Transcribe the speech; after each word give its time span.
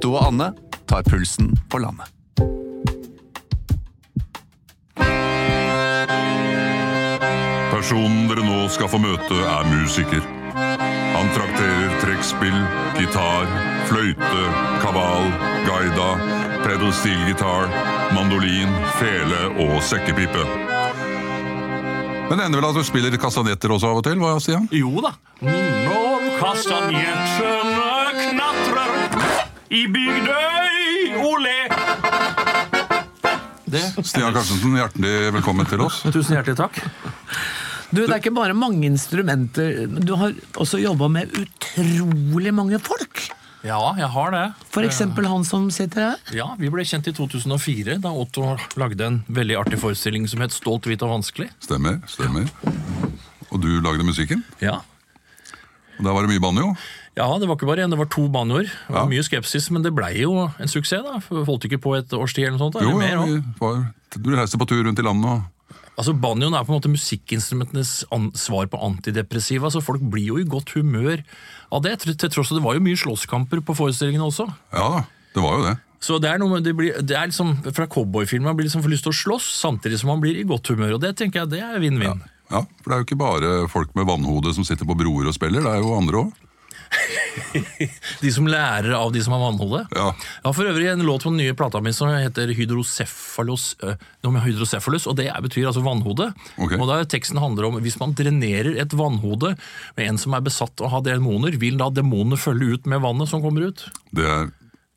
Otto 0.00 0.14
og 0.16 0.30
Anne 0.30 0.46
tar 0.88 1.02
pulsen 1.04 1.50
på 1.68 1.76
landet. 1.82 2.06
Personen 7.68 8.30
dere 8.30 8.46
nå 8.46 8.62
skal 8.72 8.88
få 8.88 8.96
møte, 9.02 9.36
er 9.44 9.68
musiker. 9.68 10.24
Han 10.56 11.28
trakterer 11.36 11.92
trekkspill, 12.00 12.56
gitar, 12.96 13.52
fløyte, 13.90 14.46
kabal, 14.80 15.28
gaida, 15.68 16.08
pedal 16.64 16.96
steel 16.96 17.20
gitar, 17.28 17.68
mandolin, 18.16 18.72
fele 18.96 19.42
og 19.66 19.82
sekkepipe. 19.84 20.46
Men 22.30 22.38
det 22.38 22.46
ender 22.46 22.62
vel 22.62 22.70
at 22.70 22.80
du 22.80 22.88
spiller 22.88 23.20
kastanjetter 23.20 23.76
også 23.76 23.92
av 23.92 24.00
og 24.00 24.08
til? 24.08 24.16
Hva, 24.22 24.38
Stian? 24.40 24.70
Jo 24.72 25.04
da. 25.04 25.12
Når 25.44 26.30
kastanjettene 26.40 27.60
knatrer 27.60 27.69
i 29.70 29.86
Bygdøy 29.86 31.14
ole. 31.22 31.56
Det. 33.70 33.82
Stian 34.02 34.34
Karstensen, 34.34 34.74
hjertelig 34.74 35.12
velkommen 35.36 35.68
til 35.70 35.84
oss. 35.84 36.00
Tusen 36.10 36.34
hjertelig 36.34 36.56
takk. 36.58 36.80
Du, 37.90 38.00
Det 38.02 38.08
er 38.10 38.18
ikke 38.18 38.34
bare 38.34 38.54
mange 38.54 38.82
instrumenter, 38.86 39.84
men 39.90 40.02
du 40.06 40.16
har 40.18 40.34
også 40.58 40.78
jobba 40.82 41.08
med 41.10 41.30
utrolig 41.38 42.52
mange 42.54 42.78
folk. 42.82 43.28
Ja, 43.62 43.78
jeg 43.98 44.08
har 44.10 44.30
det. 44.34 44.44
Eksempel 44.82 45.26
han 45.28 45.44
som 45.44 45.68
sitter 45.74 46.00
her. 46.08 46.20
Ja, 46.34 46.48
Vi 46.58 46.70
ble 46.72 46.82
kjent 46.86 47.06
i 47.10 47.14
2004, 47.14 47.98
da 48.02 48.10
Otto 48.10 48.54
lagde 48.80 49.06
en 49.06 49.18
veldig 49.28 49.58
artig 49.60 49.78
forestilling 49.82 50.26
som 50.30 50.40
het 50.42 50.54
Stolt, 50.54 50.88
hvit 50.88 51.02
og 51.06 51.12
vanskelig. 51.18 51.50
Stemmer. 51.62 52.00
stemmer. 52.08 52.48
Og 53.50 53.60
du 53.60 53.68
lagde 53.84 54.06
musikken? 54.06 54.42
Ja. 54.62 54.80
Og 55.98 56.04
Der 56.06 56.12
var 56.16 56.24
det 56.24 56.30
mye 56.32 56.40
banjo? 56.42 56.74
Ja, 57.20 57.28
det 57.38 57.48
var 57.50 57.58
ikke 57.58 57.68
bare 57.68 57.84
én, 57.84 57.92
det 57.92 58.00
var 58.00 58.08
to 58.10 58.24
banjoer. 58.32 58.70
Ja. 58.88 59.04
Mye 59.10 59.22
skepsis, 59.26 59.68
men 59.74 59.84
det 59.84 59.92
blei 59.96 60.14
jo 60.22 60.34
en 60.48 60.70
suksess. 60.72 61.04
da. 61.04 61.20
For 61.24 61.44
Holdt 61.44 61.68
ikke 61.68 61.80
på 61.84 61.94
et 61.98 62.12
års 62.16 62.32
tid 62.36 62.48
eller 62.48 62.56
noe 62.56 62.66
sånt? 62.66 62.78
da, 62.80 62.84
Jo, 62.86 62.96
mer, 62.96 63.16
ja, 63.18 63.24
vi 63.28 63.40
var, 63.60 63.82
du 64.16 64.30
reiste 64.34 64.60
på 64.60 64.68
tur 64.70 64.84
rundt 64.86 65.02
i 65.02 65.06
landet 65.06 65.28
og 65.28 65.48
Altså, 66.00 66.14
Banjoen 66.16 66.54
er 66.56 66.64
på 66.64 66.72
en 66.72 66.78
måte 66.78 66.88
musikkinstrumentenes 66.88 67.90
svar 68.40 68.70
på 68.72 68.78
antidepressiva, 68.80 69.68
så 69.68 69.82
folk 69.84 70.00
blir 70.00 70.30
jo 70.30 70.38
i 70.40 70.46
godt 70.48 70.72
humør 70.72 71.20
av 71.68 71.82
det. 71.84 71.98
Til 72.06 72.16
tross 72.32 72.52
av 72.54 72.56
det 72.56 72.64
var 72.64 72.78
jo 72.78 72.84
mye 72.86 72.96
slåsskamper 72.96 73.60
på 73.66 73.76
forestillingene 73.76 74.24
også. 74.30 74.46
Ja 74.72 74.86
da, 74.94 75.02
det 75.36 75.44
var 75.44 75.58
jo 75.58 75.66
det. 75.66 75.74
Så 76.00 76.16
det 76.22 76.30
er 76.30 76.40
noe 76.40 76.54
med, 76.54 76.64
det, 76.64 76.72
blir, 76.78 76.96
det 77.04 77.12
er 77.12 77.28
liksom, 77.28 77.58
Fra 77.76 77.84
cowboyfilmer 77.84 78.48
man 78.48 78.56
blir 78.56 78.70
liksom 78.70 78.80
for 78.80 78.88
lyst 78.88 79.04
til 79.04 79.12
å 79.12 79.18
slåss, 79.18 79.50
samtidig 79.60 79.98
som 80.00 80.08
man 80.14 80.22
blir 80.22 80.38
i 80.40 80.46
godt 80.48 80.72
humør. 80.72 80.94
Og 80.96 81.02
det 81.04 81.12
tenker 81.20 81.42
jeg 81.42 81.52
det 81.52 81.60
er 81.66 81.82
vinn-vinn. 81.82 82.22
Ja, 82.48 82.62
For 82.80 82.88
det 82.88 82.94
er 82.96 83.02
jo 83.02 83.08
ikke 83.10 83.20
bare 83.20 83.50
folk 83.68 83.92
med 83.98 84.08
vannhode 84.08 84.54
som 84.56 84.64
sitter 84.64 84.88
på 84.88 84.96
broer 84.96 85.28
og 85.28 85.36
spiller, 85.36 85.60
det 85.66 85.74
er 85.76 85.84
jo 85.84 85.92
andre 85.98 86.24
òg. 86.24 86.46
De 88.22 88.30
som 88.34 88.48
lærer 88.50 88.92
av 88.96 89.12
de 89.14 89.22
som 89.24 89.34
har 89.34 89.42
vannhode. 89.42 89.82
Ja. 89.94 90.10
Jeg 90.16 90.46
har 90.48 90.56
for 90.56 90.70
øvrig 90.70 90.88
en 90.90 91.04
låt 91.06 91.24
på 91.24 91.32
den 91.32 91.40
nye 91.42 91.56
plata 91.56 91.80
mi 91.84 91.92
som 91.96 92.10
heter 92.12 92.52
Hydrocephalus, 92.56 93.74
hydrocephalus, 94.22 95.06
og 95.10 95.18
det 95.20 95.28
betyr 95.46 95.70
altså 95.70 95.84
vannhode. 95.84 96.30
Okay. 96.56 96.78
Og 96.78 96.88
der 96.90 97.06
Teksten 97.10 97.40
handler 97.42 97.68
om 97.68 97.80
hvis 97.82 97.98
man 98.02 98.14
drenerer 98.18 98.78
et 98.82 98.94
vannhode 98.96 99.54
med 99.96 100.06
en 100.06 100.20
som 100.20 100.36
er 100.36 100.46
besatt 100.46 100.82
av 100.82 100.88
å 100.88 100.94
ha 100.96 101.02
demoner, 101.06 101.58
vil 101.60 101.78
da 101.80 101.90
demonene 101.94 102.40
følge 102.40 102.76
ut 102.76 102.90
med 102.90 103.02
vannet 103.04 103.30
som 103.30 103.42
kommer 103.44 103.70
ut? 103.70 103.86
Det, 104.14 104.26
er, 104.26 104.50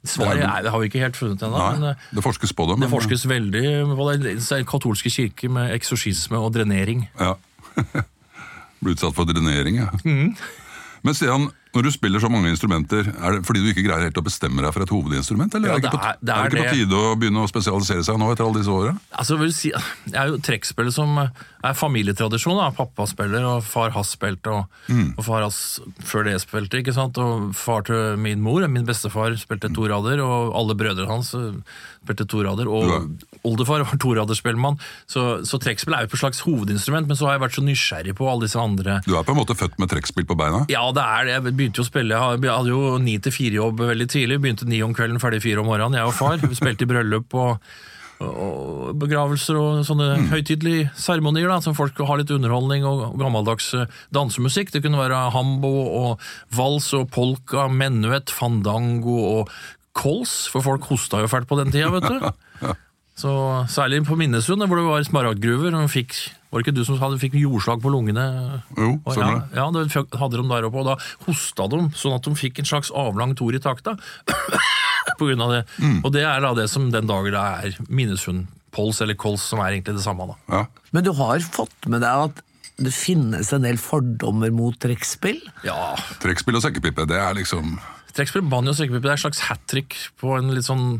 Svaret 0.03 0.43
er, 0.43 0.65
det 0.65 0.73
har 0.73 0.81
vi 0.81 0.89
ikke 0.89 1.03
helt 1.03 1.19
funnet 1.19 1.45
ennå. 1.45 1.63
men 1.77 1.93
det 2.11 2.25
forskes 2.25 2.51
på 2.57 2.67
det. 2.69 2.81
det 2.83 2.91
forskes 2.91 3.27
veldig 3.29 3.65
på 3.95 4.09
den 4.11 4.67
katolske 4.67 5.13
kirke 5.13 5.51
med 5.51 5.71
eksorsisme 5.77 6.41
og 6.41 6.51
drenering. 6.57 7.07
Ja. 7.19 7.37
Blir 8.83 8.97
utsatt 8.97 9.15
for 9.15 9.29
drenering, 9.29 9.79
ja. 9.79 9.91
Mm. 10.03 10.33
Men 11.03 11.15
Stian, 11.15 11.49
når 11.73 11.83
du 11.87 11.89
spiller 11.91 12.21
så 12.21 12.29
mange 12.29 12.49
instrumenter, 12.53 13.07
er 13.09 13.37
det 13.39 13.45
fordi 13.47 13.63
du 13.63 13.69
ikke 13.71 13.83
greier 13.87 14.03
helt 14.05 14.17
å 14.19 14.23
bestemme 14.25 14.61
deg 14.61 14.73
for 14.75 14.83
et 14.85 14.91
hovedinstrument? 14.93 15.55
Eller 15.57 15.71
Ja, 15.71 15.75
er 15.75 15.79
det 15.79 15.87
ikke, 15.87 15.93
det 15.95 15.99
på, 15.99 16.09
er- 16.11 16.19
det 16.21 16.33
er 16.33 16.37
er 16.37 16.49
det 16.49 16.59
ikke 16.59 16.69
på 16.69 16.75
tide 16.77 16.99
å 16.99 17.15
begynne 17.17 17.41
å 17.45 17.49
spesialisere 17.49 18.03
seg 18.05 18.19
nå 18.21 18.31
etter 18.33 18.45
alle 18.45 18.61
disse 18.61 18.69
åra? 18.75 18.93
Altså, 19.17 19.33
jeg 19.33 19.41
vil 19.43 19.53
si, 19.57 19.71
jeg 19.73 20.19
er 20.21 20.27
jo 20.29 20.37
trekkspiller 20.37 20.93
som 20.93 21.17
er 21.63 21.73
familietradisjon. 21.79 22.57
Da. 22.59 22.69
Pappa 22.75 23.05
spiller, 23.07 23.43
og 23.47 23.63
far 23.63 23.93
hans 23.95 24.13
spilte, 24.17 24.51
og, 24.51 24.65
Mm. 24.89 25.13
og 25.17 25.23
far 25.23 25.41
hans 25.45 25.79
før 26.03 26.25
det 26.27 26.41
spilte. 26.43 26.81
ikke 26.83 26.93
sant? 26.93 27.17
Og 27.17 27.53
far 27.55 27.81
til 27.87 28.17
min 28.17 28.41
mor, 28.41 28.65
min 28.67 28.85
bestefar, 28.85 29.31
spilte 29.39 29.73
to 29.73 29.87
rader, 29.87 30.19
og 30.21 30.53
alle 30.59 30.75
brødre 30.75 31.07
hans 31.07 31.33
eh, 31.33 31.53
spilte 32.03 32.27
to 32.27 32.43
rader. 32.43 32.67
Og 32.67 33.09
oldefar 33.45 33.83
var 33.85 33.95
toraderspellemann. 33.97 34.77
Så, 35.07 35.43
så 35.47 35.59
trekkspill 35.59 35.95
er 35.95 36.03
jo 36.05 36.11
et 36.11 36.19
slags 36.19 36.41
hovedinstrument, 36.43 37.07
men 37.07 37.15
så 37.15 37.27
har 37.29 37.37
jeg 37.37 37.43
vært 37.45 37.55
så 37.59 37.63
nysgjerrig 37.63 38.15
på 38.19 38.27
alle 38.29 38.43
disse 38.47 38.59
andre 38.59 38.99
Du 39.07 39.15
er 39.15 39.23
på 39.23 39.31
en 39.31 39.39
måte 39.39 39.55
født 39.55 39.79
med 39.79 39.89
trekkspill 39.89 40.25
på 40.27 40.35
beina? 40.37 40.65
ja, 40.69 40.83
det 40.91 41.03
er 41.03 41.25
det. 41.25 41.33
Jeg 41.39 41.55
begynte 41.55 41.79
jo 41.79 41.83
å 41.87 41.91
spille, 41.91 42.19
jeg 42.19 42.51
hadde 42.51 42.67
jo 42.75 42.97
ni 42.99 43.17
til 43.23 43.31
fire-jobb 43.31 43.79
veldig 43.87 44.09
tidlig. 44.11 44.41
Begynte 44.43 44.67
ni 44.67 44.81
om 44.83 44.93
kvelden, 44.93 45.19
ferdig 45.23 45.41
fire 45.41 45.63
om 45.63 45.67
morgenen, 45.71 45.95
jeg 45.99 46.11
og 46.11 46.13
far. 46.13 46.37
Vi 46.43 46.55
spilte 46.59 46.83
i 46.83 46.91
bryllup 46.91 47.33
og, 47.39 47.57
og 48.23 48.93
begravelser 49.01 49.57
og 49.59 49.83
sånne 49.87 50.29
høytidelige 50.31 50.89
seremonier, 50.99 51.49
da, 51.51 51.59
som 51.63 51.75
folk 51.77 51.97
har 52.07 52.21
litt 52.21 52.31
underholdning 52.33 52.85
og 52.87 53.17
gammeldags 53.19 53.71
eh, 53.77 53.99
dansemusikk. 54.15 54.73
Det 54.73 54.83
kunne 54.85 55.01
være 55.01 55.25
hambo 55.35 55.73
og 56.03 56.23
vals 56.55 56.91
og 56.97 57.09
polka, 57.13 57.67
menuett, 57.71 58.33
fandango 58.33 59.19
og 59.39 59.53
kols, 59.97 60.47
for 60.49 60.65
folk 60.65 60.87
hosta 60.89 61.21
jo 61.21 61.29
fælt 61.29 61.49
på 61.49 61.59
den 61.59 61.73
tida, 61.73 61.91
vet 61.93 62.09
du. 62.09 62.73
Så 63.13 63.29
Særlig 63.69 63.99
på 64.07 64.15
Minnesund, 64.17 64.65
hvor 64.65 64.79
det 64.79 64.85
var 64.87 65.03
smaragdgruver. 65.05 65.75
og 65.77 65.89
fikk, 65.93 66.15
Var 66.49 66.59
det 66.59 66.65
ikke 66.67 66.77
du 66.79 66.85
som 66.85 66.97
hadde, 66.97 67.19
fikk 67.21 67.35
jordslag 67.37 67.81
på 67.81 67.91
lungene? 67.93 68.23
Jo, 68.77 68.95
Og 69.05 69.17
ja, 69.17 69.27
ja, 69.53 69.67
det 69.69 69.85
hadde 69.93 70.39
de 70.39 70.47
der 70.49 70.65
oppe, 70.65 70.81
og 70.81 70.87
da 70.89 70.95
hosta 71.27 71.67
de 71.69 71.83
sånn 71.93 72.17
at 72.17 72.25
de 72.25 72.33
fikk 72.33 72.59
en 72.63 72.65
slags 72.71 72.89
avlang 72.89 73.35
tor 73.37 73.53
i 73.53 73.61
takta. 73.61 73.93
på 75.19 75.29
grunn 75.29 75.43
av 75.45 75.53
det. 75.57 75.61
Mm. 75.79 75.99
Og 76.03 76.13
det 76.15 76.23
er 76.27 76.43
da 76.43 76.53
det 76.57 76.69
som 76.71 76.89
den 76.93 77.09
dagen 77.09 77.33
det 77.33 77.43
er 77.43 77.77
Minnesund-pols 77.89 79.01
eller 79.05 79.19
kols, 79.19 79.45
som 79.51 79.61
er 79.63 79.75
egentlig 79.75 79.97
det 79.99 80.05
samme. 80.05 80.27
da. 80.31 80.39
Ja. 80.57 80.65
Men 80.95 81.05
du 81.07 81.13
har 81.17 81.43
fått 81.45 81.89
med 81.91 82.03
deg 82.05 82.29
at 82.29 82.43
det 82.81 82.93
finnes 82.95 83.51
en 83.53 83.65
del 83.67 83.77
fordommer 83.77 84.49
mot 84.53 84.77
trekkspill? 84.81 85.37
Ja, 85.65 85.93
Trekkspill 86.23 86.57
og 86.57 86.63
sekkepipe, 86.65 87.05
det 87.09 87.19
er 87.21 87.35
liksom 87.37 87.75
Trekkspill, 88.13 88.45
banjo 88.49 88.73
og 88.73 88.77
sekkepipe 88.77 89.05
det 89.07 89.11
er 89.13 89.17
et 89.17 89.23
slags 89.23 89.43
hat 89.47 89.61
trick 89.69 89.95
på 90.21 90.35
en 90.37 90.51
litt 90.53 90.67
sånn 90.67 90.99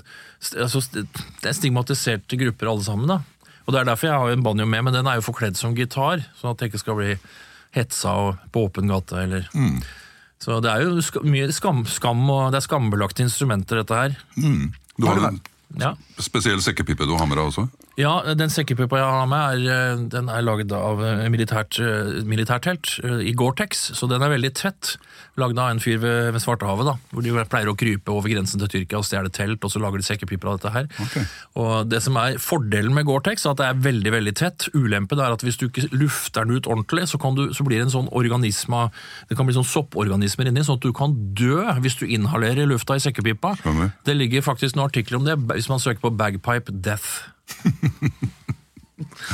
altså, 0.58 0.82
Det 0.94 1.50
er 1.50 1.54
stigmatiserte 1.54 2.40
grupper 2.42 2.72
alle 2.72 2.86
sammen. 2.86 3.10
da. 3.10 3.20
Og 3.66 3.74
Det 3.74 3.82
er 3.82 3.90
derfor 3.90 4.10
jeg 4.10 4.22
har 4.22 4.34
en 4.34 4.46
banjo 4.46 4.66
med, 4.66 4.86
men 4.86 4.96
den 4.98 5.10
er 5.10 5.20
jo 5.20 5.28
forkledd 5.28 5.58
som 5.58 5.76
gitar, 5.78 6.26
sånn 6.40 6.54
at 6.54 6.62
jeg 6.62 6.74
ikke 6.74 6.82
skal 6.82 6.98
bli 7.00 7.12
hetsa 7.74 8.16
og 8.28 8.48
på 8.54 8.66
åpen 8.68 8.90
gate. 8.90 9.18
eller... 9.26 9.50
Så 10.44 10.60
det 10.64 10.74
er 10.74 10.84
jo 10.84 11.00
sk 11.00 11.22
mye 11.24 11.48
skam, 11.56 11.86
skam 11.88 12.24
og 12.28 12.52
det 12.52 12.60
er 12.60 12.66
skambelagte 12.68 13.24
instrumenter, 13.24 13.80
dette 13.80 13.96
her. 13.96 14.18
Du 15.00 15.08
har 15.08 15.22
en 15.30 15.40
Ja. 15.80 15.96
spesiell 16.22 16.62
sekkepipe 16.62 17.08
du 17.10 17.16
har 17.18 17.26
med 17.26 17.40
deg 17.40 17.50
også? 17.50 17.66
Ja, 17.98 18.14
den 18.34 18.50
sekkepipa 18.50 18.98
jeg 18.98 19.06
har 19.06 19.28
med, 19.30 19.68
er, 19.68 19.74
eh, 19.94 20.04
den 20.10 20.30
er 20.30 20.42
laget 20.42 20.72
av 20.74 21.02
eh, 21.06 21.28
militært, 21.30 21.78
telt 21.78 22.26
militærtelt 22.26 22.96
eh, 23.04 23.20
i 23.30 23.34
Gore-Tex, 23.38 23.84
så 23.98 24.10
den 24.10 24.24
er 24.26 24.34
veldig 24.34 24.50
tett. 24.58 24.96
Lagd 25.38 25.58
av 25.62 25.70
en 25.70 25.82
fyr 25.82 26.00
ved, 26.02 26.32
ved 26.34 26.42
Svartehavet, 26.42 26.88
da, 26.90 26.96
hvor 27.10 27.26
de 27.26 27.46
pleier 27.50 27.70
å 27.70 27.76
krype 27.78 28.14
over 28.14 28.30
grensen 28.34 28.62
til 28.62 28.70
Tyrkia 28.70 29.00
og 29.02 29.06
stjele 29.06 29.30
telt, 29.34 29.62
og 29.66 29.74
så 29.74 29.82
lager 29.82 30.02
de 30.02 30.08
sekkepiper 30.08 30.50
av 30.50 30.58
dette 30.58 30.74
her. 30.74 30.90
Og 31.58 31.90
det 31.90 32.02
som 32.06 32.18
er 32.22 32.40
Fordelen 32.42 32.94
med 32.98 33.06
Gore-Tex 33.10 33.46
er 33.46 33.54
at 33.54 33.62
det 33.62 33.70
er 33.70 33.84
veldig 33.86 34.14
veldig 34.14 34.34
tett. 34.42 34.68
Ulempen 34.74 35.22
er 35.22 35.34
at 35.34 35.46
hvis 35.46 35.58
du 35.62 35.68
ikke 35.68 35.86
lufter 35.94 36.46
den 36.46 36.58
ut 36.58 36.70
ordentlig, 36.70 37.06
så, 37.10 37.22
kan 37.22 37.38
du, 37.38 37.48
så 37.54 37.66
blir 37.66 37.82
det 37.82 37.90
en 37.90 37.96
sånn 37.98 38.10
organisme, 38.14 38.88
det 39.30 39.38
kan 39.38 39.50
bli 39.50 39.58
sånn 39.58 39.70
sopporganismer 39.70 40.50
inni, 40.50 40.66
sånn 40.66 40.82
at 40.82 40.86
du 40.86 40.94
kan 40.98 41.14
dø 41.38 41.62
hvis 41.82 41.98
du 42.02 42.08
inhalerer 42.10 42.70
lufta 42.70 42.98
i 42.98 43.06
sekkepipa. 43.06 43.54
Skjønner. 43.62 43.94
Det 44.06 44.18
ligger 44.18 44.46
faktisk 44.46 44.78
noen 44.78 44.90
artikler 44.90 45.22
om 45.22 45.30
det 45.30 45.38
hvis 45.64 45.72
man 45.72 45.80
søker 45.84 46.04
på 46.04 46.12
bagpipe 46.20 46.76
death. 46.84 47.24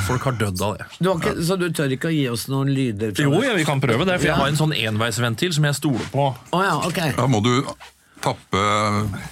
Folk 0.06 0.24
har 0.26 0.32
dødd 0.40 0.60
av 0.64 0.76
det. 0.78 0.86
Du 0.98 1.08
har 1.10 1.18
ikke, 1.20 1.34
Så 1.46 1.56
du 1.60 1.68
tør 1.74 1.92
ikke 1.94 2.08
å 2.10 2.14
gi 2.14 2.24
oss 2.32 2.46
noen 2.50 2.70
lyder? 2.74 3.12
Jo, 3.20 3.32
ja, 3.44 3.52
vi 3.58 3.64
kan 3.68 3.80
prøve 3.82 4.06
det, 4.08 4.16
for 4.20 4.26
Ja. 4.26 4.32
jeg 4.32 4.40
har 4.40 4.48
en 4.48 4.56
sånn 4.58 4.74
enveisventil 4.76 5.52
som 5.54 5.64
jeg 5.68 5.74
stoler 5.78 6.08
på. 6.14 6.30
Å 6.56 6.62
ja, 6.64 6.74
ok. 6.88 7.00
Da 7.16 7.26
må 7.30 7.42
du 7.44 7.52
tappe 8.20 8.62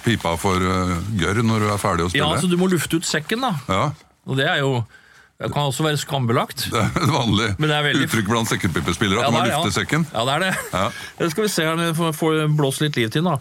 pipa 0.05 0.35
for 0.41 0.55
uh, 0.57 0.95
gørr 1.19 1.43
når 1.45 1.59
du 1.65 1.67
er 1.73 1.77
ferdig 1.81 2.05
å 2.07 2.09
spille? 2.09 2.23
Ja, 2.25 2.31
altså 2.35 2.49
Du 2.49 2.57
må 2.57 2.69
lufte 2.71 2.97
ut 2.97 3.05
sekken, 3.05 3.41
da. 3.41 3.51
Ja, 3.69 3.91
Og 4.29 4.37
det 4.37 4.47
er 4.49 4.59
jo 4.63 4.85
Det 5.39 5.51
kan 5.53 5.69
også 5.69 5.83
være 5.85 5.97
skambelagt. 6.01 6.65
det 6.71 6.75
er 6.79 6.89
et 6.99 7.09
vanlig 7.15 7.49
er 7.55 7.83
veldig- 7.85 8.07
uttrykk 8.09 8.27
blant 8.27 8.49
sekkepipespillere 8.49 9.19
at 9.23 9.25
Ja, 9.25 9.31
man 9.31 9.47
lufter 9.47 9.69
det 9.69 9.75
er- 9.77 9.79
sekken. 9.85 10.05
Ja, 10.13 10.25
det 10.25 10.33
er 10.35 10.39
det. 10.39 10.55
Ja. 10.73 10.89
Det 11.19 11.31
skal 11.31 11.43
vi 11.43 11.49
se 11.49 11.65
om 11.67 11.77
vi 11.79 11.93
får- 11.95 12.15
får 12.17 12.55
blåst 12.57 12.81
litt 12.81 12.95
liv 12.97 13.09
til 13.09 13.23
den, 13.23 13.31
da. 13.31 13.37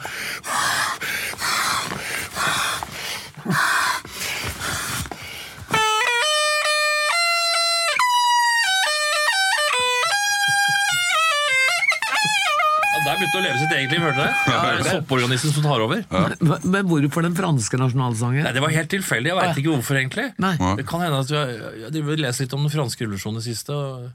Liv, 13.87 14.01
hørte 14.03 14.17
du 14.19 14.23
det? 14.25 14.35
Ja, 14.51 14.61
det 14.65 14.87
er 14.87 14.91
sopporganismen 14.99 15.53
som 15.55 15.63
tar 15.63 15.81
over. 15.81 16.03
Men 16.41 16.59
men 16.75 16.87
hvorfor 16.91 17.23
den 17.23 17.35
franske 17.39 17.79
nasjonalsangen? 17.79 18.43
Nei, 18.45 18.53
Det 18.53 18.61
var 18.65 18.75
helt 18.75 18.91
tilfeldig. 18.91 19.31
Jeg 19.31 19.37
veit 19.39 19.61
ikke 19.63 19.75
hvorfor, 19.77 19.95
egentlig. 20.03 20.33
Nei. 20.43 20.57
Det 20.77 20.87
kan 20.89 21.01
hende 21.07 21.21
at 21.23 21.31
jeg, 21.31 21.61
jeg 21.87 22.19
leser 22.19 22.45
litt 22.49 22.55
om 22.59 22.67
den 22.67 22.75
franske 22.75 23.05
revolusjonen 23.07 23.39
i 23.39 23.47
siste. 23.47 23.71
Og 23.73 24.09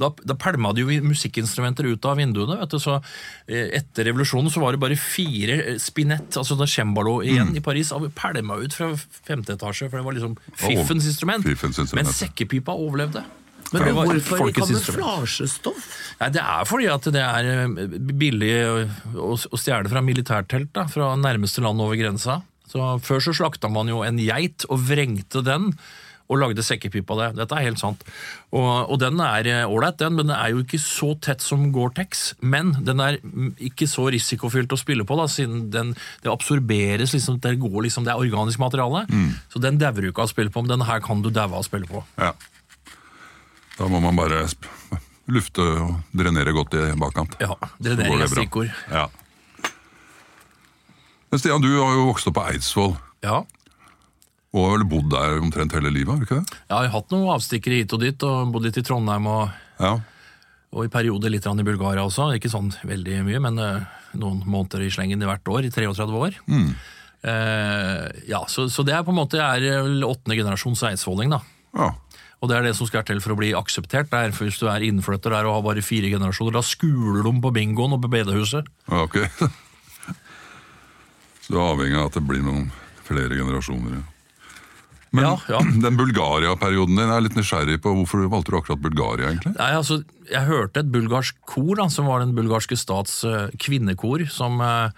Da, 0.00 0.08
da 0.24 0.32
pælma 0.38 0.70
de 0.72 0.80
jo 0.80 1.02
musikkinstrumenter 1.04 1.84
ut 1.90 2.04
av 2.08 2.16
vinduene. 2.16 2.56
vet 2.62 2.70
du, 2.72 2.78
så 2.80 2.94
eh, 3.48 3.66
Etter 3.76 4.06
revolusjonen 4.08 4.48
så 4.48 4.60
var 4.62 4.72
det 4.72 4.80
bare 4.80 4.96
fire 4.96 5.58
eh, 5.74 5.78
spinett, 5.82 6.38
altså 6.40 6.56
da 6.56 6.64
cembalo, 6.64 7.18
igjen 7.20 7.52
i 7.58 7.60
Paris. 7.60 7.90
Og 7.92 8.06
pælma 8.16 8.56
ut 8.62 8.72
fra 8.72 8.94
femte 8.96 9.52
etasje, 9.58 9.90
for 9.90 9.98
det 10.00 10.06
var 10.06 10.16
liksom 10.16 10.38
fiffens 10.56 11.04
instrument. 11.10 11.44
fiffens 11.44 11.78
instrument, 11.82 12.06
Men 12.08 12.14
sekkepipa 12.16 12.72
overlevde. 12.72 13.24
Men 13.72 13.86
det 13.86 13.94
var 13.94 14.10
hvorfor 14.10 14.48
i 14.48 14.54
kamuflasjestoff? 14.56 15.88
Nei, 16.20 16.28
Det 16.34 16.42
er 16.42 16.68
fordi 16.68 16.90
at 16.90 17.08
det 17.14 17.24
er 17.24 17.50
eh, 17.54 17.96
billig 18.20 18.52
å, 19.14 19.32
å 19.38 19.60
stjele 19.60 19.90
fra 19.92 20.02
militærtelt 20.04 20.72
da, 20.76 20.86
fra 20.90 21.14
nærmeste 21.20 21.62
land 21.64 21.82
over 21.82 21.98
grensa. 22.00 22.40
Så 22.70 22.92
Før 23.02 23.22
så 23.24 23.34
slakta 23.34 23.70
man 23.72 23.90
jo 23.90 24.04
en 24.06 24.20
geit 24.22 24.66
og 24.70 24.82
vrengte 24.90 25.44
den. 25.46 25.72
Og 26.30 26.38
lagde 26.38 26.62
sekkepipe 26.62 27.10
av 27.10 27.18
det. 27.18 27.28
Dette 27.40 27.56
er 27.58 27.64
helt 27.66 27.80
sant. 27.80 28.04
Og, 28.54 28.68
og 28.86 29.00
den 29.02 29.18
er 29.18 29.48
eh, 29.50 29.64
ålreit, 29.66 29.96
den, 29.98 30.14
men 30.14 30.28
den 30.28 30.36
er 30.36 30.52
jo 30.52 30.60
ikke 30.62 30.78
så 30.78 31.08
tett 31.18 31.42
som 31.42 31.64
Gore-Tex. 31.74 32.36
Men 32.38 32.70
den 32.86 33.02
er 33.02 33.18
mm, 33.18 33.56
ikke 33.70 33.88
så 33.90 34.04
risikofylt 34.14 34.70
å 34.70 34.78
spille 34.78 35.02
på, 35.02 35.18
da, 35.18 35.26
siden 35.26 35.64
den, 35.74 35.90
det 36.22 36.30
absorberes. 36.30 37.16
Liksom, 37.16 37.40
det, 37.42 37.56
går, 37.58 37.80
liksom, 37.88 38.06
det 38.06 38.14
er 38.14 38.22
organisk 38.22 38.62
materiale. 38.62 39.02
Så 39.50 39.58
den 39.62 39.82
dauer 39.82 40.06
du 40.06 40.12
ikke 40.12 40.22
av 40.22 40.30
å 40.30 40.34
spille 40.36 40.54
på, 40.54 40.62
men 40.62 40.70
den 40.76 40.86
her 40.86 41.02
kan 41.02 41.18
du 41.26 41.32
daue 41.34 41.50
av 41.50 41.64
å 41.64 41.66
spille 41.66 41.90
på. 41.90 42.04
Ja. 42.22 42.30
Da 43.80 43.88
må 43.88 44.00
man 44.04 44.18
bare 44.18 44.42
lufte 45.30 45.64
og 45.64 45.94
drenere 46.16 46.52
godt 46.52 46.74
i 46.76 46.82
bakkant. 47.00 47.36
Ja, 47.40 47.54
drenering 47.80 48.20
er 48.26 48.28
stikkord. 48.28 48.68
Ja. 48.92 49.06
Men 51.30 51.38
Stian, 51.40 51.62
du 51.62 51.70
har 51.78 51.94
jo 51.94 52.08
vokst 52.10 52.26
opp 52.28 52.36
på 52.40 52.44
Eidsvoll, 52.50 52.96
Ja. 53.22 53.38
og 54.52 54.64
har 54.66 54.78
vel 54.78 54.86
bodd 54.90 55.10
der 55.14 55.38
omtrent 55.40 55.72
hele 55.72 55.92
livet? 55.94 56.10
har 56.10 56.18
du 56.18 56.26
ikke 56.26 56.40
det? 56.42 56.58
Ja, 56.68 56.82
Jeg 56.82 56.90
har 56.90 57.00
hatt 57.00 57.10
noen 57.14 57.30
avstikkere 57.36 57.78
hit 57.80 57.92
og 57.94 58.00
dit, 58.00 58.22
og 58.26 58.52
bodd 58.52 58.64
litt 58.66 58.76
i 58.76 58.82
Trondheim 58.82 59.26
og, 59.30 59.50
Ja. 59.78 60.00
og 60.72 60.84
i 60.84 60.88
perioder 60.88 61.30
litt 61.30 61.46
i 61.46 61.62
Bulgaria 61.62 62.02
også. 62.02 62.34
Ikke 62.36 62.50
sånn 62.50 62.74
veldig 62.84 63.24
mye, 63.24 63.40
men 63.40 63.58
eh, 63.58 63.80
noen 64.14 64.42
måneder 64.44 64.82
i 64.84 64.90
slengen 64.90 65.22
i 65.22 65.26
hvert 65.26 65.44
år, 65.46 65.64
i 65.64 65.70
33 65.70 66.12
år. 66.12 66.34
Eh, 67.22 68.10
ja, 68.28 68.44
så, 68.48 68.68
så 68.68 68.84
det 68.84 68.94
er 68.94 69.02
på 69.04 69.10
en 69.12 69.20
måte 69.22 69.38
jeg 69.38 69.70
er 69.70 70.04
åttende 70.04 70.36
generasjons 70.36 70.82
eidsvolling, 70.82 71.30
da. 71.30 71.40
ja. 71.76 71.94
Og 72.40 72.48
det 72.48 72.56
er 72.56 72.64
det 72.64 72.74
som 72.78 72.88
skal 72.88 73.04
til 73.04 73.18
for 73.20 73.34
å 73.34 73.40
bli 73.40 73.50
akseptert 73.56 74.08
der. 74.12 74.32
For 74.32 74.48
hvis 74.48 74.60
du 74.60 74.68
er 74.72 74.84
innflytter 74.86 75.34
der 75.34 75.48
og 75.48 75.58
har 75.58 75.64
bare 75.66 75.82
fire 75.84 76.08
generasjoner, 76.08 76.56
da 76.56 76.62
skuler 76.64 77.26
de 77.26 77.32
på 77.44 77.50
bingoen 77.52 77.96
og 77.96 78.00
på 78.06 78.12
bedehuset. 78.14 78.70
Ja, 78.88 79.02
ok. 79.04 79.18
Så 81.44 81.52
du 81.52 81.58
er 81.58 81.66
avhengig 81.66 81.98
av 82.00 82.08
at 82.08 82.16
det 82.16 82.24
blir 82.30 82.40
noen 82.46 82.70
flere 83.04 83.36
generasjoner. 83.36 84.00
Men 85.10 85.26
Ja, 85.26 85.32
ja. 85.50 85.60
den 85.84 85.96
Bulgaria-perioden 85.98 86.94
din 86.96 87.08
jeg 87.10 87.16
er 87.16 87.24
litt 87.26 87.36
nysgjerrig 87.38 87.80
på. 87.84 87.92
Hvorfor 87.98 88.24
valgte 88.30 88.54
du 88.54 88.58
akkurat 88.60 88.82
Bulgaria, 88.84 89.32
egentlig? 89.32 89.56
Nei, 89.58 89.72
altså, 89.76 90.00
Jeg 90.30 90.46
hørte 90.46 90.84
et 90.84 90.92
bulgarsk 90.94 91.40
kor, 91.50 91.74
da, 91.80 91.88
som 91.90 92.06
var 92.06 92.22
den 92.22 92.36
bulgarske 92.36 92.76
stats 92.78 93.24
eh, 93.26 93.48
kvinnekor, 93.58 94.22
som, 94.30 94.60
eh, 94.62 94.94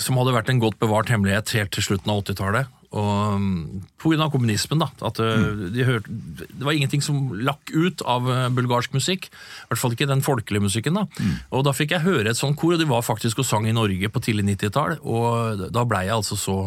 som 0.00 0.16
hadde 0.16 0.32
vært 0.34 0.48
en 0.50 0.62
godt 0.62 0.78
bevart 0.80 1.12
hemmelighet 1.12 1.52
helt 1.58 1.74
til 1.76 1.84
slutten 1.84 2.14
av 2.14 2.22
80-tallet. 2.24 2.72
Og 2.96 3.40
Pga. 3.40 3.86
På 3.98 4.12
grunn 4.12 4.22
av 4.24 4.30
kommunismen. 4.32 4.78
da, 4.80 4.88
at 5.04 5.18
eh, 5.20 5.48
de 5.74 5.84
hørte, 5.84 6.08
Det 6.08 6.64
var 6.64 6.72
ingenting 6.72 7.02
som 7.02 7.32
lakk 7.34 7.72
ut 7.74 8.00
av 8.06 8.28
eh, 8.30 8.48
bulgarsk 8.48 8.94
musikk. 8.94 9.28
I 9.28 9.68
hvert 9.68 9.82
fall 9.82 9.92
ikke 9.92 10.08
den 10.08 10.22
folkelige 10.22 10.62
musikken. 10.64 10.94
da. 10.94 11.06
Og 11.50 11.64
Da 11.64 11.72
fikk 11.76 11.90
jeg 11.90 12.06
høre 12.06 12.30
et 12.30 12.38
sånt 12.40 12.56
kor, 12.56 12.72
og 12.74 12.78
de 12.80 12.88
var 12.88 13.02
faktisk 13.02 13.38
og 13.42 13.44
sang 13.48 13.66
i 13.68 13.72
Norge 13.76 14.08
på 14.08 14.22
tidlig 14.22 14.46
90-tall. 14.56 14.98
Og 15.02 15.68
da 15.72 15.84
blei 15.84 16.06
jeg 16.06 16.16
altså 16.16 16.38
så 16.38 16.58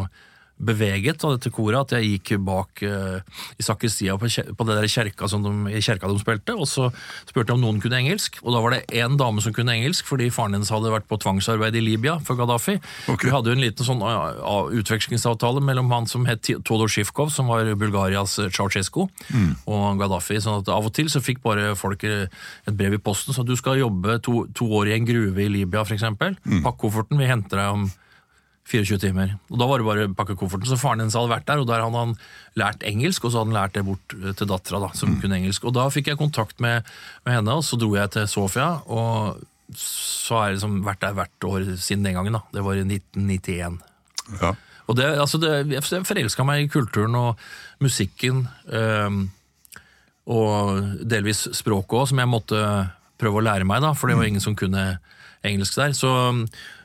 beveget 0.62 1.24
av 1.26 1.36
dette 1.36 1.50
koret 1.54 1.80
at 1.80 1.96
jeg 1.96 2.16
gikk 2.16 2.32
bak 2.44 2.82
uh, 2.86 3.18
i 3.58 3.64
sakristia 3.64 4.14
på, 4.20 4.28
på 4.28 4.66
det 4.68 4.76
der 4.78 4.88
kjerka 4.90 5.28
som 5.30 5.44
de, 5.44 5.80
kjerka 5.82 6.10
de 6.10 6.18
spilte, 6.20 6.54
og 6.54 6.68
så 6.70 6.88
spurte 7.28 7.50
jeg 7.50 7.58
om 7.58 7.64
noen 7.64 7.80
kunne 7.82 7.98
engelsk. 7.98 8.38
Og 8.44 8.54
da 8.54 8.62
var 8.62 8.76
det 8.76 8.82
én 9.02 9.16
dame 9.20 9.42
som 9.44 9.54
kunne 9.56 9.74
engelsk, 9.74 10.06
fordi 10.08 10.30
faren 10.34 10.56
hennes 10.56 10.70
hadde 10.72 10.92
vært 10.92 11.08
på 11.10 11.18
tvangsarbeid 11.22 11.76
i 11.78 11.84
Libya 11.84 12.18
for 12.22 12.38
Gaddafi. 12.38 12.78
Okay. 13.08 13.28
Vi 13.28 13.34
hadde 13.34 13.52
jo 13.52 13.58
en 13.58 13.64
liten 13.64 13.88
sånn 13.88 14.04
uh, 14.04 14.70
utvekslingsavtale 14.82 15.62
mellom 15.64 15.90
han 15.94 16.08
som 16.10 16.28
het 16.30 16.52
Todor 16.66 16.90
Shivkov, 16.92 17.32
som 17.34 17.50
var 17.50 17.72
Bulgarias 17.78 18.38
Ceaucescu, 18.38 19.08
mm. 19.32 19.50
og 19.72 20.02
Gaddafi. 20.02 20.40
sånn 20.42 20.62
at 20.62 20.70
av 20.72 20.90
og 20.90 20.94
til 20.94 21.10
så 21.12 21.22
fikk 21.24 21.42
bare 21.44 21.72
folk 21.78 22.06
et 22.06 22.76
brev 22.76 22.98
i 22.98 23.02
posten, 23.02 23.34
så 23.34 23.44
du 23.46 23.54
skal 23.58 23.80
jobbe 23.80 24.18
to, 24.22 24.46
to 24.54 24.68
år 24.78 24.92
i 24.92 24.96
en 24.98 25.08
gruve 25.08 25.46
i 25.46 25.50
Libya, 25.50 25.82
f.eks. 25.86 26.06
Mm. 26.12 26.62
Pakk 26.62 26.80
kofferten, 26.84 27.20
vi 27.20 27.30
henter 27.30 27.58
deg 27.58 27.74
om 27.80 27.90
24 28.70 28.98
timer. 29.02 29.36
Og 29.50 29.58
Da 29.58 29.66
var 29.66 29.80
det 29.80 29.86
bare 29.86 30.08
å 30.08 30.14
pakke 30.16 30.36
kofferten. 30.38 30.68
Så 30.70 30.78
faren 30.80 31.02
hennes 31.02 31.16
hadde 31.18 31.32
vært 31.32 31.46
der, 31.48 31.62
og 31.62 31.68
der 31.68 31.82
hadde 31.82 32.02
han 32.04 32.16
lært 32.58 32.84
engelsk, 32.86 33.24
og 33.24 33.32
så 33.32 33.40
hadde 33.40 33.50
han 33.50 33.58
lært 33.58 33.74
det 33.76 33.84
bort 33.86 34.16
eh, 34.18 34.34
til 34.38 34.50
dattera, 34.50 34.82
da, 34.86 34.90
som 34.98 35.16
kunne 35.20 35.38
engelsk. 35.40 35.66
Og 35.66 35.74
Da 35.76 35.88
fikk 35.92 36.12
jeg 36.12 36.20
kontakt 36.20 36.62
med, 36.62 36.86
med 37.26 37.38
henne, 37.38 37.56
og 37.58 37.66
så 37.66 37.78
dro 37.80 37.90
jeg 37.96 38.14
til 38.14 38.28
Sofia. 38.30 38.74
og 38.86 39.42
så 39.78 40.36
har 40.36 40.50
jeg 40.50 40.58
liksom 40.58 40.80
vært 40.84 41.00
der 41.00 41.14
hvert 41.16 41.46
år 41.48 41.62
siden 41.80 42.04
den 42.04 42.18
gangen. 42.18 42.36
da. 42.36 42.42
Det 42.52 42.64
var 42.64 42.76
i 42.76 42.84
1991. 42.84 43.78
Ja. 44.40 44.52
Og 44.90 44.96
det, 44.98 45.06
altså 45.18 45.38
det, 45.40 45.52
Jeg 45.72 46.04
forelska 46.04 46.44
meg 46.44 46.64
i 46.64 46.68
kulturen 46.68 47.14
og 47.16 47.38
musikken, 47.80 48.46
øhm, 48.68 49.30
og 50.26 50.82
delvis 51.08 51.48
språket 51.56 51.98
òg, 51.98 52.08
som 52.10 52.20
jeg 52.20 52.30
måtte 52.30 52.60
prøve 53.18 53.40
å 53.40 53.46
lære 53.46 53.66
meg, 53.66 53.82
da, 53.82 53.94
for 53.94 54.10
det 54.10 54.18
var 54.18 54.28
ingen 54.28 54.42
som 54.42 54.56
kunne 54.58 54.98
engelsk 55.46 55.78
der. 55.78 55.94
Så, 55.96 56.10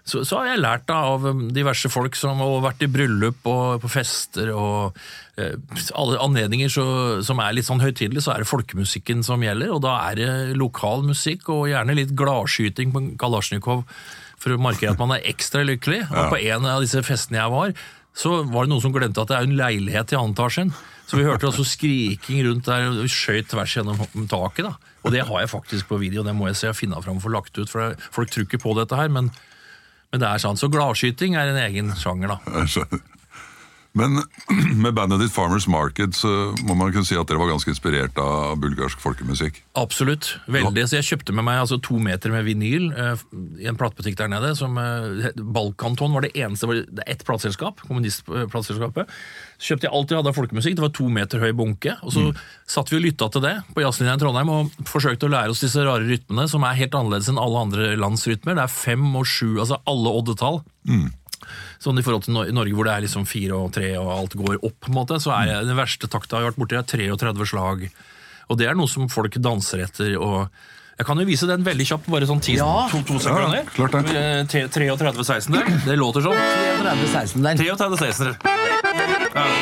så, 0.08 0.24
så 0.24 0.40
har 0.40 0.54
jeg 0.54 0.62
lært 0.64 0.86
da, 0.88 1.02
av 1.12 1.26
diverse 1.56 1.90
folk 1.92 2.16
som 2.16 2.40
har 2.40 2.62
vært 2.64 2.86
i 2.86 2.92
bryllup 2.92 3.48
og 3.52 3.82
på 3.84 3.92
fester 3.92 4.54
og 4.56 4.98
eh, 5.36 5.58
alle 6.00 6.22
anledninger 6.24 6.72
så, 6.72 6.86
som 7.28 7.42
er 7.44 7.58
litt 7.58 7.68
sånn 7.68 7.84
høytidelige, 7.84 8.24
så 8.24 8.34
er 8.34 8.44
det 8.44 8.50
folkemusikken 8.50 9.26
som 9.28 9.44
gjelder, 9.44 9.74
og 9.76 9.84
da 9.84 9.98
er 10.08 10.22
det 10.22 10.32
lokal 10.60 11.04
musikk 11.08 11.52
og 11.52 11.68
gjerne 11.72 11.98
litt 11.98 12.16
gladskyting 12.18 12.96
på 12.96 13.04
Kalasjnikov 13.20 13.84
for 14.38 14.54
å 14.54 14.62
markere 14.62 14.94
at 14.94 15.02
man 15.02 15.16
er 15.16 15.26
ekstra 15.28 15.64
lykkelig. 15.66 16.06
Og 16.08 16.34
på 16.34 16.42
en 16.46 16.68
av 16.70 16.84
disse 16.84 17.02
festene 17.06 17.42
jeg 17.42 17.54
var, 17.54 17.74
så 18.18 18.42
var 18.50 18.66
det 18.66 18.72
noen 18.74 18.84
som 18.84 18.94
glemte 18.94 19.22
at 19.22 19.32
det 19.32 19.38
er 19.38 19.48
en 19.48 19.58
leilighet 19.60 20.14
i 20.14 20.20
annetasjen. 20.20 20.72
Så 21.08 21.20
vi 21.20 21.26
hørte 21.28 21.48
altså 21.50 21.64
skriking 21.68 22.42
rundt 22.48 22.68
der, 22.68 22.90
og 22.90 23.04
vi 23.06 23.12
skjøt 23.12 23.52
tvers 23.54 23.76
gjennom 23.78 24.00
taket. 24.30 24.66
da. 24.68 24.96
Og 25.06 25.14
det 25.14 25.24
har 25.28 25.44
jeg 25.44 25.52
faktisk 25.54 25.92
på 25.92 26.00
video, 26.02 26.26
det 26.26 26.36
må 26.36 26.50
jeg 26.50 26.60
se 26.60 26.72
og 26.72 26.80
finne 26.80 27.00
fram 27.04 27.22
og 27.22 27.24
få 27.24 27.32
lagt 27.32 27.60
ut, 27.60 27.70
for 27.72 27.96
folk 28.12 28.34
tror 28.34 28.48
ikke 28.48 28.62
på 28.64 28.76
dette 28.80 28.98
her, 29.00 29.12
men, 29.14 29.30
men 30.18 30.26
det 30.26 30.34
er 30.34 30.42
sant. 30.42 30.58
Så 30.58 30.72
gladskyting 30.74 31.38
er 31.38 31.54
en 31.54 31.62
egen 31.68 31.94
sjanger, 32.00 32.34
da. 32.34 32.98
Men 33.98 34.20
med 34.84 34.94
bandet 34.98 35.22
ditt 35.24 35.34
Farmers 35.34 35.68
Market 35.70 36.18
så 36.18 36.30
må 36.68 36.76
man 36.78 36.92
kunne 36.94 37.08
si 37.08 37.18
at 37.18 37.30
dere 37.30 37.42
var 37.42 37.52
ganske 37.52 37.72
inspirert 37.74 38.18
av 38.22 38.58
bulgarsk 38.62 39.02
folkemusikk. 39.02 39.62
Absolutt. 39.80 40.36
Veldig. 40.54 40.86
Så 40.90 41.00
jeg 41.00 41.08
kjøpte 41.12 41.34
med 41.38 41.48
meg 41.48 41.62
altså, 41.64 41.80
to 41.82 41.98
meter 42.02 42.34
med 42.34 42.46
vinyl 42.46 42.92
uh, 42.94 43.16
i 43.62 43.70
en 43.70 43.80
platebutikk 43.80 44.20
der 44.20 44.32
nede. 44.34 44.54
som 44.60 44.78
uh, 44.78 45.30
Balkanton 45.38 46.14
var 46.14 46.26
det 46.26 46.36
eneste 46.38 46.70
Det 46.70 47.06
er 47.06 47.14
ett 47.16 47.26
plateselskap, 47.26 47.82
kommunistplateselskapet. 47.88 49.10
Så 49.58 49.72
kjøpte 49.72 49.88
jeg 49.88 49.94
alt 49.98 50.12
jeg 50.14 50.20
hadde 50.20 50.32
av 50.32 50.38
folkemusikk. 50.38 50.76
Det 50.78 50.84
var 50.86 50.92
to 50.94 51.08
meter 51.10 51.42
høy 51.42 51.52
bunke. 51.58 51.96
Og 52.06 52.14
så 52.14 52.26
satt 52.70 52.92
vi 52.92 53.00
og 53.00 53.06
lytta 53.08 53.30
til 53.34 53.42
det 53.42 53.54
på 53.74 53.82
Jazzlinja 53.82 54.14
i 54.18 54.22
Trondheim 54.22 54.52
og 54.54 54.76
forsøkte 54.86 55.26
å 55.26 55.34
lære 55.34 55.54
oss 55.54 55.64
disse 55.66 55.82
rare 55.86 56.06
rytmene, 56.06 56.46
som 56.52 56.66
er 56.68 56.78
helt 56.78 56.98
annerledes 56.98 57.32
enn 57.32 57.42
alle 57.42 57.64
andre 57.66 57.88
lands 57.98 58.28
rytmer. 58.30 58.58
Det 58.60 58.68
er 58.68 58.76
fem 58.76 59.08
og 59.18 59.26
sju, 59.26 59.56
altså 59.58 59.80
alle 59.90 60.14
oddetall. 60.20 60.62
Sånn 61.82 61.98
I 61.98 62.04
forhold 62.06 62.28
til 62.28 62.38
Norge 62.38 62.76
hvor 62.78 62.86
det 62.88 62.94
er 62.94 63.06
liksom 63.06 63.26
fire 63.30 63.58
og 63.58 63.74
tre 63.74 63.92
og 63.98 64.14
alt 64.14 64.38
går 64.38 64.60
opp, 64.62 64.78
på 64.84 64.92
en 64.92 64.98
måte, 64.98 65.20
så 65.24 65.34
er 65.38 65.52
jeg, 65.52 65.68
den 65.70 65.80
verste 65.80 66.10
takta 66.12 66.38
jeg 66.38 66.46
har 66.46 66.52
vært 66.52 66.62
borti, 66.62 66.78
er 66.78 67.18
33 67.18 67.50
slag. 67.54 67.86
Og 68.48 68.60
det 68.60 68.70
er 68.70 68.78
noe 68.78 68.90
som 68.92 69.10
folk 69.12 69.38
danser 69.42 69.86
etter. 69.86 70.18
og 70.22 70.52
Jeg 70.98 71.06
kan 71.06 71.20
jo 71.22 71.26
vise 71.30 71.46
den 71.46 71.62
veldig 71.66 71.86
kjapt, 71.86 72.08
bare 72.10 72.26
sånn 72.26 72.40
10, 72.42 72.56
Ja. 72.58 72.88
to, 72.90 73.02
to 73.06 73.20
sekunder. 73.22 73.60
Ja, 73.60 73.64
klart 73.76 73.92
det. 73.92 74.16
Eh, 74.18 74.46
33 74.50 75.24
16 75.24 75.54
der. 75.54 75.70
Det 75.86 75.98
låter 75.98 76.22
sånn. 76.26 76.40
33-16 76.82 77.44
der. 77.46 77.56
33 77.62 77.98
16 78.02 78.26
der. 78.26 79.58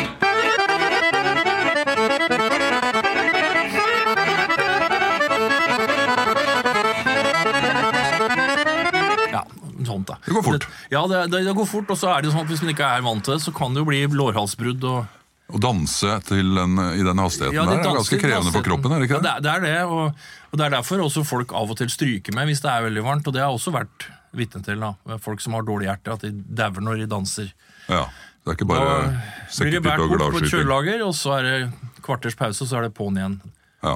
Ja, 9.32 9.46
sånt 9.86 10.08
da. 10.08 10.18
Det 10.26 10.32
går 10.36 10.44
fort. 10.46 10.68
Ja, 10.94 11.04
det, 11.08 11.22
det, 11.32 11.42
det 11.48 11.54
går 11.58 11.66
fort, 11.70 11.90
og 11.92 12.00
så 12.00 12.12
er 12.16 12.24
det 12.26 12.32
sånn 12.34 12.46
at 12.46 12.52
hvis 12.52 12.62
man 12.64 12.74
ikke 12.76 12.88
er 12.98 13.04
vant 13.06 13.26
til 13.26 13.36
det, 13.36 13.42
så 13.44 13.54
kan 13.56 13.76
det 13.76 13.84
jo 13.84 13.90
bli 13.90 14.04
lårhalsbrudd 14.12 14.86
og 14.90 15.06
Å 15.46 15.60
danse 15.62 16.16
til 16.26 16.56
den, 16.58 16.72
i 16.98 17.04
den 17.06 17.20
hastigheten 17.22 17.54
Ja, 17.54 17.66
de 17.70 17.76
der 17.76 17.84
er 17.86 17.98
ganske 18.00 18.18
krevende 18.18 18.52
for 18.56 18.66
kroppen, 18.66 18.92
er 18.96 19.04
det 19.04 19.06
ikke 19.10 19.20
det? 19.22 19.30
Ja, 19.30 19.40
det, 19.46 19.52
er, 19.52 19.62
det 19.62 19.74
og, 19.86 20.24
og 20.50 20.58
det 20.58 20.66
er 20.66 20.74
derfor 20.74 21.04
også 21.06 21.22
folk 21.28 21.54
av 21.54 21.70
og 21.70 21.78
til 21.78 21.92
stryker 21.94 22.34
med 22.34 22.50
hvis 22.50 22.64
det 22.64 22.72
er 22.72 22.88
veldig 22.88 23.04
varmt, 23.06 23.28
og 23.30 23.36
det 23.36 23.44
har 23.44 23.54
også 23.54 23.74
vært 23.76 24.08
vitne 24.36 24.64
til. 24.66 24.82
da. 24.82 25.20
Folk 25.22 25.44
som 25.46 25.54
har 25.54 25.62
dårlig 25.68 25.86
hjerte, 25.92 26.16
at 26.18 26.26
de 26.26 26.32
dauer 26.34 26.82
når 26.84 27.04
de 27.04 27.08
danser. 27.14 27.52
Ja, 27.88 28.08
Det 28.46 28.52
er 28.52 28.58
ikke 28.58 28.68
bare 28.70 28.82
Da 28.82 28.90
bare 28.90 29.06
blir 29.06 29.14
det 29.14 29.54
sekkepipe 29.54 29.94
båret 29.96 30.10
bort 30.10 30.10
på 30.10 30.16
et 30.16 30.34
gladskyting. 30.34 30.52
kjølelager, 30.58 31.06
og 31.06 31.14
så 31.22 31.38
er 31.38 31.44
det 31.46 32.02
kvarters 32.06 32.36
pause, 32.42 32.64
og 32.66 32.70
så 32.70 32.78
er 32.82 32.88
det 32.90 32.94
på'n 32.98 33.22
igjen. 33.22 33.38
Ja. 33.86 33.96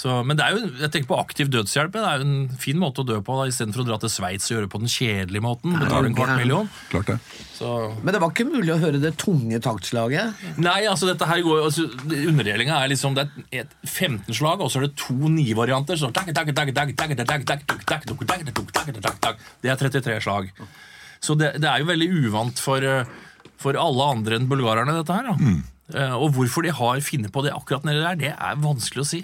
Så, 0.00 0.22
men 0.24 0.38
det 0.38 0.44
er 0.46 0.56
jo, 0.56 0.68
jeg 0.80 0.90
tenker 0.92 1.08
på 1.10 1.18
aktiv 1.20 1.50
dødshjelp. 1.52 1.92
Det 1.92 2.02
er 2.08 2.22
jo 2.22 2.26
en 2.26 2.58
fin 2.60 2.78
måte 2.80 3.02
å 3.02 3.06
dø 3.06 3.18
på. 3.24 3.36
Istedenfor 3.48 3.84
å 3.84 3.86
dra 3.90 3.98
til 4.00 4.12
Sveits 4.12 4.48
og 4.48 4.54
gjøre 4.54 4.66
det 4.66 4.72
på 4.72 4.80
den 4.80 4.92
kjedelige 4.92 5.44
måten. 5.44 5.76
Betale 5.76 6.10
en 6.10 6.16
kvart 6.16 6.34
million. 6.40 6.70
Klart 6.92 7.12
det. 7.12 7.18
Så. 7.56 7.72
Men 8.00 8.16
det 8.16 8.22
var 8.22 8.32
ikke 8.32 8.48
mulig 8.48 8.72
å 8.72 8.78
høre 8.80 9.00
det 9.02 9.12
tunge 9.20 9.60
taktslaget? 9.64 10.46
Nei, 10.62 10.78
altså 10.88 11.10
dette 11.10 11.28
her 11.28 11.44
går 11.44 11.66
altså, 11.68 11.86
Underdelinga 12.06 12.80
er 12.80 12.92
liksom 12.92 13.16
det 13.16 13.28
er 13.52 13.68
15 13.84 14.32
slag, 14.36 14.64
og 14.64 14.72
så 14.72 14.80
er 14.80 14.88
det 14.88 14.96
to 15.00 15.16
nivarianter. 15.32 16.00
Sånn, 16.00 16.16
det 19.62 19.72
er 19.72 19.80
33 19.80 20.20
slag. 20.24 20.52
Så 21.20 21.36
det, 21.38 21.56
det, 21.60 21.68
er 21.68 21.80
jo 21.82 21.88
veldig 21.88 22.10
uvant 22.26 22.60
for, 22.60 22.84
for 23.60 23.78
alle 23.80 24.10
andre 24.16 24.38
enn 24.38 24.48
bulgarerne, 24.50 24.98
dette 25.00 25.16
her. 25.16 25.32
Mm. 25.36 25.64
Og 26.18 26.34
hvorfor 26.34 26.66
de 26.66 26.74
har 26.74 27.00
funnet 27.06 27.32
på 27.32 27.44
det 27.46 27.54
akkurat 27.54 27.86
nedi 27.86 28.02
der, 28.02 28.20
det 28.20 28.32
er 28.34 28.60
vanskelig 28.62 29.04
å 29.04 29.08
si. 29.08 29.22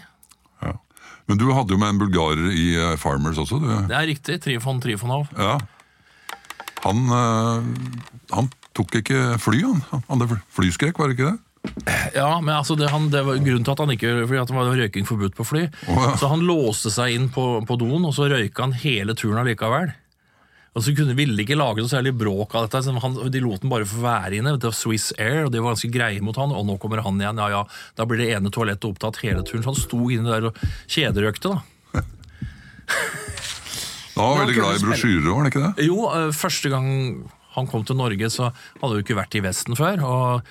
Men 1.32 1.40
du 1.40 1.48
hadde 1.56 1.72
jo 1.72 1.80
med 1.80 1.94
en 1.94 2.00
bulgarer 2.02 2.50
i 2.52 2.66
eh, 2.76 2.96
Farmers 3.00 3.38
også. 3.40 3.56
Du. 3.62 3.70
Det 3.88 3.96
er 3.96 4.10
riktig. 4.10 4.36
Trifon 4.44 4.82
Trifonov. 4.84 5.30
Ja. 5.32 5.56
Han, 6.84 7.06
eh, 7.08 7.70
han 8.34 8.50
tok 8.76 8.98
ikke 9.00 9.38
fly, 9.40 9.62
han. 9.64 9.80
Han 10.10 10.20
hadde 10.20 10.42
flyskrekk, 10.52 11.00
var 11.00 11.08
det 11.08 11.16
ikke 11.16 11.30
det? 11.30 11.40
Ja, 12.18 12.40
men 12.42 12.50
altså 12.56 12.74
det, 12.76 12.90
han, 12.90 13.06
det 13.08 13.22
var 13.24 13.38
grunnen 13.38 13.64
til 13.64 13.70
at 13.70 13.80
han 13.84 13.92
ikke 13.94 14.08
Fordi 14.26 14.38
at 14.40 14.50
det 14.50 14.56
var 14.56 14.70
røyking 14.76 15.06
forbudt 15.06 15.36
på 15.38 15.46
fly. 15.46 15.62
Å, 15.86 15.94
ja. 15.94 16.12
Så 16.20 16.28
han 16.28 16.44
låste 16.44 16.92
seg 16.92 17.16
inn 17.16 17.28
på, 17.32 17.46
på 17.64 17.78
doen, 17.80 18.04
og 18.04 18.12
så 18.16 18.28
røyka 18.28 18.66
han 18.66 18.76
hele 18.82 19.16
turen 19.16 19.40
allikevel. 19.44 19.94
Og 20.72 20.80
så 20.86 20.94
kunne, 20.96 21.12
ville 21.18 21.36
de 21.36 21.44
ikke 21.44 21.58
lage 21.58 21.82
noe 21.84 21.90
særlig 21.90 22.14
bråk 22.16 22.54
av 22.56 22.64
dette. 22.64 22.94
Han, 23.04 23.16
de 23.34 23.40
lot 23.44 23.60
den 23.60 23.68
bare 23.72 23.84
få 23.84 24.00
være 24.06 24.38
inne. 24.38 24.54
Det 24.56 24.70
var 24.70 24.76
Swiss 24.78 25.10
Air, 25.20 25.42
og 25.44 25.52
de 25.52 25.60
var 25.60 25.74
ganske 25.74 25.90
greie 25.92 26.22
mot 26.24 26.38
han. 26.40 26.54
Og 26.56 26.64
nå 26.64 26.78
kommer 26.80 27.02
han 27.04 27.20
igjen, 27.20 27.36
ja 27.42 27.48
ja. 27.52 27.60
Da 27.98 28.06
blir 28.08 28.22
det 28.22 28.30
ene 28.38 28.48
toalettet 28.54 28.88
opptatt 28.88 29.20
hele 29.20 29.44
turen. 29.44 29.60
Så 29.66 29.74
han 29.74 29.82
sto 29.82 30.00
inne 30.14 30.32
der 30.32 30.48
og 30.48 30.62
kjederøkte, 30.88 31.52
da. 31.52 32.02
Han 34.12 34.24
var 34.24 34.32
Ja, 34.34 34.40
veldig 34.42 34.56
glad 34.56 34.76
i 34.76 34.82
brosjyrer 34.84 35.28
òg, 35.28 35.30
var 35.32 35.38
han 35.42 35.50
ikke 35.52 35.62
det? 35.66 35.86
Jo, 35.88 35.98
eh, 36.12 36.32
første 36.36 36.68
gang 36.72 36.88
han 37.54 37.68
kom 37.68 37.84
til 37.88 37.96
Norge, 37.96 38.28
så 38.32 38.48
hadde 38.50 38.88
han 38.88 38.96
jo 38.98 39.04
ikke 39.04 39.16
vært 39.20 39.36
i 39.36 39.44
Vesten 39.44 39.76
før. 39.76 40.02
og 40.04 40.42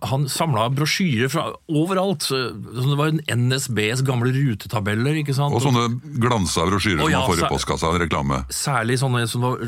han 0.00 0.28
samla 0.28 0.66
brosjyrer 0.74 1.30
fra 1.32 1.44
overalt. 1.68 2.26
Det 2.28 2.96
var 2.98 3.12
en 3.12 3.20
NSBs 3.48 4.02
gamle 4.06 4.32
rutetabeller. 4.34 5.20
ikke 5.22 5.34
sant? 5.36 5.54
Og 5.54 5.62
sånne 5.64 5.86
glansa 6.20 6.66
brosjyrer 6.68 7.00
som 7.00 7.12
ja, 7.12 7.22
man 7.22 7.30
får 7.30 7.44
i 7.44 7.50
postkassa. 7.52 7.92
en 7.92 8.02
Reklame. 8.02 8.40
Særlig 8.52 8.98
sånne 9.00 9.24
som 9.30 9.46
var 9.46 9.62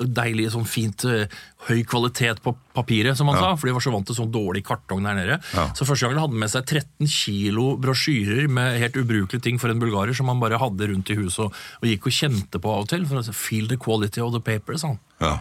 deilige, 0.00 0.54
sånn 0.54 0.68
fint 0.70 1.04
eh, 1.08 1.26
høy 1.68 1.82
kvalitet 1.88 2.40
på 2.44 2.54
papiret, 2.76 3.18
som 3.18 3.28
han 3.32 3.40
sa. 3.42 3.50
For 3.58 3.68
de 3.68 3.74
var 3.76 3.84
så 3.84 3.92
vant 3.94 4.08
til 4.08 4.18
sånn 4.18 4.32
dårlig 4.32 4.64
kartong 4.66 5.04
der 5.04 5.18
nede. 5.18 5.40
Ja. 5.52 5.66
Så 5.76 5.88
første 5.88 6.06
gangen 6.06 6.22
hadde 6.22 6.36
han 6.36 6.44
med 6.46 6.54
seg 6.54 6.64
13 6.64 7.12
kilo 7.12 7.68
brosjyrer 7.82 8.48
med 8.48 8.80
helt 8.80 8.96
ubrukelige 8.96 9.44
ting 9.44 9.60
for 9.62 9.72
en 9.72 9.82
bulgarer, 9.82 10.16
som 10.16 10.30
han 10.32 10.40
bare 10.42 10.62
hadde 10.62 10.88
rundt 10.92 11.12
i 11.12 11.18
huset 11.20 11.46
og, 11.48 11.60
og 11.82 11.90
gikk 11.90 12.08
og 12.08 12.18
kjente 12.22 12.62
på 12.62 12.72
av 12.72 12.86
og 12.86 12.90
til. 12.94 13.04
For 13.10 13.20
å 13.20 13.36
feel 13.36 13.68
the 13.68 13.80
quality 13.80 14.24
of 14.24 14.32
the 14.36 14.40
paper, 14.40 14.80
sa 14.80 14.94
han. 14.94 15.00
Ja. 15.20 15.36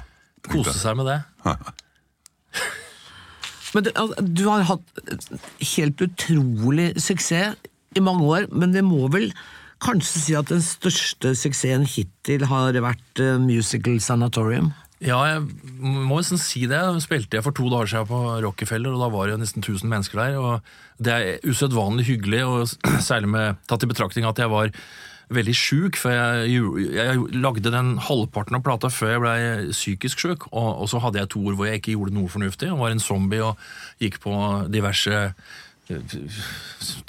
Kose 0.46 0.76
seg 0.78 1.00
med 1.00 1.14
det. 1.14 1.22
Men 3.76 3.86
det, 3.86 3.94
du 4.38 4.46
har 4.48 4.66
hatt 4.70 5.04
helt 5.76 6.02
utrolig 6.06 6.94
suksess 7.02 7.60
i 7.96 8.04
mange 8.04 8.28
år, 8.28 8.50
men 8.52 8.74
vi 8.76 8.84
må 8.86 9.10
vel 9.12 9.30
kanskje 9.84 10.22
si 10.22 10.36
at 10.38 10.50
den 10.52 10.64
største 10.64 11.34
suksessen 11.38 11.86
hittil 11.88 12.48
har 12.50 12.76
vært 12.84 13.22
eh, 13.22 13.38
Musical 13.42 14.00
Sanatorium? 14.04 14.72
Ja, 15.04 15.20
jeg 15.28 15.42
må 15.84 16.22
nesten 16.22 16.40
si 16.40 16.64
det. 16.72 16.80
Spilte 17.04 17.38
jeg 17.38 17.46
for 17.46 17.56
to 17.56 17.68
dager 17.72 17.92
siden 17.92 18.08
på 18.10 18.20
Rockefeller, 18.46 18.96
og 18.96 19.04
da 19.04 19.10
var 19.12 19.30
det 19.30 19.42
nesten 19.42 19.64
1000 19.64 19.92
mennesker 19.92 20.22
der. 20.22 20.38
og 20.40 21.04
Det 21.04 21.14
er 21.14 21.44
usedvanlig 21.44 22.08
hyggelig, 22.08 22.46
og 22.48 22.72
særlig 23.10 23.34
med 23.36 23.60
tatt 23.68 23.84
i 23.84 23.92
betraktning 23.92 24.28
at 24.30 24.40
jeg 24.40 24.52
var 24.52 24.72
veldig 25.34 25.56
sjuk. 25.58 26.00
For 26.00 26.14
jeg, 26.14 26.62
jeg 26.96 27.26
lagde 27.36 27.74
den 27.74 27.96
halvparten 28.06 28.60
av 28.60 28.66
plata 28.66 28.92
før 28.94 29.16
jeg 29.16 29.24
ble 29.24 29.74
psykisk 29.74 30.22
sjuk, 30.26 30.48
og, 30.52 30.70
og 30.84 30.92
så 30.92 31.02
hadde 31.04 31.22
jeg 31.22 31.34
to 31.34 31.44
år 31.46 31.58
hvor 31.58 31.70
jeg 31.70 31.82
ikke 31.82 31.96
gjorde 31.96 32.18
noe 32.18 32.32
fornuftig, 32.32 32.72
og 32.74 32.84
var 32.84 32.96
en 32.96 33.04
zombie 33.04 33.44
og 33.44 33.62
gikk 34.02 34.22
på 34.24 34.36
diverse 34.74 35.26
eh, 35.26 36.16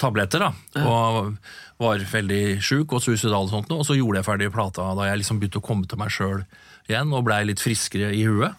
tabletter, 0.01 0.47
da. 0.47 0.85
Og 0.87 1.33
var 1.77 2.01
veldig 2.09 2.57
sjuk 2.65 2.95
og 2.97 3.03
suicidal 3.05 3.45
og 3.45 3.53
sånt, 3.53 3.73
og 3.73 3.85
så 3.85 3.97
gjorde 3.97 4.21
jeg 4.21 4.27
ferdig 4.31 4.53
plata 4.53 4.89
da 4.97 5.11
jeg 5.11 5.21
liksom 5.21 5.41
begynte 5.41 5.61
å 5.61 5.65
komme 5.65 5.85
til 5.89 5.99
meg 6.01 6.13
sjøl 6.13 6.39
igjen, 6.87 7.11
og 7.13 7.25
blei 7.27 7.43
litt 7.45 7.61
friskere 7.61 8.09
i 8.15 8.23
huet. 8.25 8.57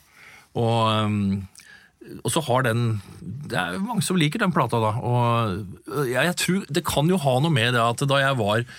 Og, 0.58 0.78
um, 0.86 1.48
og 2.24 2.30
så 2.32 2.40
har 2.46 2.64
den 2.64 3.02
Det 3.20 3.58
er 3.58 3.82
mange 3.84 4.02
som 4.06 4.16
liker 4.16 4.40
den 4.40 4.54
plata, 4.54 4.78
da. 4.80 4.94
Og 4.96 6.06
jeg, 6.08 6.22
jeg 6.24 6.36
tror 6.40 6.62
Det 6.72 6.82
kan 6.88 7.10
jo 7.10 7.18
ha 7.20 7.34
noe 7.44 7.52
med 7.52 7.76
det 7.76 7.82
at 7.84 8.04
da 8.08 8.20
jeg 8.22 8.38
var 8.38 8.62
eh, 8.62 8.70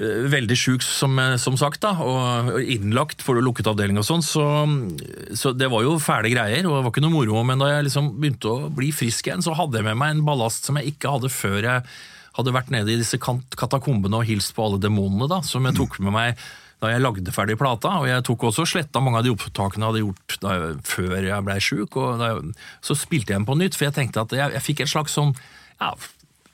veldig 0.00 0.56
sjuk, 0.56 0.84
som, 0.84 1.18
eh, 1.18 1.36
som 1.36 1.56
sagt, 1.60 1.82
da, 1.84 1.92
og 2.00 2.60
innlagt 2.60 3.22
for 3.24 3.40
lukket 3.40 3.68
avdeling 3.68 4.00
og 4.00 4.06
sånn, 4.06 4.24
så, 4.24 4.44
så 5.36 5.52
det 5.52 5.68
var 5.72 5.84
jo 5.84 5.98
fæle 6.00 6.32
greier, 6.32 6.64
og 6.64 6.78
det 6.78 6.84
var 6.86 6.92
ikke 6.94 7.04
noe 7.04 7.14
moro. 7.14 7.42
Men 7.46 7.60
da 7.60 7.68
jeg 7.74 7.88
liksom 7.90 8.14
begynte 8.20 8.48
å 8.54 8.70
bli 8.72 8.92
frisk 8.96 9.28
igjen, 9.28 9.44
så 9.44 9.56
hadde 9.58 9.80
jeg 9.80 9.88
med 9.90 10.00
meg 10.00 10.16
en 10.16 10.24
ballast 10.26 10.68
som 10.68 10.80
jeg 10.80 10.94
ikke 10.94 11.12
hadde 11.16 11.32
før 11.32 11.60
jeg 11.60 11.84
hadde 12.38 12.54
vært 12.54 12.72
nede 12.72 12.94
i 12.94 12.98
disse 13.00 13.18
katakombene 13.20 14.20
og 14.20 14.28
hilst 14.28 14.54
på 14.56 14.64
alle 14.64 14.80
demonene, 14.80 15.28
da, 15.28 15.42
som 15.44 15.66
jeg 15.66 15.76
tok 15.76 15.98
med 16.00 16.14
meg 16.16 16.42
da 16.80 16.94
jeg 16.94 17.02
lagde 17.02 17.32
ferdig 17.34 17.58
plata, 17.60 17.98
og 18.00 18.06
jeg 18.08 18.24
tok 18.24 18.46
også 18.48 18.64
sletta 18.64 19.02
mange 19.04 19.20
av 19.20 19.26
de 19.26 19.34
opptakene 19.34 19.84
jeg 19.84 19.90
hadde 19.90 20.00
gjort 20.00 20.36
jeg, 20.46 20.70
før 20.88 21.16
jeg 21.18 21.44
blei 21.44 21.58
sjuk, 21.60 21.98
og 22.00 22.22
så 22.80 22.96
spilte 22.96 23.34
jeg 23.34 23.42
dem 23.42 23.48
på 23.50 23.58
nytt, 23.60 23.76
for 23.76 23.90
jeg 23.90 23.98
tenkte 23.98 24.24
at 24.24 24.32
jeg, 24.32 24.54
jeg 24.56 24.64
fikk 24.64 24.80
et 24.86 24.92
slags 24.94 25.18
sånn 25.18 25.34
ja, 25.34 25.90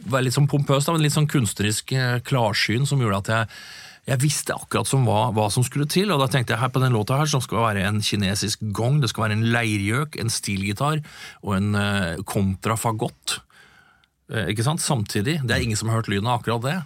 var 0.05 0.23
litt 0.25 0.37
sånn 0.37 0.49
pompøst, 0.51 0.87
da, 0.89 0.95
men 0.95 1.05
litt 1.07 1.17
sånn 1.17 1.31
kunstnerisk 1.31 1.93
eh, 1.97 2.19
klarsyn 2.27 2.87
som 2.89 3.01
gjorde 3.03 3.23
at 3.25 3.33
jeg 3.33 3.59
jeg 4.07 4.23
visste 4.23 4.55
akkurat 4.55 4.87
som 4.87 5.03
hva, 5.03 5.33
hva 5.35 5.49
som 5.51 5.65
skulle 5.67 5.89
til, 5.91 6.13
og 6.15 6.21
da 6.23 6.29
tenkte 6.31 6.55
jeg 6.55 6.63
her 6.63 6.71
på 6.71 6.79
den 6.79 6.95
låta 6.95 7.17
her 7.19 7.27
så 7.27 7.41
skal 7.43 7.59
det 7.59 7.65
være 7.65 7.87
en 7.89 7.97
kinesisk 8.07 8.63
gong, 8.77 9.01
det 9.03 9.11
skal 9.11 9.25
være 9.25 9.39
en 9.41 9.49
leirgjøk, 9.51 10.19
en 10.23 10.31
stilgitar 10.31 11.01
og 11.43 11.57
en 11.57 11.75
uh, 11.75 12.23
kontrafagott. 12.23 13.41
Uh, 14.31 14.45
ikke 14.53 14.63
sant? 14.63 14.85
Samtidig. 14.85 15.41
Det 15.43 15.57
er 15.57 15.67
ingen 15.67 15.79
som 15.79 15.91
har 15.91 15.99
hørt 15.99 16.13
lyden 16.13 16.31
av 16.31 16.39
akkurat 16.39 16.63
det. 16.69 16.77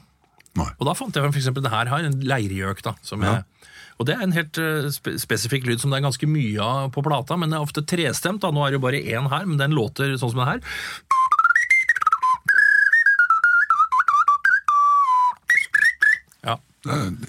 Nei. 0.57 0.71
Og 0.81 0.89
da 0.89 0.97
fant 0.97 1.13
jeg 1.13 1.29
eksempel 1.29 1.67
det 1.67 1.75
her 1.75 1.93
har 1.93 2.09
en 2.09 2.17
leirgjøk. 2.25 2.81
da, 2.89 2.97
som 3.05 3.21
Ja. 3.21 3.37
jeg, 3.37 3.69
Og 4.01 4.09
det 4.09 4.17
er 4.17 4.25
en 4.25 4.33
helt 4.33 4.57
spe 4.97 5.19
spesifikk 5.21 5.69
lyd 5.69 5.83
som 5.83 5.93
det 5.93 6.01
er 6.01 6.09
ganske 6.09 6.25
mye 6.27 6.57
av 6.65 6.89
på 6.91 7.05
plata, 7.05 7.37
men 7.37 7.53
det 7.53 7.59
er 7.59 7.69
ofte 7.69 7.85
trestemt. 7.85 8.41
da, 8.41 8.49
Nå 8.49 8.65
er 8.65 8.73
det 8.73 8.81
jo 8.81 8.87
bare 8.89 9.05
én 9.05 9.29
her, 9.29 9.45
men 9.45 9.61
den 9.61 9.77
låter 9.77 10.17
sånn 10.17 10.33
som 10.33 10.41
den 10.41 10.55
her. 10.57 10.65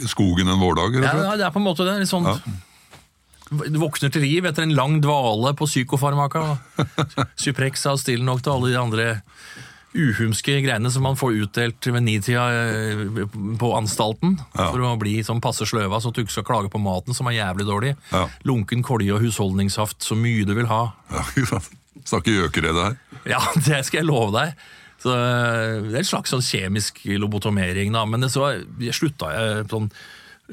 Skogen 0.08 0.48
en 0.52 0.60
vårdag, 0.62 0.96
rett 0.96 1.04
Ja, 1.04 1.12
og 1.12 1.18
slett. 1.20 1.30
ja, 1.32 1.38
det 1.42 1.46
er 1.48 1.56
på 1.56 1.60
en 1.60 1.68
måte 1.68 1.88
det. 1.88 1.98
Litt 2.04 2.12
sånn 2.12 2.28
Ja. 2.30 2.38
Du 3.52 3.76
våkner 3.82 4.08
til 4.10 4.22
liv 4.24 4.46
etter 4.48 4.64
en 4.64 4.72
lang 4.78 5.02
dvale 5.04 5.52
på 5.60 5.66
psykofarmaka. 5.68 6.44
Suprexa 7.36 7.92
og 7.92 8.00
Stilnok 8.00 8.46
og 8.48 8.54
alle 8.54 8.70
de 8.72 8.78
andre 8.80 9.08
uhumske 9.92 10.54
greiene 10.64 10.88
som 10.88 11.04
man 11.04 11.18
får 11.20 11.36
utdelt 11.44 11.84
ved 11.92 12.06
nitida 12.06 12.46
eh, 12.48 13.02
på 13.60 13.72
anstalten. 13.76 14.38
Ja. 14.56 14.70
For 14.72 14.80
å 14.88 14.94
bli 15.02 15.18
sånn 15.28 15.42
passe 15.44 15.68
sløva, 15.68 16.00
så 16.00 16.14
du 16.16 16.22
ikke 16.24 16.32
skal 16.38 16.48
klage 16.48 16.72
på 16.72 16.80
maten, 16.80 17.12
som 17.18 17.28
er 17.28 17.42
jævlig 17.42 17.68
dårlig. 17.68 17.92
Ja. 18.14 18.24
Lunken 18.48 18.86
kolje 18.88 19.18
og 19.18 19.20
husholdningssaft, 19.26 20.00
så 20.08 20.16
mye 20.16 20.48
du 20.48 20.56
vil 20.56 20.72
ha. 20.72 20.86
Ja? 21.12 21.60
Snakker 22.08 22.32
gjøkeredet 22.46 22.86
her. 22.88 22.96
Ja, 23.36 23.42
det 23.68 23.82
skal 23.90 24.00
jeg 24.06 24.08
love 24.08 24.32
deg. 24.40 24.56
Så 25.02 25.14
eh, 25.14 25.78
Det 25.88 25.96
er 25.96 26.02
en 26.04 26.12
slags 26.14 26.34
sånn 26.34 26.46
kjemisk 26.46 27.04
lobotomering, 27.20 27.94
da. 27.96 28.06
Men 28.10 28.26
det 28.26 28.32
så 28.34 28.54
slutta 28.94 29.32
jeg 29.36 29.70
sånn 29.72 29.92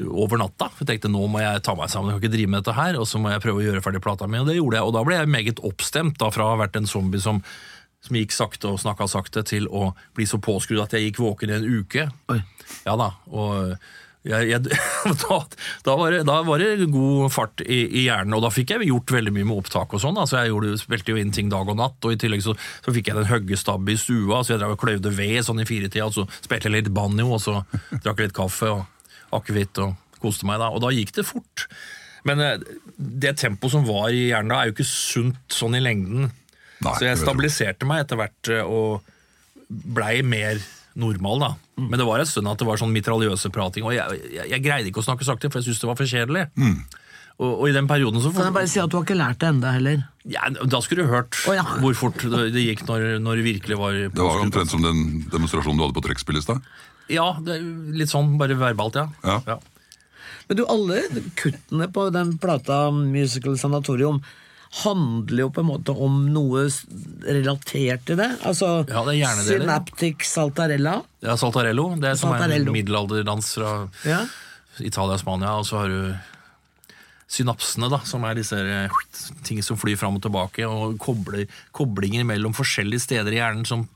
over 0.07 0.39
natta. 0.39 0.71
Jeg 0.79 0.87
tenkte 0.93 1.11
nå 1.11 1.25
må 1.31 1.41
jeg 1.43 1.63
ta 1.67 1.75
meg 1.79 1.91
sammen, 1.91 2.13
jeg 2.13 2.21
kan 2.21 2.25
ikke 2.25 2.37
drive 2.37 2.53
med 2.53 2.63
dette 2.63 2.77
her. 2.77 2.99
Og 3.01 3.09
så 3.11 3.21
må 3.21 3.33
jeg 3.33 3.43
prøve 3.45 3.63
å 3.63 3.67
gjøre 3.67 3.83
ferdig 3.85 4.03
plata 4.05 4.29
mi. 4.31 4.41
Og 4.41 4.49
det 4.49 4.59
gjorde 4.59 4.79
jeg. 4.79 4.89
Og 4.89 4.95
da 4.97 5.05
ble 5.07 5.19
jeg 5.19 5.33
meget 5.35 5.65
oppstemt, 5.67 6.19
da, 6.23 6.31
fra 6.35 6.47
å 6.47 6.55
ha 6.55 6.61
vært 6.63 6.79
en 6.79 6.89
zombie 6.89 7.23
som, 7.23 7.41
som 8.05 8.19
gikk 8.21 8.37
sakte 8.37 8.73
og 8.73 8.81
snakka 8.83 9.09
sakte, 9.11 9.45
til 9.49 9.69
å 9.69 9.91
bli 10.17 10.29
så 10.29 10.41
påskrudd 10.43 10.85
at 10.85 10.97
jeg 10.97 11.09
gikk 11.09 11.23
våken 11.25 11.53
i 11.53 11.59
en 11.59 11.69
uke. 11.81 12.09
Oi. 12.33 12.41
Ja 12.87 12.95
da. 13.01 13.13
Og 13.33 13.75
jeg, 14.27 14.49
jeg, 14.51 14.63
da, 15.23 15.39
da, 15.87 15.95
var 15.97 16.13
det, 16.13 16.25
da 16.27 16.41
var 16.47 16.63
det 16.63 16.89
god 16.91 17.31
fart 17.33 17.63
i, 17.63 17.81
i 17.87 18.05
hjernen, 18.09 18.35
og 18.37 18.43
da 18.45 18.51
fikk 18.53 18.75
jeg 18.75 18.89
gjort 18.91 19.15
veldig 19.15 19.35
mye 19.37 19.47
med 19.47 19.61
opptak 19.61 19.95
og 19.95 20.03
sånn. 20.03 20.19
Altså 20.21 20.41
jeg 20.41 20.53
gjorde, 20.53 20.75
spilte 20.83 21.15
jo 21.15 21.21
inn 21.21 21.31
ting 21.35 21.53
dag 21.53 21.71
og 21.71 21.79
natt, 21.79 21.99
og 22.03 22.15
i 22.15 22.19
tillegg 22.21 22.43
så, 22.45 22.57
så 22.85 22.95
fikk 22.95 23.13
jeg 23.13 23.21
den 23.21 23.31
høggestabb 23.31 23.89
i 23.89 23.99
stua, 24.01 24.43
så 24.43 24.55
jeg 24.55 24.63
drev 24.63 24.75
og 24.75 24.83
kløyvde 24.83 25.15
ved 25.15 25.39
sånn 25.47 25.63
i 25.63 25.69
firetida, 25.69 26.09
og 26.11 26.17
så 26.17 26.27
spilte 26.41 26.69
jeg 26.69 26.77
litt 26.81 26.93
banjo, 26.95 27.31
og 27.39 27.43
så 27.45 27.61
drakk 28.03 28.25
litt 28.27 28.37
kaffe 28.37 28.73
og 28.75 29.39
akevitt 29.39 29.81
og 29.85 29.95
koste 30.23 30.49
meg 30.49 30.61
da. 30.63 30.73
Og 30.75 30.83
da 30.83 30.93
gikk 30.95 31.15
det 31.19 31.27
fort. 31.29 31.69
Men 32.27 32.43
eh, 32.43 32.57
det 32.97 33.37
tempoet 33.41 33.77
som 33.77 33.87
var 33.87 34.11
i 34.11 34.29
hjernen 34.33 34.53
da, 34.53 34.63
er 34.63 34.71
jo 34.71 34.77
ikke 34.77 34.91
sunt 34.91 35.55
sånn 35.55 35.79
i 35.79 35.85
lengden. 35.85 36.33
Nei, 36.85 36.95
så 36.95 37.09
jeg 37.09 37.21
stabiliserte 37.23 37.87
meg 37.89 38.05
etter 38.05 38.21
hvert 38.21 38.51
eh, 38.55 38.67
og 38.67 39.15
blei 39.69 40.21
mer 40.27 40.61
normal, 40.99 41.43
da. 41.43 41.51
Mm. 41.79 41.89
Men 41.89 42.01
det 42.01 42.07
var 42.09 42.23
en 42.23 42.31
stund 42.31 42.51
at 42.51 42.61
det 42.61 42.69
var 42.69 42.81
sånn 42.81 42.95
mitraljøse 42.95 43.51
prating, 43.55 43.87
og 43.87 43.95
jeg, 43.95 44.23
jeg, 44.35 44.49
jeg 44.53 44.65
greide 44.65 44.91
ikke 44.91 45.03
å 45.03 45.07
snakke 45.07 45.27
sakte, 45.27 45.51
for 45.53 45.61
jeg 45.61 45.69
syntes 45.69 45.85
det 45.85 45.91
var 45.91 46.01
for 46.01 46.11
kjedelig. 46.11 46.49
Mm. 46.59 46.81
Og, 47.39 47.53
og 47.53 47.65
i 47.71 47.75
den 47.75 47.87
perioden 47.87 48.19
så 48.19 48.33
Kan 48.35 48.49
jeg 48.49 48.55
bare 48.57 48.71
si 48.71 48.81
at 48.83 48.91
du 48.91 48.97
har 48.99 49.05
ikke 49.07 49.15
lært 49.15 49.39
det 49.39 49.51
enda 49.53 49.71
heller? 49.77 50.01
ja, 50.27 50.49
Da 50.51 50.81
skulle 50.83 51.05
du 51.07 51.13
hørt 51.13 51.39
oh, 51.47 51.55
ja. 51.55 51.63
hvor 51.79 51.95
fort 51.95 52.25
det, 52.27 52.65
gikk 52.65 52.83
når, 52.89 53.07
når 53.23 53.39
det 53.39 53.45
virkelig 53.47 53.79
var 53.79 53.99
Det 54.11 54.25
var 54.27 54.43
omtrent 54.43 54.73
som 54.73 54.83
den 54.83 55.23
demonstrasjonen 55.31 55.79
du 55.79 55.87
hadde 55.87 55.97
på 56.01 56.03
trekkspill 56.09 56.41
i 56.41 56.43
stad. 56.43 56.67
Ja, 57.09 57.31
det 57.41 57.61
litt 57.97 58.11
sånn 58.11 58.35
bare 58.41 58.59
verbalt, 58.59 58.99
ja. 58.99 59.07
Ja. 59.47 59.59
Men 60.49 60.59
du, 60.59 60.65
alle 60.69 61.05
kuttene 61.39 61.89
på 61.93 62.09
den 62.13 62.35
plata 62.43 62.89
Musical 62.93 63.57
Sanatorium 63.61 64.21
handler 64.85 65.41
jo 65.47 65.51
på 65.51 65.63
en 65.63 65.71
måte 65.71 65.95
om 65.97 66.19
noe 66.33 66.67
relatert 67.25 68.05
til 68.09 68.19
det. 68.21 68.31
Altså 68.47 68.85
Ja, 68.89 69.05
det. 69.07 69.17
Synaptic 69.47 70.27
Saltarella. 70.29 71.03
Ja, 71.25 71.37
Saltarello, 71.41 71.95
det 71.97 72.11
er 72.11 72.19
som 72.21 72.33
er 72.37 72.53
en 72.53 72.73
middelalderdans 72.73 73.55
fra 73.57 73.89
Ja. 74.05 74.27
Italia 74.79 75.17
og 75.17 75.21
Spania. 75.21 75.55
Og 75.59 75.65
så 75.67 75.79
har 75.81 75.89
du 75.89 76.15
synapsene, 77.29 77.91
da, 77.93 77.99
som 78.09 78.25
er 78.25 78.39
disse 78.39 78.57
eh, 78.57 78.89
ting 79.45 79.61
som 79.65 79.77
flyr 79.77 79.99
fram 80.01 80.17
og 80.17 80.23
tilbake, 80.25 80.65
og 80.65 80.97
kobler, 81.03 81.47
koblinger 81.77 82.25
mellom 82.25 82.55
forskjellige 82.57 83.05
steder 83.05 83.35
i 83.35 83.41
hjernen 83.41 83.67
som 83.69 83.87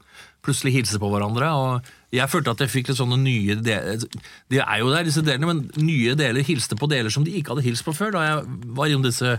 plutselig 0.45 0.75
hilser 0.75 1.01
på 1.01 1.09
hverandre. 1.13 1.49
og 1.55 1.93
Jeg 2.13 2.29
følte 2.29 2.51
at 2.53 2.61
jeg 2.65 2.73
fikk 2.73 2.91
litt 2.91 2.99
sånne 2.99 3.17
nye 3.23 3.55
deler 3.63 4.03
De 4.51 4.59
er 4.61 4.79
jo 4.83 4.91
der, 4.93 5.05
disse 5.07 5.23
delene, 5.25 5.49
men 5.49 5.71
nye 5.81 6.17
deler 6.19 6.45
hilste 6.45 6.77
på 6.77 6.89
deler 6.91 7.11
som 7.15 7.25
de 7.25 7.31
ikke 7.39 7.55
hadde 7.55 7.65
hilst 7.65 7.87
på 7.87 7.95
før. 7.97 8.13
da 8.13 8.25
jeg 8.27 8.45
var 8.77 8.91
innom 8.91 9.07
disse 9.07 9.37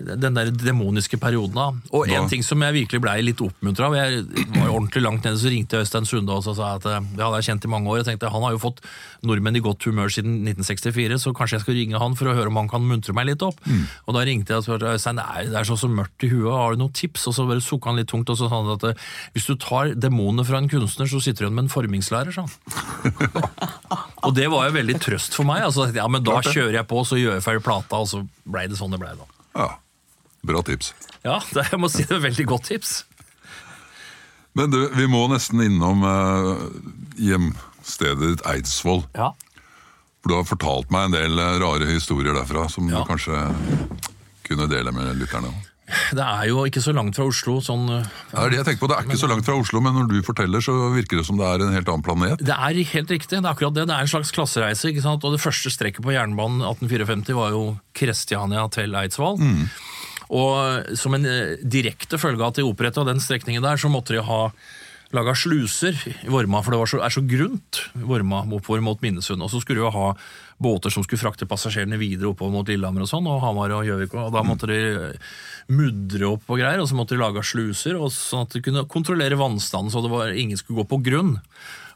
den 0.00 0.36
der 0.36 0.50
demoniske 0.50 1.18
perioden. 1.20 1.54
da. 1.54 1.72
Og 1.92 2.08
en 2.08 2.12
ja. 2.12 2.28
ting 2.28 2.42
som 2.44 2.62
jeg 2.62 2.76
virkelig 2.76 3.00
blei 3.02 3.18
litt 3.24 3.40
oppmuntra 3.44 3.88
av, 3.90 3.96
jeg 3.98 4.24
var 4.54 4.70
ordentlig 4.70 5.02
langt 5.04 5.26
nede, 5.26 5.38
så 5.40 5.52
ringte 5.52 5.76
jeg 5.76 5.86
Øystein 5.86 6.08
Sunde 6.08 6.36
og 6.36 6.44
sa 6.46 6.74
at 6.76 6.86
eh, 6.88 7.00
det 7.16 7.24
hadde 7.24 7.40
jeg 7.40 7.48
kjent 7.50 7.66
i 7.66 7.72
mange 7.72 7.90
år. 7.90 8.00
Jeg 8.00 8.10
tenkte 8.10 8.32
Han 8.32 8.44
har 8.46 8.54
jo 8.56 8.62
fått 8.62 8.80
nordmenn 9.26 9.58
i 9.58 9.64
godt 9.64 9.84
humør 9.88 10.12
siden 10.12 10.40
1964, 10.48 11.20
så 11.24 11.34
kanskje 11.36 11.58
jeg 11.58 11.64
skal 11.66 11.78
ringe 11.78 12.00
han 12.00 12.16
for 12.18 12.30
å 12.30 12.36
høre 12.36 12.52
om 12.52 12.60
han 12.60 12.70
kan 12.70 12.84
muntre 12.86 13.14
meg 13.16 13.28
litt 13.28 13.44
opp. 13.44 13.60
Og 14.06 14.16
da 14.16 14.24
ringte 14.26 14.54
jeg 14.54 14.62
og 14.62 14.68
spurte 14.68 14.94
Øystein 14.94 15.20
det 15.20 15.26
er, 15.26 15.50
det 15.52 15.60
er 15.60 15.68
så, 15.68 15.76
så 15.80 15.90
mørkt 15.90 16.24
i 16.24 16.32
huet, 16.32 16.48
har 16.54 16.76
du 16.76 16.84
noen 16.84 16.94
tips? 16.96 17.26
Og 17.30 17.36
så 17.36 17.46
bare 17.48 17.64
sukka 17.64 17.92
han 17.92 18.00
litt 18.00 18.10
tungt 18.10 18.30
og 18.32 18.38
så 18.38 18.48
sa 18.48 18.62
han 18.62 18.72
at 18.76 18.88
eh, 18.88 19.10
hvis 19.36 19.50
du 19.50 19.54
tar 19.60 19.92
demonene 19.98 20.46
fra 20.48 20.62
en 20.62 20.70
kunstner, 20.70 21.10
så 21.10 21.20
sitter 21.22 21.44
du 21.44 21.48
igjen 21.48 21.58
med 21.58 21.68
en 21.68 21.74
formingslærer, 21.74 22.32
sa 22.34 22.46
han. 22.46 22.56
og 24.26 24.34
det 24.36 24.48
var 24.52 24.70
jo 24.70 24.76
veldig 24.78 24.98
trøst 25.02 25.36
for 25.36 25.48
meg. 25.48 25.66
altså 25.68 25.90
ja, 25.94 26.08
men 26.08 26.24
Da 26.24 26.40
kjører 26.46 26.80
jeg 26.80 26.88
på, 26.90 27.04
så 27.04 27.20
gjør 27.20 27.36
jeg 27.38 27.46
ferdig 27.46 27.66
plata, 27.66 28.00
og 28.00 28.10
så 28.10 28.24
blei 28.48 28.66
det 28.70 28.80
sånn 28.80 28.94
det 28.94 29.02
blei. 29.02 29.12
da. 29.18 29.28
Ja, 29.58 29.70
Bra 30.46 30.62
tips. 30.64 30.94
Ja, 31.24 31.38
det, 31.52 31.66
jeg 31.72 31.80
må 31.82 31.90
si 31.92 32.04
det 32.06 32.14
er 32.14 32.20
et 32.22 32.26
veldig 32.30 32.46
godt 32.48 32.68
tips. 32.70 32.94
Men 34.56 34.72
du, 34.72 34.80
vi 34.96 35.06
må 35.06 35.26
nesten 35.30 35.60
innom 35.62 36.00
eh, 36.02 36.64
hjemstedet 37.30 38.32
ditt 38.34 38.46
Eidsvoll. 38.50 39.04
Ja. 39.14 39.30
For 40.20 40.32
du 40.32 40.36
har 40.40 40.48
fortalt 40.48 40.90
meg 40.92 41.10
en 41.10 41.14
del 41.18 41.38
eh, 41.38 41.58
rare 41.62 41.86
historier 41.92 42.34
derfra 42.36 42.66
som 42.72 42.88
Ja. 42.90 43.00
du 43.04 43.08
kanskje 43.12 43.36
kunne 44.48 44.66
dele 44.70 44.90
med 44.92 45.12
lytterne. 45.20 45.52
Det 46.14 46.22
er 46.22 46.44
jo 46.46 46.62
ikke 46.68 46.78
så 46.82 46.92
langt 46.94 47.16
fra 47.18 47.24
Oslo. 47.26 47.56
sånn... 47.62 47.86
ja, 47.90 48.02
Det 48.30 48.42
er 48.44 48.50
det 48.52 48.58
jeg 48.60 48.66
tenker 48.68 48.82
på, 48.84 48.88
det 48.92 48.96
er 49.00 49.06
ikke 49.08 49.18
så 49.18 49.30
langt 49.30 49.46
fra 49.46 49.56
Oslo, 49.58 49.80
men 49.82 49.96
når 49.98 50.06
du 50.10 50.20
forteller, 50.22 50.62
så 50.62 50.74
virker 50.94 51.18
det 51.18 51.24
som 51.26 51.38
det 51.38 51.46
er 51.48 51.64
en 51.66 51.72
helt 51.74 51.88
annen 51.90 52.04
planet. 52.06 52.42
Det 52.46 52.54
er 52.54 52.78
helt 52.92 53.10
riktig. 53.10 53.32
Det 53.32 53.40
er 53.42 53.50
akkurat 53.50 53.74
det. 53.74 53.86
Det 53.90 53.96
er 53.96 54.06
en 54.06 54.10
slags 54.12 54.30
klassereise. 54.34 54.86
ikke 54.90 55.02
sant? 55.02 55.24
Og 55.26 55.34
Det 55.34 55.42
første 55.42 55.70
strekket 55.74 56.02
på 56.06 56.14
jernbanen 56.14 56.62
1854 56.62 57.34
var 57.38 57.50
jo 57.56 57.64
Kristiania 57.98 58.68
til 58.70 58.94
Eidsvoll. 59.02 59.38
Og 60.30 60.94
som 60.98 61.16
en 61.16 61.26
eh, 61.26 61.56
direkte 61.62 62.20
følge 62.20 62.42
av 62.42 62.52
at 62.52 62.60
de 62.60 62.66
oppretta 62.66 63.06
den 63.06 63.22
strekningen 63.22 63.64
der, 63.64 63.80
så 63.80 63.90
måtte 63.90 64.14
de 64.14 64.22
ha 64.26 64.44
laga 65.10 65.34
sluser 65.34 65.96
i 66.06 66.30
Vorma, 66.30 66.60
for 66.62 66.74
det 66.74 66.86
så, 66.92 67.00
er 67.02 67.10
så 67.10 67.22
grunt 67.26 67.80
Vorma 67.98 68.44
oppover 68.46 68.82
mot 68.84 69.00
Minnesund. 69.02 69.42
Og 69.42 69.50
så 69.50 69.58
skulle 69.62 69.82
de 69.82 69.90
ha 69.90 70.12
båter 70.60 70.92
som 70.92 71.02
skulle 71.02 71.22
frakte 71.22 71.48
passasjerene 71.50 71.98
videre 71.98 72.30
oppover 72.30 72.54
mot 72.54 72.70
Lillehammer 72.70 73.06
og 73.06 73.10
sånn, 73.10 73.26
og 73.26 73.40
Hamar 73.42 73.74
og 73.74 73.88
Gjøvik. 73.88 74.14
Og 74.14 74.30
da 74.36 74.44
måtte 74.46 74.70
de 74.70 74.78
eh, 74.92 75.34
mudre 75.72 76.30
opp 76.36 76.46
og 76.46 76.62
greier, 76.62 76.82
og 76.82 76.86
så 76.90 76.98
måtte 76.98 77.16
de 77.16 77.24
lage 77.24 77.44
sluser, 77.46 77.98
og 77.98 78.12
sånn 78.14 78.46
at 78.46 78.54
de 78.54 78.62
kunne 78.64 78.86
kontrollere 78.90 79.38
vannstanden, 79.40 79.90
så 79.90 80.04
det 80.04 80.12
var, 80.14 80.30
ingen 80.30 80.60
skulle 80.60 80.84
gå 80.84 80.90
på 80.92 81.02
grunn. 81.10 81.38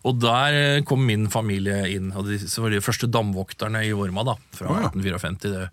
Og 0.04 0.18
der 0.20 0.56
eh, 0.58 0.82
kom 0.84 1.00
min 1.08 1.28
familie 1.32 1.78
inn, 1.94 2.10
og 2.12 2.26
de 2.28 2.36
så 2.42 2.60
var 2.64 2.74
de 2.74 2.82
første 2.84 3.08
damvokterne 3.08 3.80
i 3.86 3.92
Vorma 3.96 4.24
da, 4.28 4.34
fra 4.52 4.74
1854, 4.90 5.48
det 5.54 5.62
er 5.64 5.70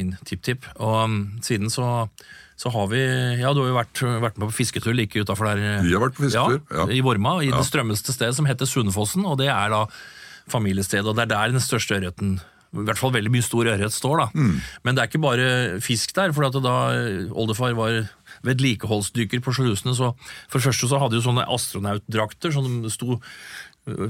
min 0.00 0.14
tipptipp. 0.24 0.64
Og 0.78 0.94
um, 1.04 1.18
siden 1.44 1.68
så, 1.72 2.08
så 2.56 2.72
har 2.72 2.88
vi 2.88 3.02
Ja, 3.42 3.52
du 3.52 3.60
har 3.60 3.68
jo 3.72 3.76
vært, 3.76 4.00
vært 4.24 4.40
med 4.40 4.48
på 4.48 4.56
fisketur 4.62 4.96
like 4.96 5.20
utafor 5.20 5.52
der. 5.52 5.60
eh, 5.78 5.84
Vi 5.84 5.92
har 5.92 6.00
vært 6.06 6.16
på 6.16 6.24
fisketur, 6.28 6.62
ja. 6.72 6.88
I 6.96 7.02
Vorma, 7.04 7.36
i 7.44 7.52
det 7.52 7.64
strømmeste 7.68 8.16
stedet 8.16 8.34
som 8.38 8.48
heter 8.48 8.66
Sundefossen, 8.70 9.26
og 9.28 9.36
det 9.42 9.50
er 9.52 9.68
da 9.76 9.84
familiestedet, 10.48 11.06
og 11.08 11.16
det 11.16 11.28
er 11.28 11.32
der 11.36 11.54
den 11.54 11.62
største 11.64 11.96
ørreten 12.00 12.38
i 12.74 12.82
hvert 12.88 12.98
fall 12.98 13.12
veldig 13.14 13.30
mye 13.30 13.44
stor 13.46 13.68
ørret 13.70 13.94
står. 13.94 14.18
da. 14.18 14.24
Mm. 14.34 14.56
Men 14.82 14.96
det 14.96 15.02
er 15.04 15.06
ikke 15.12 15.20
bare 15.22 15.44
fisk 15.84 16.10
der. 16.16 16.32
for 16.34 16.48
at 16.48 16.56
da 16.58 16.72
eh, 16.96 17.28
oldefar 17.30 17.76
var 17.78 18.00
vedlikeholdsdykker 18.44 19.42
på 19.44 19.54
slusene, 19.54 19.94
så 19.94 20.10
for 20.50 20.58
det 20.58 20.66
første 20.66 20.88
så 20.90 20.98
hadde 20.98 21.14
de 21.18 21.22
sånne 21.24 21.44
astronautdrakter 21.54 22.50
som 22.56 22.66
sto 22.92 23.20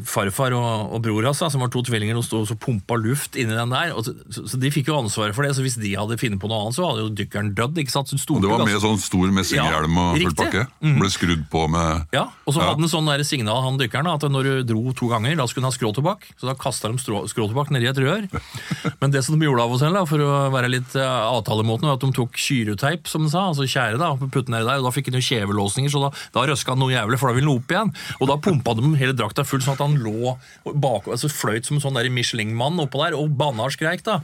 farfar 0.06 0.54
og, 0.54 0.92
og 0.94 1.00
bror 1.02 1.26
hans, 1.26 1.40
som 1.50 1.62
var 1.62 1.70
to 1.72 1.82
tvillinger, 1.86 2.14
og 2.18 2.24
sto 2.26 2.42
og 2.44 2.58
pumpa 2.62 2.94
luft 3.00 3.34
inni 3.40 3.56
den 3.56 3.72
der. 3.74 3.90
Og 3.96 4.04
så, 4.06 4.14
så, 4.30 4.44
så 4.52 4.60
de 4.62 4.70
fikk 4.70 4.90
jo 4.92 4.98
ansvaret 5.00 5.34
for 5.34 5.46
det, 5.46 5.54
så 5.56 5.64
hvis 5.64 5.76
de 5.82 5.94
hadde 5.98 6.18
funnet 6.20 6.38
på 6.42 6.50
noe 6.50 6.60
annet, 6.66 6.76
så 6.76 6.86
hadde 6.86 7.02
jo 7.02 7.10
dykkeren 7.18 7.50
dødd. 7.58 7.80
ikke 7.82 7.94
sant? 7.94 8.12
Så 8.12 8.18
Og 8.36 8.42
det 8.44 8.50
var 8.52 8.62
med 8.62 8.78
sånn 8.82 9.00
stor 9.02 9.32
messinghjelm 9.34 9.98
og 9.98 10.20
full 10.22 10.36
pakke. 10.38 10.66
Mm. 10.84 10.98
Ble 11.02 11.10
skrudd 11.10 11.44
på 11.50 11.64
med 11.74 12.14
ja, 12.14 12.28
og 12.46 12.54
så 12.54 12.62
Ja. 12.62 12.68
hadde 12.70 12.84
han 12.86 12.92
sånn 12.92 13.10
der 13.10 13.24
signal, 13.26 13.62
han 13.66 13.80
dykkeren, 13.80 14.10
at 14.14 14.28
når 14.30 14.46
du 14.46 14.52
dro 14.74 14.94
to 14.94 15.10
ganger, 15.10 15.34
da 15.40 15.48
skulle 15.50 15.66
han 15.66 15.72
ha 15.72 15.78
skråtobakk. 15.78 16.28
Så 16.38 16.46
da 16.46 16.54
kasta 16.54 16.92
de 16.92 16.98
skråtobakk 17.32 17.74
nedi 17.74 17.90
et 17.90 17.98
rør. 17.98 18.28
Men 19.00 19.10
det 19.10 19.24
som 19.26 19.38
de 19.38 19.48
gjorde 19.48 19.64
av 19.66 19.74
og 19.74 19.82
til, 19.82 19.92
da, 19.98 20.04
for 20.06 20.22
å 20.22 20.30
være 20.54 20.70
litt 20.70 20.94
uh, 20.94 21.34
avtalemåten, 21.34 21.88
var 21.90 21.98
at 21.98 22.04
de 22.06 22.12
tok 22.14 22.38
kyreteip, 22.38 23.10
som 23.10 23.26
de 23.26 23.32
sa, 23.32 23.48
altså 23.50 23.66
tjære, 23.66 23.98
da, 23.98 24.12
og 24.14 24.30
putte 24.30 24.52
nedi 24.54 24.68
der, 24.68 24.78
og 24.78 24.86
da 24.88 24.94
fikk 24.94 25.10
han 25.10 25.18
jo 25.18 25.24
kjevelåsninger, 25.26 25.90
så 25.90 26.04
da, 26.06 26.12
da 26.36 26.46
røska 26.52 26.74
han 26.76 26.82
noe 26.84 26.94
jævlig, 26.94 27.18
for 27.18 27.32
da 27.32 27.36
ville 27.38 27.50
han 27.50 27.58
opp 27.58 27.74
igjen. 27.74 27.92
Og 28.20 28.30
da 28.30 28.38
pumpa 28.44 28.76
de 28.78 28.94
hele 29.00 29.16
drakta 29.16 29.44
full, 29.48 29.63
sånn 29.66 29.78
at 29.78 29.84
han 29.84 29.96
lå 30.00 30.34
bak, 30.64 31.08
altså 31.08 31.30
fløyt 31.32 31.68
som 31.68 31.78
en 31.78 31.84
sånn 31.84 32.00
Michelin-mann 32.14 32.82
oppå 32.84 33.00
der, 33.02 33.16
og 33.18 33.32
banna 33.38 33.68
og 33.68 33.74
skreik, 33.74 34.04
da. 34.06 34.20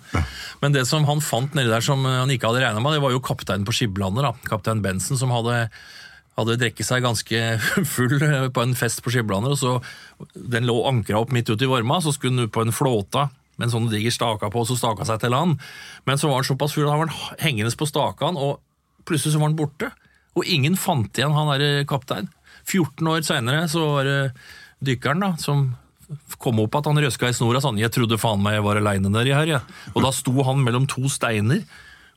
Men 0.62 0.76
det 0.76 0.86
som 0.88 1.06
han 1.08 1.22
fant 1.24 1.56
nedi 1.56 1.72
der 1.72 1.84
som 1.84 2.04
han 2.06 2.30
ikke 2.32 2.50
hadde 2.50 2.64
regna 2.64 2.82
med, 2.82 2.96
det 2.96 3.04
var 3.04 3.14
jo 3.14 3.24
kapteinen 3.24 3.66
på 3.68 3.74
Skiblandet, 3.76 4.26
da. 4.26 4.34
Kaptein 4.50 4.84
Benson, 4.84 5.20
som 5.20 5.34
hadde 5.34 5.66
hadde 6.38 6.56
drukket 6.60 6.86
seg 6.86 7.04
ganske 7.04 7.40
full 7.94 8.16
på 8.54 8.62
en 8.62 8.76
fest 8.78 9.02
på 9.04 9.12
Skiblander, 9.12 9.52
og 9.52 9.60
så 9.60 10.32
den 10.34 10.68
lå 10.68 10.78
ankra 10.88 11.20
opp 11.20 11.34
midt 11.34 11.50
ute 11.50 11.66
i 11.66 11.70
varma, 11.70 12.00
så 12.00 12.14
skulle 12.14 12.36
den 12.36 12.48
ut 12.48 12.54
på 12.54 12.64
en 12.64 12.74
flåta 12.74 13.28
med 13.60 13.68
en 13.68 13.74
sånn 13.74 13.90
diger 13.92 14.14
staka 14.14 14.48
på, 14.48 14.62
og 14.62 14.70
så 14.70 14.78
staka 14.78 15.04
seg 15.04 15.20
til 15.20 15.34
land. 15.34 15.60
Men 16.08 16.20
så 16.20 16.30
var 16.30 16.40
han 16.40 16.48
såpass 16.48 16.72
full 16.72 16.86
at 16.86 16.94
han 16.94 17.02
var 17.02 17.42
hengende 17.42 17.72
på 17.76 17.88
stakan, 17.88 18.38
og 18.40 18.62
plutselig 19.08 19.34
så 19.34 19.42
var 19.42 19.50
han 19.50 19.58
borte. 19.58 19.90
Og 20.38 20.48
ingen 20.48 20.78
fant 20.80 21.18
igjen 21.18 21.34
han 21.36 21.50
derre 21.52 21.84
kaptein. 21.88 22.30
14 22.64 23.10
år 23.10 23.24
seinere 23.26 23.66
så 23.68 23.84
var 23.84 24.08
det 24.08 24.18
dykkeren 24.84 25.22
da, 25.24 25.34
som 25.40 25.70
kom 26.42 26.58
opp 26.62 26.74
at 26.78 26.88
han 26.90 26.98
røska 26.98 27.30
i 27.30 27.36
snora 27.36 27.60
sånn 27.62 27.78
'Jeg 27.78 27.92
trodde 27.94 28.18
faen 28.18 28.42
meg 28.42 28.58
jeg 28.58 28.64
var 28.66 28.76
aleine 28.76 29.10
nedi 29.12 29.34
her', 29.34 29.46
jeg. 29.46 29.62
Og 29.94 30.02
da 30.02 30.10
sto 30.10 30.34
han 30.42 30.64
mellom 30.64 30.86
to 30.86 31.08
steiner 31.08 31.62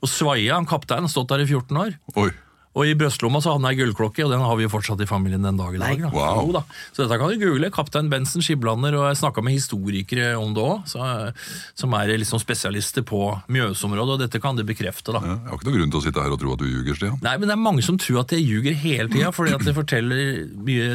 og 0.03 0.09
svaia, 0.09 0.55
han 0.55 0.65
kapteinen, 0.65 1.07
stått 1.07 1.29
der 1.29 1.39
i 1.39 1.47
14 1.47 1.77
år. 1.77 1.93
Oi. 2.17 2.31
Og 2.73 2.87
i 2.89 2.95
brystlomma 2.97 3.37
så 3.37 3.51
hadde 3.53 3.61
han 3.61 3.69
ei 3.69 3.77
gullklokke, 3.77 4.23
og 4.25 4.31
den 4.33 4.41
har 4.41 4.55
vi 4.57 4.65
jo 4.65 4.71
fortsatt 4.73 5.01
i 5.03 5.07
familien 5.09 5.43
den 5.45 5.59
dag 5.59 5.75
i 5.75 5.81
dag. 5.81 5.99
Da. 6.07 6.09
wow. 6.09 6.39
Jo 6.47 6.55
da. 6.55 6.63
Så 6.89 7.03
dette 7.03 7.19
kan 7.21 7.29
du 7.29 7.37
google. 7.37 7.69
Kaptein 7.73 8.09
Benson 8.09 8.41
Skiblander, 8.41 8.95
og 8.97 9.05
jeg 9.11 9.19
snakka 9.21 9.43
med 9.45 9.53
historikere 9.53 10.31
om 10.41 10.55
det 10.57 10.63
òg, 10.65 10.87
som 10.89 11.93
er 11.99 12.13
liksom 12.17 12.41
spesialister 12.41 13.05
på 13.05 13.19
Mjøsområdet, 13.53 14.15
og 14.15 14.23
dette 14.25 14.41
kan 14.41 14.57
de 14.57 14.65
bekrefte. 14.65 15.13
da. 15.13 15.21
Ja, 15.21 15.35
Jeg 15.37 15.51
har 15.51 15.59
ikke 15.61 15.69
noen 15.69 15.77
grunn 15.83 15.93
til 15.93 16.01
å 16.01 16.05
sitte 16.07 16.25
her 16.25 16.33
og 16.33 16.41
tro 16.41 16.55
at 16.55 16.63
du 16.63 16.65
ljuger, 16.65 16.97
Stian. 16.97 17.21
Nei, 17.21 17.35
men 17.37 17.51
det 17.51 17.53
er 17.59 17.61
mange 17.61 17.85
som 17.85 17.99
tror 18.01 18.23
at 18.23 18.33
jeg 18.33 18.41
ljuger 18.47 18.73
hele 18.73 19.09
tida, 19.13 19.29
fordi 19.37 19.53
at 19.53 19.69
jeg 19.69 19.77
forteller 19.77 20.43
mye 20.65 20.89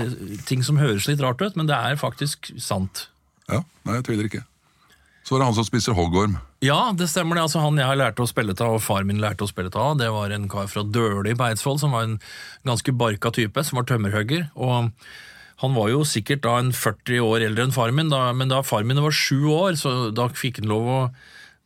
ting 0.51 0.67
som 0.67 0.83
høres 0.83 1.07
litt 1.07 1.23
rart 1.23 1.39
ut, 1.47 1.55
men 1.55 1.71
det 1.71 1.79
er 1.79 1.95
faktisk 2.01 2.51
sant. 2.59 3.07
Ja, 3.47 3.63
Nei, 3.87 4.01
jeg 4.01 4.09
tviler 4.11 4.27
ikke. 4.27 4.43
Så 5.23 5.37
var 5.37 5.45
det 5.45 5.53
han 5.53 5.57
som 5.63 5.67
spiser 5.69 5.95
hoggorm. 5.95 6.41
Ja, 6.65 6.91
det 6.91 7.07
stemmer 7.07 7.39
det. 7.39 7.45
Altså, 7.47 7.61
han 7.63 7.79
jeg 7.79 7.87
har 7.87 7.99
lært 7.99 8.19
å 8.19 8.27
spille 8.27 8.55
av, 8.59 8.79
og 8.81 8.83
far 8.83 9.05
min 9.07 9.21
lærte 9.23 9.47
å 9.47 9.51
spille 9.51 9.71
av, 9.79 9.95
det 10.01 10.09
var 10.11 10.33
en 10.35 10.49
kar 10.51 10.67
fra 10.67 10.83
Døli 10.83 11.37
på 11.39 11.47
Eidsvoll, 11.47 11.79
som 11.79 11.95
var 11.95 12.09
en 12.09 12.17
ganske 12.67 12.95
barka 12.99 13.31
type, 13.35 13.63
som 13.63 13.79
var 13.79 13.87
tømmerhugger. 13.87 14.49
Og 14.59 14.91
han 15.63 15.77
var 15.79 15.93
jo 15.93 16.03
sikkert 16.07 16.43
da 16.43 16.57
en 16.59 16.73
40 16.75 17.23
år 17.23 17.47
eldre 17.47 17.69
enn 17.69 17.75
far 17.75 17.95
min, 17.95 18.11
da, 18.11 18.33
men 18.35 18.51
da 18.51 18.65
far 18.67 18.83
min 18.87 18.99
var 19.03 19.15
sju 19.15 19.47
år, 19.55 19.79
så 19.79 20.11
da 20.15 20.27
fikk 20.35 20.59
han 20.63 20.71
lov 20.73 20.91
å 20.91 21.01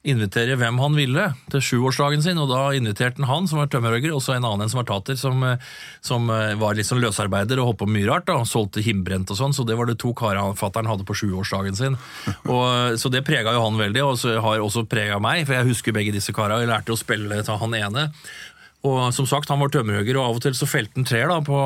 invitere 0.02 0.56
hvem 0.58 0.80
han 0.82 0.96
ville 0.98 1.28
til 1.52 1.62
sjuårsdagen 1.62 2.24
sin, 2.24 2.38
og 2.42 2.48
da 2.50 2.72
inviterte 2.74 3.22
han 3.22 3.30
han 3.30 3.46
som 3.50 3.60
var 3.60 3.68
tømmerhogger, 3.70 4.10
og 4.14 4.22
så 4.24 4.34
en 4.34 4.46
annen 4.48 4.66
en 4.66 4.72
som 4.72 4.80
var 4.80 4.88
tater, 4.90 5.18
som, 5.18 5.42
eh, 5.46 5.62
som 6.02 6.26
eh, 6.30 6.54
var 6.58 6.74
litt 6.74 6.88
sånn 6.88 7.02
løsarbeider 7.02 7.60
og 7.62 7.70
holdt 7.70 7.80
på 7.84 7.90
mye 7.94 8.08
rart, 8.10 8.26
da, 8.26 8.40
og 8.42 8.50
solgte 8.50 8.82
himbrent 8.82 9.30
og 9.30 9.38
sånn, 9.38 9.54
så 9.54 9.66
det 9.66 9.76
var 9.78 9.86
det 9.86 10.00
to 10.02 10.10
karene 10.18 10.58
fatter'n 10.58 10.90
hadde 10.90 11.06
på 11.06 11.16
sjuårsdagen 11.22 11.78
sin. 11.78 11.98
Og, 12.52 12.64
eh, 12.66 12.96
så 12.98 13.10
det 13.12 13.22
prega 13.26 13.54
jo 13.54 13.62
han 13.62 13.78
veldig, 13.78 14.02
og 14.04 14.18
så 14.18 14.34
har 14.42 14.62
også 14.62 14.84
prega 14.90 15.20
meg, 15.22 15.46
for 15.46 15.56
jeg 15.56 15.70
husker 15.70 15.94
begge 15.94 16.14
disse 16.14 16.34
karene, 16.34 16.58
og 16.58 16.66
jeg 16.66 16.72
lærte 16.72 16.94
å 16.94 16.98
spille 16.98 17.38
til 17.46 17.60
han 17.62 17.78
ene. 17.78 18.08
Og 18.82 19.00
som 19.14 19.28
sagt, 19.30 19.50
han 19.52 19.62
var 19.62 19.70
tømmerhugger, 19.70 20.18
og 20.18 20.26
av 20.26 20.38
og 20.40 20.44
til 20.44 20.56
så 20.58 20.66
felte 20.66 20.98
han 20.98 21.06
trær 21.06 21.30
da, 21.30 21.38
på 21.46 21.58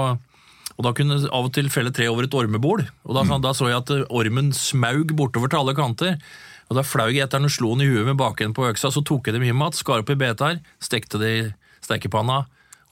og 0.76 0.84
da 0.84 0.92
kunne 0.92 1.16
av 1.24 1.46
og 1.46 1.54
til 1.56 1.70
felle 1.72 1.88
tre 1.94 2.04
over 2.12 2.26
et 2.26 2.34
ormebol. 2.36 2.82
Og 3.08 3.16
da, 3.16 3.22
da 3.40 3.54
så 3.56 3.70
jeg 3.70 3.80
at 3.80 3.92
ormen 4.12 4.50
smaug 4.52 5.14
bortover 5.16 5.48
til 5.48 5.62
alle 5.62 5.74
kanter. 5.78 6.18
Og 6.66 6.74
da 6.78 6.82
flaug 6.82 7.14
jeg 7.14 7.28
og 7.30 7.50
slo 7.52 7.68
han 7.74 7.82
i 7.84 7.90
huet 7.90 8.06
med 8.08 8.18
bakenden 8.18 8.54
på 8.56 8.64
øksa, 8.66 8.90
så 8.90 9.00
tok 9.06 9.28
jeg 9.28 9.34
dem 9.36 9.44
hjem 9.46 9.60
igjen, 9.62 9.76
skar 9.78 10.02
opp 10.02 10.10
i 10.10 10.16
beter, 10.18 10.54
stekte 10.82 11.16
det 11.22 11.30
i 11.30 11.42
stekepanna 11.84 12.38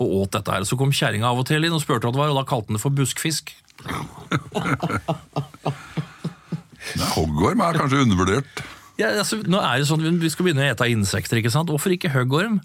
og 0.03 0.09
åt 0.23 0.31
dette 0.37 0.51
her. 0.55 0.63
Så 0.67 0.75
kom 0.79 0.93
kjerringa 0.95 1.27
av 1.31 1.39
og 1.43 1.47
til 1.49 1.63
inn 1.67 1.75
og 1.75 1.83
spurte 1.83 2.07
hva 2.07 2.13
det 2.15 2.21
var, 2.23 2.31
og 2.31 2.39
da 2.39 2.45
kalte 2.49 2.69
han 2.71 2.77
det 2.79 2.85
for 2.85 2.95
buskfisk. 2.95 3.45
Hoggorm 7.15 7.61
er 7.65 7.79
kanskje 7.81 8.03
undervurdert. 8.05 8.63
Ja, 9.01 9.09
altså, 9.11 9.41
nå 9.51 9.59
er 9.59 9.81
det 9.83 9.89
sånn, 9.89 10.05
Vi 10.23 10.31
skal 10.31 10.45
begynne 10.47 10.63
å 10.63 10.71
ete 10.71 10.87
insekter, 10.93 11.41
ikke 11.41 11.51
sant? 11.51 11.71
Hvorfor 11.73 11.91
ikke 11.95 12.13
hoggorm? 12.15 12.61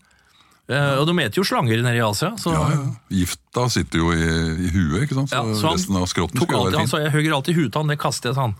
Uh, 0.69 0.99
og 1.01 1.07
de 1.09 1.15
eter 1.23 1.39
jo 1.39 1.45
slanger 1.47 1.81
nede 1.81 1.97
i 1.97 2.03
Asia. 2.05 2.35
Så, 2.37 2.49
Ja, 2.53 2.61
ja. 2.75 2.81
Gifta 3.23 3.63
sitter 3.73 3.97
jo 4.03 4.07
i, 4.13 4.21
i 4.67 4.69
huet, 4.69 5.07
ikke 5.07 5.17
sant? 5.17 5.29
Så, 5.31 5.35
Ja, 5.39 5.43
så 5.57 5.63
han 5.71 5.77
resten 5.79 5.97
av 5.97 6.05
skrotten 6.11 6.37
alltid, 6.37 6.53
være 6.53 6.77
han 6.77 6.85
fint. 6.85 6.93
sa 6.93 6.97
jeg 7.01 7.09
hugger 7.15 7.31
alltid 7.39 7.53
huet 7.57 7.73
av 7.73 7.79
han, 7.81 7.89
det 7.95 7.99
kaster 8.03 8.29
jeg, 8.29 8.35
sa 8.37 8.43
han. 8.45 8.53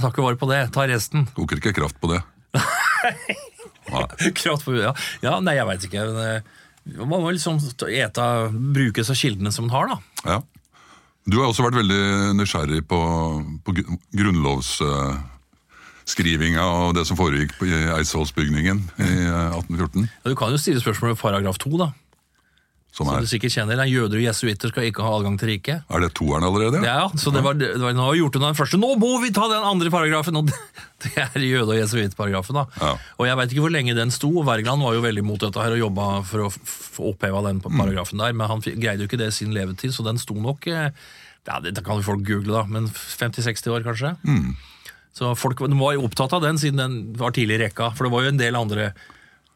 Tar 0.00 0.10
ikke 0.10 0.24
vare 0.26 0.38
på 0.40 0.48
det, 0.50 0.62
ta 0.74 0.82
resten. 0.90 1.20
Koker 1.36 1.56
ikke 1.60 1.74
kraft 1.76 1.96
på 2.02 2.06
det. 2.10 2.20
Kraft 4.34 4.64
på 4.64 4.72
det, 4.74 4.82
ja. 4.86 4.92
ja. 5.22 5.40
Nei, 5.44 5.54
jeg 5.58 5.66
veit 5.68 5.84
ikke. 5.86 6.00
Eh, 6.24 6.40
man 7.00 7.20
må 7.22 7.30
liksom 7.30 7.58
ta- 7.78 7.90
ete, 7.92 8.24
bruke 8.74 9.04
seg 9.06 9.16
kildene 9.20 9.52
som 9.54 9.64
man 9.68 9.74
har, 9.76 9.86
da. 9.92 9.96
Ja. 10.24 10.38
Du 11.24 11.38
har 11.40 11.46
også 11.48 11.64
vært 11.64 11.78
veldig 11.78 12.02
nysgjerrig 12.36 12.82
på, 12.88 12.98
på 13.64 13.70
grunnlovsskrivinga 14.12 16.64
uh, 16.64 16.82
og 16.88 16.92
det 16.98 17.04
som 17.08 17.16
foregikk 17.16 17.52
i 17.64 17.66
Eidsvollsbygningen 17.94 18.78
i 19.00 19.02
eh, 19.24 19.56
1814. 19.56 20.04
Ja, 20.04 20.08
Du 20.28 20.34
kan 20.36 20.52
jo 20.52 20.58
stille 20.60 20.80
spørsmål 20.84 21.10
ved 21.14 21.20
paragraf 21.22 21.56
to, 21.62 21.72
da. 21.80 21.88
Som 22.94 23.08
Som 23.10 23.24
du 23.24 23.26
sikkert 23.26 23.50
kjenner. 23.50 23.80
er 23.82 23.88
Jøder 23.90 24.20
og 24.20 24.22
jesuitter 24.22 24.70
skal 24.70 24.84
ikke 24.86 25.02
ha 25.02 25.16
adgang 25.18 25.34
til 25.40 25.48
riket. 25.50 25.82
er 25.90 26.00
det 26.04 26.12
toeren 26.14 26.44
allerede? 26.46 26.78
Ja, 26.86 27.08
så 27.18 27.32
det 27.34 27.42
var, 27.42 27.54
det 27.58 27.72
var, 27.82 27.90
Nå 27.92 28.04
har 28.06 28.12
vi 28.14 28.20
gjort 28.20 28.36
unna 28.38 28.52
den 28.52 28.58
første, 28.60 28.78
nå 28.78 28.92
må 29.02 29.08
vi 29.20 29.32
ta 29.34 29.48
den 29.50 29.66
andre 29.66 29.90
paragrafen! 29.90 30.36
Og 30.38 30.46
det, 30.46 30.54
det 31.02 31.10
er 31.18 31.42
jøde- 31.42 31.74
og 31.74 31.80
jesuittparagrafen. 31.80 32.60
Ja. 32.78 32.92
Og 33.18 33.26
jeg 33.26 33.36
veit 33.40 33.50
ikke 33.56 33.64
hvor 33.66 33.74
lenge 33.74 33.96
den 33.98 34.14
sto. 34.14 34.30
og 34.38 34.46
Wergeland 34.46 34.80
var 34.86 34.94
jo 34.94 35.02
veldig 35.02 35.24
mot 35.26 35.42
dette 35.42 35.58
her 35.58 35.74
og 35.74 35.82
jobba 35.82 36.06
for 36.22 36.44
å 36.46 36.46
oppheve 36.52 36.78
få 36.94 37.08
oppheva 37.10 37.42
den 37.48 37.58
Mm. 37.64 37.80
paragrafen 37.80 38.18
der, 38.22 38.32
men 38.32 38.46
han 38.46 38.60
greide 38.62 39.02
jo 39.02 39.08
ikke 39.10 39.18
det 39.18 39.32
i 39.32 39.36
sin 39.42 39.50
levetid, 39.50 39.90
så 39.90 40.04
den 40.06 40.18
sto 40.22 40.34
nok 40.38 40.66
eh, 40.70 40.90
ja, 41.48 41.58
det, 41.60 41.74
kan 41.84 41.98
jo 41.98 42.02
folk 42.06 42.22
google, 42.24 42.54
da, 42.54 42.62
men 42.70 42.86
50-60 42.88 43.74
år, 43.74 43.82
kanskje. 43.82 44.14
Mm. 44.22 44.54
Så 45.12 45.34
folk 45.36 45.58
de 45.58 45.74
var 45.78 45.94
jo 45.98 46.06
opptatt 46.06 46.32
av 46.32 46.42
den 46.46 46.56
siden 46.62 46.78
den 46.78 46.94
var 47.18 47.34
tidlig 47.34 47.58
i 47.58 47.64
rekka, 47.66 47.90
for 47.96 48.06
det 48.06 48.12
var 48.14 48.22
jo 48.22 48.30
en 48.32 48.38
del 48.38 48.54
andre 48.54 48.92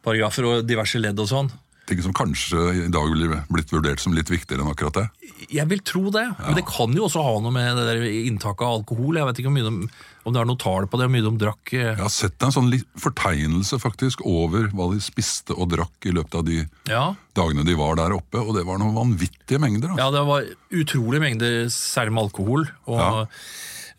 paragrafer 0.03 0.45
og 0.51 0.67
diverse 0.67 0.99
ledd 0.99 1.19
og 1.23 1.29
sånn. 1.31 1.51
Ting 1.89 2.03
som 2.05 2.13
kanskje 2.13 2.61
i 2.85 2.89
dag 2.93 3.07
ville 3.09 3.39
blitt 3.49 3.71
vurdert 3.73 4.01
som 4.03 4.13
litt 4.13 4.29
viktigere 4.29 4.61
enn 4.61 4.69
akkurat 4.75 4.93
det. 4.99 5.07
Jeg 5.49 5.65
vil 5.71 5.81
tro 5.89 6.11
det, 6.13 6.27
men 6.37 6.57
det 6.59 6.67
kan 6.69 6.93
jo 6.93 7.07
også 7.07 7.23
ha 7.25 7.31
noe 7.41 7.53
med 7.55 7.79
det 7.79 7.85
der 7.89 8.03
inntaket 8.29 8.61
av 8.67 8.75
alkohol. 8.83 9.17
Jeg 9.17 9.25
vet 9.31 9.39
ikke 9.41 9.49
om, 9.49 9.57
de, 9.57 9.89
om 10.29 10.35
det 10.35 10.41
er 10.43 10.49
noe 10.51 10.61
tall 10.61 10.85
på 10.91 10.99
det, 11.01 11.07
hvor 11.09 11.15
mye 11.15 11.25
de 11.25 11.33
drakk. 11.41 11.73
eh. 11.73 11.87
Jeg 11.95 12.03
har 12.03 12.13
sett 12.13 12.45
en 12.45 12.53
sånn 12.53 12.69
fortegnelse 13.01 13.79
faktisk 13.81 14.21
over 14.29 14.69
hva 14.77 14.91
de 14.93 15.01
spiste 15.01 15.57
og 15.57 15.71
drakk 15.73 16.09
i 16.11 16.13
løpet 16.13 16.37
av 16.41 16.45
de 16.51 16.59
Ja, 16.91 17.05
dagene 17.39 17.65
de 17.65 17.77
var 17.81 17.97
der 17.97 18.13
oppe, 18.19 18.43
og 18.43 18.53
det 18.59 18.67
var 18.69 18.83
noen 18.83 18.93
vanvittige 18.99 19.61
mengder. 19.63 19.95
Altså. 19.95 20.03
ja 20.05 20.11
det 20.19 20.25
var 20.29 20.51
utrolig 20.83 21.23
mengder, 21.25 21.57
særlig 21.73 22.13
med 22.19 22.27
alkohol 22.29 22.67
og 22.85 23.01
Ja. 23.01 23.25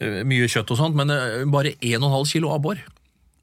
eh, 0.06 0.22
mye 0.30 0.46
kjøtt 0.46 0.76
og 0.76 0.78
sånt, 0.84 0.96
men 1.00 1.10
eh, 1.10 1.42
bare 1.50 1.74
1,5 1.82 2.30
kilo 2.36 2.54
abbor. 2.54 2.78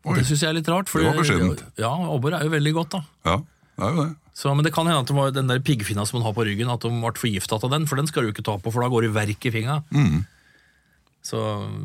Det 0.07 0.23
syns 0.23 0.45
jeg 0.45 0.53
er 0.53 0.55
litt 0.61 0.69
rart. 0.71 0.87
For 0.87 1.03
Det 1.03 1.09
var 1.11 1.19
beskjedent. 1.19 1.65
Ja, 1.83 1.91
abbor 2.15 2.37
er 2.39 2.47
jo 2.47 2.53
veldig 2.55 2.73
godt, 2.79 2.95
da. 2.95 3.03
Ja, 3.27 3.37
det 3.75 3.83
er 3.89 3.91
jo 3.97 4.05
det. 4.05 4.13
Så, 4.37 4.53
men 4.53 4.67
det 4.67 4.75
kan 4.77 4.85
hende 4.85 5.01
at 5.01 5.09
det 5.09 5.17
var 5.17 5.33
den 5.33 5.49
der 5.49 5.63
piggfinna 5.65 6.05
som 6.05 6.19
man 6.19 6.27
har 6.27 6.35
på 6.37 6.45
ryggen, 6.45 6.69
at 6.69 6.83
de 6.85 6.91
ble 6.93 7.13
forgifta 7.17 7.57
av 7.57 7.71
den, 7.73 7.87
for 7.89 7.97
den 7.97 8.09
skal 8.11 8.27
du 8.27 8.35
ikke 8.35 8.45
ta 8.45 8.59
på, 8.61 8.73
for 8.73 8.85
da 8.85 8.91
går 8.93 9.07
det 9.07 9.15
verk 9.17 9.47
i 9.49 9.53
fingra. 9.55 9.79
Mm. 9.97 10.27
Så 11.25 11.41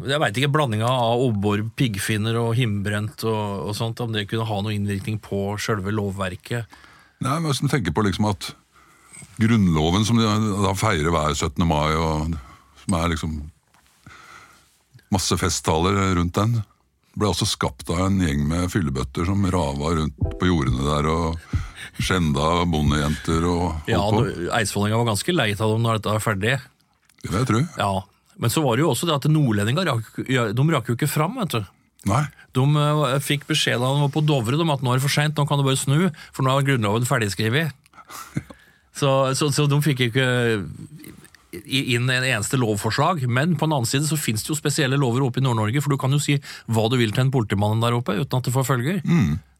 jeg 0.06 0.20
veit 0.22 0.38
ikke 0.38 0.52
blandinga 0.54 0.90
av 0.90 1.24
abbor, 1.24 1.64
piggfinner 1.80 2.36
og 2.42 2.52
himbrent 2.60 3.24
og, 3.24 3.70
og 3.70 3.78
sånt, 3.78 4.04
om 4.04 4.12
det 4.14 4.28
kunne 4.30 4.46
ha 4.50 4.58
noen 4.60 4.82
innvirkning 4.82 5.22
på 5.24 5.56
sjølve 5.64 5.96
lovverket. 5.96 6.76
Nei, 7.24 7.38
men 7.40 7.48
Hvis 7.50 7.64
du 7.64 7.72
tenker 7.72 7.96
på 7.96 8.04
liksom 8.06 8.28
at 8.30 8.52
Grunnloven 9.42 10.04
som 10.06 10.20
de 10.20 10.28
da 10.28 10.76
feirer 10.78 11.10
hver 11.14 11.34
17. 11.34 11.64
mai, 11.66 11.96
og 11.96 12.36
som 12.84 13.00
er 13.00 13.14
liksom 13.14 13.40
masse 15.14 15.38
festtaler 15.40 15.98
rundt 16.18 16.36
den, 16.36 16.60
ble 17.16 17.32
også 17.32 17.48
skapt 17.50 17.90
av 17.92 18.06
en 18.06 18.22
gjeng 18.24 18.44
med 18.48 18.70
fyllebøtter 18.72 19.28
som 19.28 19.48
rava 19.56 19.96
rundt 19.98 20.20
på 20.40 20.52
jordene 20.52 20.86
der 20.86 21.10
og 21.12 21.40
skjenda 22.00 22.50
bondejenter 22.70 23.46
og 23.50 23.90
Ja, 23.92 24.00
holdt 24.04 24.32
på. 24.36 24.46
Ja, 24.48 24.56
Eidsvollinga 24.60 25.00
var 25.02 25.12
ganske 25.12 25.36
lei 25.36 25.50
av 25.56 25.76
dem 25.76 25.84
når 25.86 26.00
dette 26.00 26.16
var 26.16 26.24
ferdig. 26.24 26.56
Det 27.22 27.30
vil 27.30 27.40
jeg 27.42 27.50
tro. 27.52 27.62
Ja, 27.78 27.92
Men 28.42 28.50
så 28.54 28.64
var 28.66 28.78
det 28.78 28.86
jo 28.86 28.92
også 28.94 29.10
det 29.10 29.18
at 29.20 29.30
nordlendinger 29.30 29.86
rak, 29.92 30.16
de 30.26 30.68
rakk 30.74 30.88
jo 30.90 30.96
ikke 30.98 31.10
fram. 31.12 31.36
vet 31.42 31.58
du. 31.58 31.66
Nei. 32.10 32.24
De 32.58 32.64
uh, 32.66 33.20
fikk 33.22 33.46
beskjed 33.48 33.78
da 33.80 33.92
de 33.94 34.02
var 34.02 34.12
på 34.12 34.24
Dovre 34.26 34.58
om 34.60 34.74
at 34.74 34.82
nå 34.82 34.92
er 34.94 35.00
det 35.00 35.06
for 35.06 35.14
seint, 35.14 35.38
nå 35.38 35.46
kan 35.48 35.62
du 35.62 35.64
bare 35.68 35.80
snu, 35.80 36.10
for 36.34 36.44
nå 36.48 36.56
er 36.58 36.66
Grunnloven 36.68 37.06
ferdigskrevet. 37.08 37.72
Så, 38.92 39.08
så, 39.40 39.48
så 39.56 39.64
de 39.72 39.78
fikk 39.80 40.02
ikke 40.10 40.24
inn 41.66 42.10
en 42.10 42.24
eneste 42.24 42.58
lovforslag, 42.60 43.26
men 43.28 43.56
på 43.60 43.68
den 43.68 43.74
annen 43.76 43.90
side 43.90 44.08
så 44.08 44.18
finnes 44.20 44.44
det 44.46 44.54
jo 44.54 44.56
spesielle 44.60 44.98
lover 45.00 45.26
oppe 45.26 45.42
i 45.42 45.44
Nord-Norge, 45.44 45.82
for 45.84 45.92
du 45.92 45.98
kan 46.00 46.12
jo 46.16 46.20
si 46.24 46.38
hva 46.72 46.86
du 46.90 46.96
vil 46.98 47.12
til 47.12 47.26
en 47.26 47.32
politimann 47.34 47.82
der 47.84 47.98
oppe 47.98 48.16
uten 48.16 48.38
at 48.40 48.48
det 48.48 48.54
får 48.56 48.68
følger. 48.70 49.02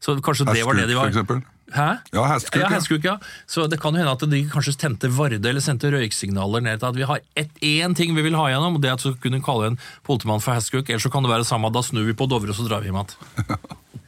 Så 0.02 0.16
kanskje 0.24 0.46
det 0.52 0.64
var 0.64 0.74
det 0.80 0.88
de 0.88 0.94
for 0.96 1.02
var. 1.04 1.12
eksempel. 1.12 1.42
Hæ? 1.72 1.88
Ja, 2.12 2.24
hestkuk, 2.28 2.60
ja. 2.60 2.68
hestkuk, 2.68 3.04
ja. 3.06 3.14
Så 3.48 3.64
det 3.70 3.78
kan 3.80 3.94
jo 3.94 4.02
hende 4.02 4.12
at 4.12 4.24
de 4.28 4.40
kanskje 4.52 4.74
tente 4.76 5.08
varde 5.08 5.40
eller 5.48 5.60
sendte 5.64 5.88
røyksignaler 5.94 6.60
ned 6.64 6.80
til 6.82 6.88
at 6.90 6.96
vi 6.98 7.06
har 7.08 7.20
ett- 7.36 7.60
én 7.64 7.94
ting 7.96 8.14
vi 8.16 8.22
vil 8.26 8.34
ha 8.36 8.48
igjennom, 8.50 8.74
og 8.76 8.82
det 8.82 8.90
er 8.90 8.98
at 8.98 9.04
du 9.06 9.14
kunne 9.22 9.40
kalle 9.44 9.70
en 9.70 9.78
politimann 10.04 10.40
for 10.44 10.52
hestkuk, 10.52 10.88
ellers 10.90 11.02
så 11.06 11.12
kan 11.12 11.22
det 11.22 11.30
være 11.32 11.44
det 11.46 11.48
samme, 11.52 11.72
da 11.72 11.80
snur 11.80 12.04
vi 12.04 12.12
på 12.12 12.28
Dovre 12.28 12.50
og 12.50 12.56
så 12.56 12.68
drar 12.68 12.80
vi 12.82 12.90
hjem 12.90 13.00
igjen. 13.00 13.56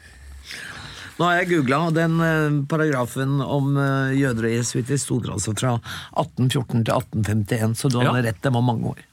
Nå 1.18 1.26
har 1.28 1.36
jeg 1.40 1.50
googla, 1.52 1.78
og 1.88 1.94
den 1.94 2.16
eh, 2.24 2.56
paragrafen 2.70 3.36
om 3.44 3.76
eh, 3.78 4.14
jøder 4.18 4.48
og 4.48 4.54
jesuitter 4.56 4.98
sto 4.98 5.20
der 5.22 5.36
altså 5.36 5.54
fra 5.54 5.76
1814 6.18 6.82
til 6.88 6.94
1851, 6.96 7.76
så 7.78 7.90
du 7.92 8.00
Ja. 8.00 8.08
hadde 8.10 8.24
rett, 8.26 8.40
det 8.42 8.52
var 8.56 8.64
mange 8.66 8.90
år. 8.94 9.04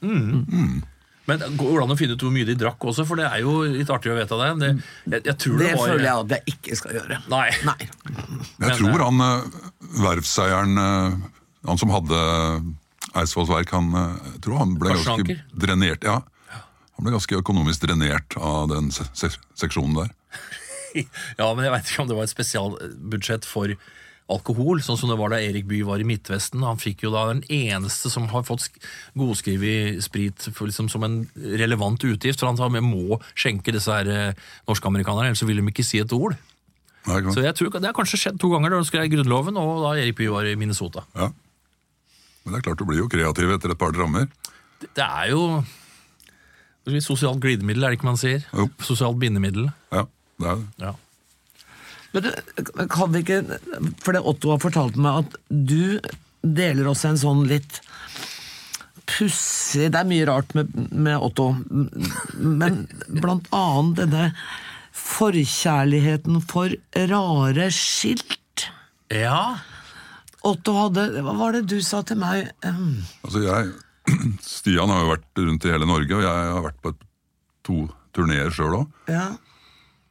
Men 1.30 1.44
går 1.56 1.76
det 1.78 1.84
an 1.86 1.94
å 1.94 1.98
finne 2.00 2.16
ut 2.18 2.24
hvor 2.26 2.34
mye 2.34 2.48
de 2.50 2.56
drakk 2.58 2.82
også, 2.90 3.06
for 3.08 3.20
det 3.22 3.28
er 3.30 3.44
jo 3.44 3.54
litt 3.70 3.92
artig 3.94 4.10
å 4.12 4.18
vite 4.18 4.40
det. 4.40 4.48
det 4.64 4.72
jeg, 5.14 5.22
jeg 5.30 5.38
tror 5.44 5.58
Det 5.62 5.68
det, 5.68 5.76
var, 5.78 5.92
føler 5.92 6.06
jeg 6.08 6.24
at 6.26 6.34
jeg 6.34 6.56
ikke 6.56 6.78
skal 6.80 6.96
gjøre. 6.98 7.20
Nei. 7.30 7.46
Nei. 7.70 7.90
Jeg 8.66 8.78
tror 8.82 9.06
han 9.06 9.22
eh, 9.28 9.62
verftseieren, 10.02 10.82
eh, 10.82 11.20
han 11.70 11.78
som 11.78 11.94
hadde 11.94 12.24
Eidsvolls 13.14 13.50
verk, 13.52 13.70
han, 13.76 13.92
jeg 14.34 14.42
tror 14.42 14.58
han 14.64 14.74
ble 14.80 14.96
ganske 14.98 15.38
drenert. 15.54 16.06
Ja. 16.08 16.18
Han 16.98 17.06
ble 17.06 17.14
ganske 17.14 17.38
økonomisk 17.42 17.86
drenert 17.86 18.36
av 18.42 18.70
den 18.74 18.90
se 18.96 19.06
se 19.14 19.30
seksjonen 19.62 20.02
der. 20.02 20.12
Ja, 21.40 21.48
men 21.54 21.66
jeg 21.66 21.74
veit 21.74 21.90
ikke 21.92 22.04
om 22.06 22.10
det 22.12 22.18
var 22.20 22.28
et 22.28 22.34
spesialbudsjett 22.36 23.48
for 23.48 23.74
alkohol, 24.32 24.80
sånn 24.80 24.96
som 24.96 25.10
det 25.12 25.18
var 25.20 25.34
da 25.34 25.42
Erik 25.44 25.66
Bye 25.68 25.84
var 25.84 26.00
i 26.00 26.06
Midtvesten. 26.08 26.62
Han 26.64 26.78
fikk 26.80 27.02
jo 27.04 27.10
da 27.12 27.26
den 27.34 27.42
eneste 27.52 28.08
som 28.14 28.30
har 28.32 28.46
fått 28.48 28.64
sk- 28.70 28.86
godskrevet 29.20 30.00
sprit 30.06 30.46
for 30.56 30.70
liksom 30.70 30.88
som 30.94 31.04
en 31.04 31.18
relevant 31.60 32.00
utgift, 32.08 32.40
for 32.40 32.48
han 32.48 32.56
sa 32.60 32.70
vi 32.72 32.80
må 32.86 33.18
skjenke 33.36 33.74
disse 33.76 33.92
her 33.92 34.08
norske 34.08 34.70
norsk-amerikanerne, 34.72 35.34
ellers 35.34 35.44
vil 35.44 35.60
de 35.60 35.66
ikke 35.74 35.84
si 35.84 36.00
et 36.00 36.16
ord. 36.16 36.38
Nei. 37.10 37.18
Så 37.34 37.42
jeg 37.44 37.58
tror 37.58 37.74
Det 37.74 37.82
har 37.90 37.98
kanskje 37.98 38.20
skjedd 38.22 38.40
to 38.40 38.52
ganger 38.54 38.70
da 38.76 38.80
skrev 38.88 39.10
Grunnloven, 39.12 39.58
og 39.60 39.84
da 39.84 39.96
Erik 40.00 40.16
Bye 40.22 40.32
var 40.32 40.48
i 40.48 40.56
Minnesota. 40.56 41.04
Ja. 41.18 41.28
Men 42.46 42.54
det 42.56 42.62
er 42.62 42.68
klart 42.70 42.80
du 42.80 42.88
blir 42.88 43.02
jo 43.04 43.10
kreativ 43.12 43.52
etter 43.58 43.74
et 43.76 43.82
par 43.82 43.92
drammer. 43.92 44.30
Det, 44.80 44.94
det 44.96 45.04
er 45.12 45.34
jo 45.34 45.44
sosialt 47.04 47.42
glidemiddel, 47.44 47.84
er 47.84 47.92
det 47.94 48.00
ikke 48.00 48.08
man 48.10 48.18
sier? 48.22 48.46
Jo. 48.56 48.70
Sosialt 48.86 49.20
bindemiddel. 49.22 49.68
Ja, 49.94 50.06
det 50.42 50.52
er 50.52 50.60
det. 50.60 50.88
Ja. 50.88 50.94
Men 52.12 52.26
du, 52.26 52.32
kan 52.92 53.14
vi 53.14 53.22
ikke 53.24 53.38
For 54.04 54.12
det 54.12 54.20
Otto 54.28 54.50
har 54.52 54.60
fortalt 54.60 54.98
meg 55.00 55.22
at 55.22 55.38
du 55.48 56.02
deler 56.44 56.90
også 56.92 57.14
en 57.14 57.22
sånn 57.22 57.46
litt 57.48 57.78
pussig 59.12 59.88
Det 59.94 60.00
er 60.02 60.10
mye 60.10 60.26
rart 60.28 60.52
med, 60.58 60.74
med 60.92 61.24
Otto, 61.24 61.52
men 61.72 62.82
blant 63.22 63.48
annet 63.56 64.02
denne 64.02 64.26
forkjærligheten 65.02 66.42
for 66.44 66.74
rare 67.12 67.70
skilt. 67.76 68.68
ja. 69.14 69.60
Otto 70.42 70.74
hadde 70.74 71.22
Hva 71.22 71.34
var 71.38 71.54
det 71.54 71.68
du 71.70 71.78
sa 71.86 72.00
til 72.08 72.18
meg? 72.18 72.48
Um, 72.66 73.04
Altså 73.22 73.44
jeg, 73.46 73.72
Stian 74.42 74.90
har 74.90 75.04
jo 75.04 75.12
vært 75.14 75.42
rundt 75.46 75.68
i 75.68 75.74
hele 75.74 75.88
Norge, 75.90 76.18
og 76.18 76.24
jeg 76.26 76.48
har 76.56 76.64
vært 76.66 76.80
på 76.82 76.94
to 77.68 77.78
turneer 78.16 78.50
sjøl 78.54 78.80
òg. 78.82 78.88
ja. 79.12 79.30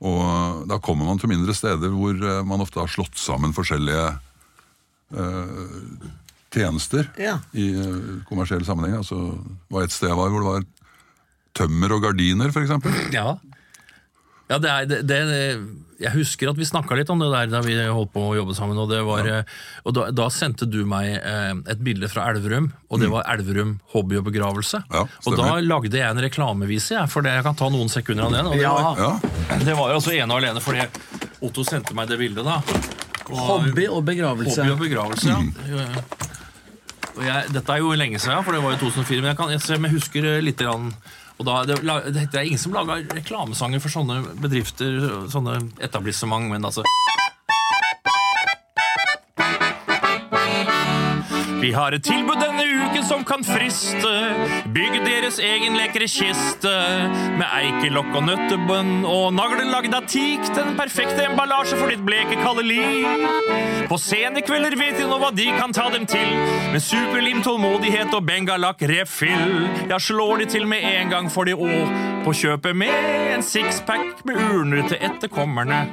Og 0.01 0.65
da 0.71 0.79
kommer 0.81 1.05
man 1.11 1.19
til 1.21 1.29
mindre 1.33 1.53
steder 1.57 1.93
hvor 1.93 2.17
eh, 2.17 2.41
man 2.49 2.63
ofte 2.65 2.81
har 2.81 2.89
slått 2.89 3.19
sammen 3.21 3.53
forskjellige 3.57 4.07
eh, 5.13 5.57
tjenester 6.55 7.11
Ja. 7.21 7.39
i 7.53 7.67
eh, 7.77 8.25
kommersiell 8.29 8.65
sammenheng. 8.67 8.97
Altså, 9.03 9.19
det 9.37 9.77
var 9.77 9.85
et 9.87 9.93
sted 9.95 10.09
jeg 10.09 10.19
var 10.19 10.33
hvor 10.33 10.45
det 10.47 10.55
var 10.55 10.69
tømmer 11.61 11.93
og 11.97 12.05
gardiner, 12.07 12.49
f.eks. 12.55 12.73
Ja. 13.13 13.35
Ja, 14.51 14.59
det 14.59 14.71
er, 14.71 14.87
det, 14.91 14.99
det, 15.07 15.19
jeg 16.01 16.11
husker 16.15 16.51
at 16.51 16.59
vi 16.59 16.67
snakka 16.67 16.97
litt 16.99 17.11
om 17.13 17.21
det 17.23 17.29
der 17.31 17.51
da 17.53 17.61
vi 17.63 17.77
holdt 17.87 18.11
på 18.15 18.23
å 18.31 18.35
jobbe 18.35 18.55
sammen. 18.57 18.79
Og, 18.83 18.89
det 18.91 18.99
var, 19.07 19.27
ja. 19.29 19.41
og 19.87 19.95
da, 19.95 20.09
da 20.17 20.27
sendte 20.35 20.67
du 20.67 20.81
meg 20.89 21.13
eh, 21.21 21.53
et 21.71 21.83
bilde 21.87 22.09
fra 22.11 22.25
Elverum, 22.33 22.71
og 22.91 23.03
det 23.03 23.11
var 23.13 23.29
Elverum 23.31 23.77
hobby 23.95 24.19
og 24.19 24.27
begravelse. 24.31 24.83
Ja, 24.91 25.05
og 25.07 25.37
da 25.39 25.53
lagde 25.63 26.01
jeg 26.01 26.09
en 26.09 26.23
reklamevise, 26.25 26.97
jeg, 26.97 27.13
for 27.13 27.23
det, 27.27 27.37
jeg 27.39 27.47
kan 27.47 27.59
ta 27.61 27.69
noen 27.71 27.93
sekunder 27.93 28.27
av 28.27 28.35
den. 28.39 28.49
Og 28.51 28.57
det, 28.59 28.65
Ja. 28.65 28.73
var, 28.75 29.05
Ja, 29.05 29.61
det 29.69 29.77
var 29.79 29.95
altså 29.95 30.17
ene 30.17 30.35
og 30.35 30.43
alene 30.43 30.65
fordi 30.65 30.89
Otto 31.47 31.63
sendte 31.65 31.95
meg 31.97 32.11
det 32.11 32.19
bildet. 32.21 32.45
da. 32.45 32.59
Og- 33.31 33.47
Hobby 33.47 33.87
og 33.87 34.03
begravelse. 34.09 34.57
Hobby 34.65 34.75
og 34.75 34.83
begravelse, 34.83 35.29
ja. 35.31 35.87
Og 37.17 37.25
jeg, 37.27 37.53
dette 37.53 37.75
er 37.75 37.83
jo 37.83 37.91
lenge 37.99 38.19
siden, 38.23 38.43
for 38.47 38.57
det 38.57 38.63
var 38.65 38.75
jo 38.75 38.81
2004, 38.89 39.21
men 39.21 39.31
jeg, 39.33 39.39
kan, 39.39 39.51
jeg, 39.53 39.63
jeg 39.69 39.93
husker 39.95 40.29
eh, 40.31 40.41
litt 40.45 40.61
grann, 40.63 40.91
og 41.40 41.46
da, 41.48 41.62
det, 41.64 41.79
det 41.81 42.37
er 42.37 42.44
ingen 42.44 42.61
som 42.61 42.74
lager 42.76 43.07
reklamesanger 43.16 43.81
for 43.81 43.92
sånne 43.94 44.18
bedrifter, 44.42 45.07
sånne 45.33 45.57
etablissement, 45.81 46.50
men 46.53 46.68
altså 46.68 46.85
Vi 51.61 51.73
har 51.77 51.92
et 51.92 52.05
tilbud 52.05 52.40
denne 52.40 52.64
uken 52.64 53.05
som 53.05 53.25
kan 53.25 53.44
friste. 53.44 54.12
Bygg 54.73 55.01
deres 55.05 55.38
egen 55.44 55.77
lekre 55.77 56.09
kiste. 56.09 56.73
Med 57.37 57.46
eikelokk 57.46 58.14
og 58.16 58.27
nøttebønn 58.29 59.05
og 59.05 59.35
nagler 59.37 59.68
teak. 60.11 60.46
Den 60.57 60.77
perfekte 60.79 61.25
emballasje 61.29 61.79
for 61.79 61.92
ditt 61.92 62.03
bleke 62.07 62.38
kalde 62.40 62.64
liv. 62.66 63.07
På 63.90 63.99
sene 63.99 64.42
kvelder 64.46 64.77
vet 64.79 64.99
de 65.01 65.09
nå 65.09 65.18
hva 65.20 65.31
de 65.35 65.49
kan 65.57 65.75
ta 65.77 65.88
dem 65.92 66.07
til. 66.09 66.31
Med 66.73 66.83
superlim, 66.85 67.42
tålmodighet 67.46 68.14
og 68.16 68.25
bengalakk 68.27 68.85
refill. 68.90 69.66
Ja, 69.90 69.99
slår 69.99 70.44
de 70.44 70.51
til 70.57 70.66
med 70.70 70.87
en 70.87 71.12
gang 71.12 71.31
for 71.33 71.49
de 71.49 71.57
å 71.57 71.68
på 72.25 72.35
kjøpet 72.37 72.77
med 72.77 72.94
en 73.35 73.44
sixpack 73.44 74.25
med 74.29 74.40
urner 74.51 74.88
til 74.88 75.01
etterkommerne. 75.01 75.85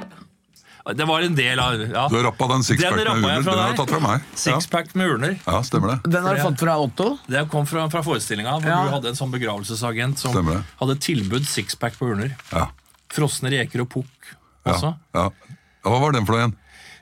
Det 0.96 1.04
var 1.04 1.20
en 1.20 1.34
del 1.36 1.60
av 1.60 1.74
ja. 1.80 2.06
Du 2.08 2.16
har 2.16 2.22
rappa 2.30 2.46
den 2.48 2.62
sixpacken 2.64 2.98
Den 3.04 3.20
med 3.20 3.38
urner. 3.38 3.42
Den 3.44 3.58
har 3.58 3.70
du 3.74 3.76
tatt 3.76 3.90
fra 3.92 4.00
meg. 4.00 4.22
Ja, 4.32 4.38
Sixpack 4.56 4.94
med 4.94 5.10
urner. 5.12 5.34
ja 5.44 5.58
stemmer 5.62 5.88
det. 5.92 6.10
Den 6.14 6.24
har 6.24 6.36
du 6.38 6.42
fått 6.42 6.60
fra 6.64 6.78
Otto? 6.80 7.08
Det 7.26 7.42
kom 7.52 7.66
fra, 7.68 7.88
fra 7.92 8.02
forestillinga, 8.06 8.54
hvor 8.60 8.70
Ja. 8.70 8.84
du 8.84 8.94
hadde 8.96 9.08
en 9.12 9.18
sånn 9.18 9.30
begravelsesagent 9.34 10.18
som 10.18 10.32
hadde 10.80 10.96
tilbud 11.04 11.44
sixpack 11.46 11.98
på 11.98 12.08
urner. 12.12 12.32
Ja. 12.52 12.70
Frosne 13.12 13.50
reker 13.52 13.82
og 13.84 13.90
pukk 13.92 14.32
også. 14.64 14.94
Ja. 15.14 15.28
ja, 15.28 15.52
Hva 15.84 16.00
var 16.00 16.12
den 16.12 16.24
for 16.26 16.36
noe 16.36 16.46
igjen? 16.46 16.56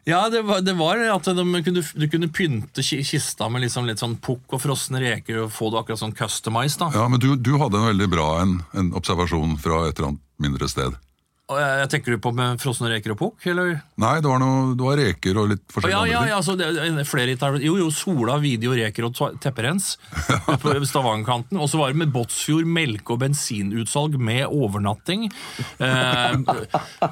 Ja, 0.07 0.29
det 0.31 0.45
var, 0.47 0.61
det 0.63 0.77
var 0.79 1.01
at 1.11 1.25
de 1.25 1.63
kunne, 1.67 1.83
du 1.83 2.05
kunne 2.09 2.29
pynte 2.31 2.83
kista 2.83 3.49
med 3.51 3.63
liksom 3.65 3.87
litt 3.89 3.99
sånn 3.99 4.15
pukk 4.23 4.55
og 4.55 4.61
frosne 4.63 5.01
reker 5.03 5.41
og 5.43 5.51
få 5.51 5.71
det 5.75 5.81
akkurat 5.81 5.99
sånn 5.99 6.15
customized. 6.15 6.79
da. 6.79 6.91
Ja, 6.95 7.09
men 7.11 7.19
du, 7.19 7.33
du 7.35 7.57
hadde 7.59 7.81
en 7.81 7.89
veldig 7.91 8.07
bra 8.13 8.29
en, 8.43 8.61
en 8.79 8.93
observasjon 8.95 9.57
fra 9.59 9.89
et 9.89 9.99
eller 9.99 10.13
annet 10.13 10.23
mindre 10.39 10.69
sted. 10.71 10.95
Og 11.47 11.61
jeg, 11.63 11.87
tenker 11.93 12.11
du 12.11 12.19
på 12.19 12.33
med 12.35 12.59
frosne 12.59 12.89
reker 12.91 13.13
og 13.15 13.19
pukk, 13.21 13.45
eller? 13.53 13.77
Nei, 14.03 14.17
det 14.19 14.27
var, 14.27 14.41
noe, 14.43 14.73
det 14.75 14.83
var 14.83 14.97
reker 14.99 15.37
og 15.39 15.53
litt 15.53 15.63
forskjellige 15.71 15.95
ja, 15.95 16.01
ja, 16.11 16.19
andre 16.19 16.31
ja, 16.33 16.39
altså, 16.41 16.57
det, 16.59 16.71
er 16.99 17.07
flere 17.07 17.37
ital- 17.37 17.59
Jo, 17.63 17.77
jo, 17.79 17.87
Sola, 17.95 18.35
Video, 18.43 18.73
Reker 18.75 19.07
og 19.07 19.15
Tepperens 19.45 19.93
på 20.65 20.73
Stavangerkanten. 20.91 21.61
Og 21.63 21.71
så 21.71 21.79
var 21.79 21.95
det 21.95 22.01
med 22.03 22.11
Båtsfjord 22.11 22.67
melke- 22.67 23.15
og 23.15 23.21
bensinutsalg 23.23 24.17
med 24.19 24.43
overnatting. 24.51 25.29
Eh, 25.79 26.35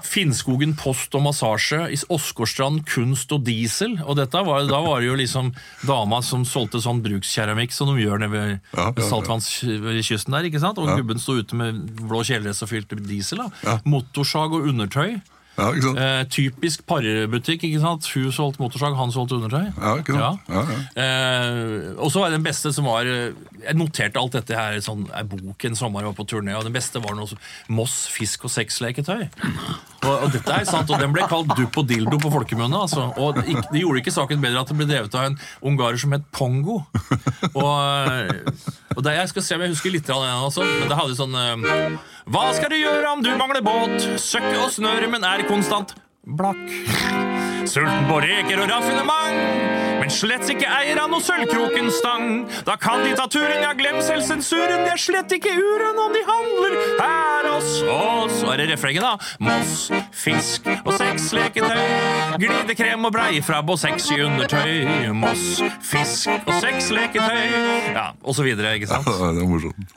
Finnskogen 0.03 0.75
post 0.83 1.15
og 1.15 1.23
massasje. 1.29 1.81
I 1.95 2.01
Åsgårdstrand 2.11 2.83
kunst 2.91 3.31
og 3.39 3.47
diesel. 3.47 4.01
Og 4.03 4.19
dette 4.19 4.43
var, 4.51 4.67
da 4.67 4.83
var 4.83 4.99
det 4.99 5.13
jo 5.13 5.17
liksom 5.23 5.53
dama 5.87 6.19
som 6.27 6.43
solgte 6.49 6.83
sånn 6.83 7.05
brukskeramikk 7.07 7.71
som 7.75 7.95
de 7.95 8.03
gjør 8.03 8.25
nede 8.27 8.35
ved 8.35 8.51
Ja, 8.75 8.91
ja, 8.91 9.07
saltvannskysten 9.13 10.35
der. 10.35 10.51
ikke 10.51 10.63
sant? 10.67 10.83
Og 10.83 10.91
gubben 10.99 11.23
sto 11.23 11.39
ute 11.39 11.55
med 11.63 11.85
blå 12.03 12.27
kjeledress 12.27 12.67
og 12.67 12.73
fylte 12.75 12.99
diesel. 12.99 13.45
da. 13.47 13.51
Ja. 13.63 13.79
Motorsag 14.25 14.53
og 14.57 14.69
undertøy. 14.73 15.21
Ja, 15.55 15.69
ikke 15.71 15.83
sant? 15.87 15.99
Eh, 16.03 16.25
typisk 16.35 16.81
parbutikk. 16.89 17.63
ikke 17.63 17.79
sant? 17.79 18.07
Hun 18.11 18.33
solgte 18.35 18.59
motorsag, 18.59 18.97
han 18.99 19.13
solgte 19.15 19.37
undertøy. 19.37 19.69
Ja, 19.79 19.93
ikke 20.01 20.17
sant? 20.17 20.41
Ja, 20.49 20.63
ja. 20.67 20.79
Eh, 20.99 21.93
og 21.95 22.11
så 22.11 22.21
var 22.25 22.33
det 22.33 22.41
den 22.41 22.47
beste 22.49 22.73
som 22.75 22.89
var 22.89 23.07
eh, 23.07 23.37
Jeg 23.63 23.77
noterte 23.79 24.19
alt 24.19 24.35
dette 24.35 24.57
her 24.59 24.75
i 24.75 24.83
sånn, 24.83 25.05
ei 25.15 25.23
bok 25.23 25.65
en 25.69 25.77
sommer 25.79 26.03
jeg 26.03 26.11
var 26.11 26.17
på 26.19 26.27
turné, 26.27 26.57
og 26.59 26.67
den 26.67 26.75
beste 26.75 26.99
var 27.05 27.15
noe 27.15 27.31
som 27.31 27.39
Moss 27.69 28.09
fisk- 28.11 28.49
og 28.49 28.51
sexleketøy. 28.51 29.29
Og, 30.05 30.11
og 30.11 30.33
dette 30.35 30.57
er 30.59 30.67
sant, 30.67 30.91
og 30.91 30.99
den 31.01 31.15
ble 31.15 31.23
kalt 31.31 31.55
dupp 31.55 31.79
og 31.81 31.87
dildo 31.89 32.19
på 32.19 32.33
folkemunne. 32.35 32.81
Altså. 32.89 33.07
Og 33.15 33.39
det, 33.39 33.47
det 33.71 33.85
gjorde 33.85 34.03
ikke 34.03 34.17
saken 34.17 34.43
bedre 34.43 34.65
at 34.65 34.73
det 34.73 34.79
ble 34.81 34.89
drevet 34.91 35.15
av 35.15 35.31
en 35.31 35.39
ungarer 35.71 36.03
som 36.03 36.17
het 36.17 36.27
Pongo. 36.35 36.81
Og, 37.55 37.71
eh, 38.11 38.43
og 38.97 39.07
det, 39.07 39.15
Jeg 39.21 39.31
skal 39.31 39.47
se 39.47 39.55
om 39.55 39.63
jeg 39.63 39.77
husker 39.77 39.95
litt 39.95 40.11
av 40.11 40.27
den, 40.27 40.35
altså, 40.49 40.67
men 40.67 40.91
det 40.91 40.99
hadde 40.99 41.17
sånn 41.23 41.39
eh, 41.39 42.11
Hva 42.25 42.47
skal 42.57 42.71
du 42.73 42.79
gjøre 42.79 43.09
om 43.13 43.21
du 43.21 43.29
mangler 43.37 43.61
båt? 43.61 44.05
Søkke 44.21 44.55
og 44.63 44.71
snøre, 44.73 45.11
men 45.13 45.25
er 45.29 45.43
konstant 45.45 45.93
blakk. 46.25 46.63
Sulten 47.69 48.07
på 48.09 48.21
reker 48.25 48.63
og 48.63 48.71
raffinement, 48.71 49.94
men 50.05 50.13
slett 50.13 50.51
ikke 50.53 50.69
eier 50.69 50.99
av 51.01 51.09
noe 51.09 51.25
sølvkrokenstang. 51.25 52.25
Da 52.67 52.75
kan 52.77 53.01
de 53.07 53.15
ta 53.17 53.25
turen, 53.31 53.63
ja, 53.65 53.71
glem 53.77 54.03
selv 54.05 54.27
sensuren. 54.27 54.83
De 54.85 54.91
er 54.93 55.01
slett 55.01 55.33
ikke 55.33 55.55
uren 55.57 56.01
om 56.03 56.13
de 56.13 56.21
handler 56.29 56.77
her 56.99 57.49
hos 57.49 57.71
oss. 57.89 58.35
Så 58.43 58.51
er 58.53 58.61
det 58.61 58.67
refrenget, 58.75 59.01
da. 59.01 59.15
Moss, 59.41 59.87
fisk 60.13 60.69
og 60.83 60.93
sexleketøy. 60.99 62.37
Glidekrem 62.43 63.09
og 63.09 63.15
brei 63.17 63.41
fra 63.45 63.63
og 63.65 63.81
sexy 63.81 64.19
undertøy. 64.27 64.85
Moss, 65.17 65.63
fisk 65.81 66.29
og 66.45 66.53
sexleketøy. 66.61 67.57
Ja, 67.95 68.11
og 68.21 68.37
så 68.37 68.45
videre, 68.45 68.77
ikke 68.77 68.93
sant? 68.93 69.09
Ja, 69.25 69.31
det 69.33 69.41
er 69.41 69.49
morsomt. 69.49 69.95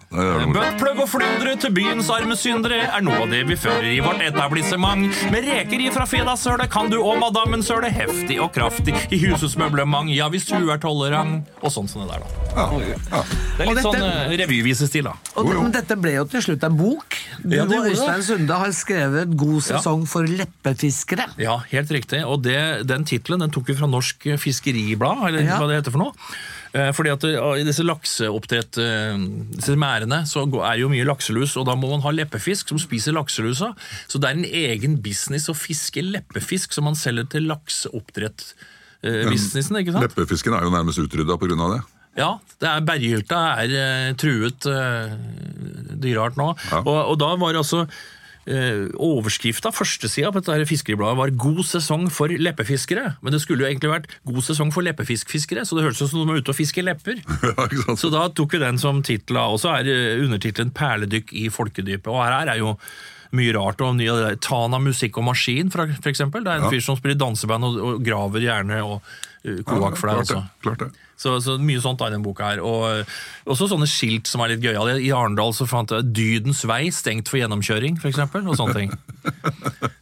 Bøttplugg 0.56 1.02
og 1.04 1.10
flyndre 1.12 1.58
til 1.60 1.74
byens 1.76 2.08
arme 2.14 2.38
syndere 2.40 2.78
er 2.86 3.04
noe 3.04 3.26
av 3.26 3.32
det 3.34 3.42
vi 3.50 3.58
fører 3.60 3.90
i 3.92 4.00
vårt 4.04 4.22
etablissement. 4.24 5.10
Med 5.34 5.48
reker 5.50 5.84
ifra 5.84 6.06
fedasølet 6.08 6.72
kan 6.72 6.88
du 6.92 7.00
og 7.02 7.18
madammen 7.20 7.66
søle 7.66 7.90
heftig 7.92 8.40
og 8.44 8.54
kraftig 8.56 8.96
i 9.12 9.20
husets 9.26 9.58
møblement. 9.60 9.97
Ja, 10.14 10.28
hvis 10.30 10.46
du 10.48 10.56
er 10.72 10.78
tolerant. 10.82 11.48
Og 11.62 11.72
sånn 11.74 11.88
som 11.90 12.04
det 12.06 12.10
der, 12.14 12.24
da. 12.24 12.28
Ja, 12.58 12.66
ja. 12.82 13.22
Det 13.58 13.66
er 13.66 13.70
litt 13.72 13.80
dette- 13.80 13.84
sånn 13.84 14.04
uh, 14.04 14.36
revyvisestil, 14.44 15.04
da. 15.10 15.14
Og, 15.36 15.50
men 15.50 15.72
dette 15.74 15.98
ble 16.00 16.14
jo 16.18 16.26
til 16.30 16.42
slutt 16.46 16.64
en 16.64 16.78
bok. 16.78 17.18
Du 17.44 17.56
Ja, 17.56 17.66
det 17.70 17.78
og. 17.80 17.90
Øystein 17.92 18.24
Sunde 18.24 18.54
har 18.62 18.72
skrevet 18.74 19.34
'God 19.38 19.62
sesong 19.64 20.06
for 20.10 20.24
leppefiskere'. 20.28 21.28
Ja, 21.42 21.58
helt 21.72 21.90
riktig. 21.92 22.24
Og 22.26 22.44
det, 22.44 22.86
den 22.88 23.06
tittelen 23.06 23.40
den 23.40 23.52
tok 23.52 23.68
vi 23.68 23.76
fra 23.76 23.88
Norsk 23.88 24.28
Fiskeriblad, 24.38 25.28
eller 25.28 25.42
Ja. 25.42 25.58
hva 25.60 25.68
det 25.68 25.82
heter 25.82 25.92
for 25.92 26.00
noe. 26.00 26.14
Eh, 26.74 26.92
Fordi 26.92 27.10
at 27.10 27.24
I 27.24 27.64
disse 27.64 27.82
lakseoppdrett, 27.84 28.78
eh, 28.78 29.18
disse 29.56 29.76
merdene, 29.80 30.26
så 30.28 30.44
er 30.66 30.78
jo 30.80 30.90
mye 30.90 31.06
lakselus, 31.06 31.56
og 31.58 31.66
da 31.66 31.76
må 31.76 31.90
man 31.90 32.02
ha 32.02 32.12
leppefisk 32.12 32.68
som 32.70 32.78
spiser 32.78 33.14
lakselusa. 33.14 33.74
Så 34.08 34.20
det 34.20 34.30
er 34.30 34.36
en 34.38 34.44
egen 34.46 34.98
business 35.02 35.48
å 35.48 35.56
fiske 35.56 36.04
leppefisk 36.04 36.74
som 36.74 36.84
man 36.84 36.94
selger 36.96 37.30
til 37.30 37.48
lakseoppdrett-businessen, 39.04 39.80
ikke 39.82 39.96
sant? 39.96 40.08
Leppefisken 40.08 40.58
er 40.58 40.68
jo 40.68 40.74
nærmest 40.74 41.02
utrydda 41.04 41.38
pga. 41.38 41.70
det. 41.76 41.82
Ja, 42.18 42.32
det 42.62 42.70
er 42.70 42.86
berghylta 42.86 43.40
er 43.62 43.74
eh, 43.78 44.12
truet 44.18 44.66
uh, 44.66 45.14
dyreart 46.02 46.38
nå. 46.40 46.54
Ja. 46.72 46.82
Og, 46.82 47.02
og 47.14 47.20
da 47.22 47.36
var 47.38 47.60
altså 47.60 47.84
uh, 47.86 48.88
overskrifta, 48.96 49.70
førstesida 49.76 50.32
på 50.34 50.42
dette 50.42 50.70
fiskeribladet, 50.70 51.18
var 51.20 51.34
'God 51.36 51.62
sesong 51.68 52.08
for 52.14 52.32
leppefiskere'. 52.32 53.18
Men 53.22 53.36
det 53.36 53.42
skulle 53.44 53.66
jo 53.66 53.70
egentlig 53.70 53.92
vært 53.92 54.10
'God 54.26 54.42
sesong 54.50 54.74
for 54.74 54.86
leppefiskfiskere', 54.88 55.66
så 55.66 55.78
det 55.78 55.86
hørtes 55.86 56.02
ut 56.02 56.10
som 56.14 56.24
de 56.24 56.32
var 56.32 56.42
ute 56.42 56.54
og 56.54 56.58
fisker 56.58 56.88
lepper. 56.88 57.22
Ja. 57.58 57.96
Så 57.96 58.10
da 58.14 58.28
tok 58.34 58.56
vi 58.56 58.60
den 58.64 58.78
som 58.82 59.04
tittel, 59.06 59.38
og 59.38 59.60
så 59.62 59.78
er 59.78 59.92
eh, 59.92 60.24
undertittelen 60.24 60.74
'Perledykk 60.74 61.34
i 61.38 61.48
folkedypet'. 61.54 62.10
Og 62.10 62.24
her 62.24 62.50
er 62.50 62.58
jo 62.60 62.76
mye 63.36 63.54
rart. 63.58 63.82
og 63.82 63.96
mye 63.96 64.12
av 64.12 64.18
det 64.22 64.28
der. 64.28 64.36
Tana 64.48 64.80
Musikk 64.80 65.18
og 65.18 65.26
Maskin, 65.28 65.72
for 65.74 65.88
for 65.88 66.10
eksempel. 66.12 66.44
Det 66.44 66.52
er 66.54 66.58
en 66.62 66.68
Ja. 66.68 66.70
fyr 66.70 66.82
som 66.84 66.96
spiller 66.98 67.18
danseband 67.18 67.64
og, 67.64 67.78
og 67.78 68.04
graver 68.06 68.40
gjerne 68.42 68.84
og 68.84 69.02
uh, 69.02 69.60
kloakkflær. 69.64 70.24
klart 70.24 70.28
det. 70.28 70.36
også. 70.38 70.44
Klart 70.64 70.80
det. 70.80 70.92
Så, 71.18 71.32
så 71.42 71.56
mye 71.58 71.82
sånt 71.82 72.00
er 72.06 72.12
i 72.12 72.14
den 72.14 72.22
boka 72.22 72.46
her. 72.46 72.60
Og 72.62 72.84
eh, 73.00 73.06
også 73.50 73.66
sånne 73.72 73.88
skilt 73.90 74.28
som 74.30 74.44
er 74.46 74.52
litt 74.52 74.62
gøyale. 74.62 75.00
I 75.02 75.10
Arendal 75.10 75.50
så 75.58 75.66
fant 75.66 75.90
jeg 75.90 76.06
'Dydens 76.14 76.62
vei 76.70 76.92
stengt 76.94 77.28
for 77.28 77.40
gjennomkjøring', 77.42 77.98
for 77.98 78.12
eksempel, 78.12 78.46
og 78.46 78.54
sånne 78.60 78.76
ting. 78.78 78.92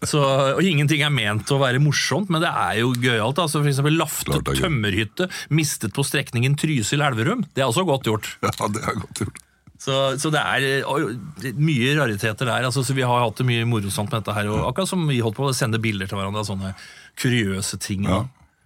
Så, 0.05 0.19
og 0.21 0.61
ingenting 0.61 1.01
er 1.01 1.09
ment 1.09 1.49
å 1.49 1.57
være 1.57 1.79
morsomt, 1.81 2.29
men 2.29 2.43
det 2.43 2.51
er 2.51 2.81
jo 2.81 2.91
gøyalt. 2.93 3.39
Altså, 3.41 3.61
for 3.63 3.71
eksempel 3.71 3.95
Lafte 3.97 4.35
er 4.37 4.59
tømmerhytte 4.59 5.29
mistet 5.49 5.95
på 5.95 6.03
strekningen 6.05 6.53
Trysil-Elverum. 6.59 7.45
Det 7.55 7.63
er 7.63 7.71
også 7.71 7.87
godt 7.87 8.05
gjort. 8.11 8.35
Ja, 8.43 8.51
det 8.67 8.83
er 8.83 8.99
godt 8.99 9.23
gjort. 9.23 9.39
Så, 9.81 10.15
så 10.21 10.31
det 10.31 10.39
er 10.39 11.53
mye 11.59 11.95
rariteter 11.97 12.47
der. 12.47 12.65
Altså, 12.67 12.83
så 12.85 12.95
Vi 12.95 13.03
har 13.05 13.23
hatt 13.25 13.41
det 13.41 13.47
mye 13.47 13.67
morosomt 13.67 14.11
med 14.11 14.23
dette 14.23 14.35
her. 14.37 14.49
Og 14.53 14.69
akkurat 14.69 14.89
som 14.89 15.03
vi 15.09 15.19
holdt 15.23 15.37
på 15.37 15.49
å 15.49 15.55
sende 15.55 15.81
bilder 15.83 16.09
til 16.09 16.19
hverandre 16.19 16.45
av 16.45 16.49
sånne 16.49 16.73
kuriøse 17.19 17.79
ting. 17.83 18.07
Ja. 18.09 18.23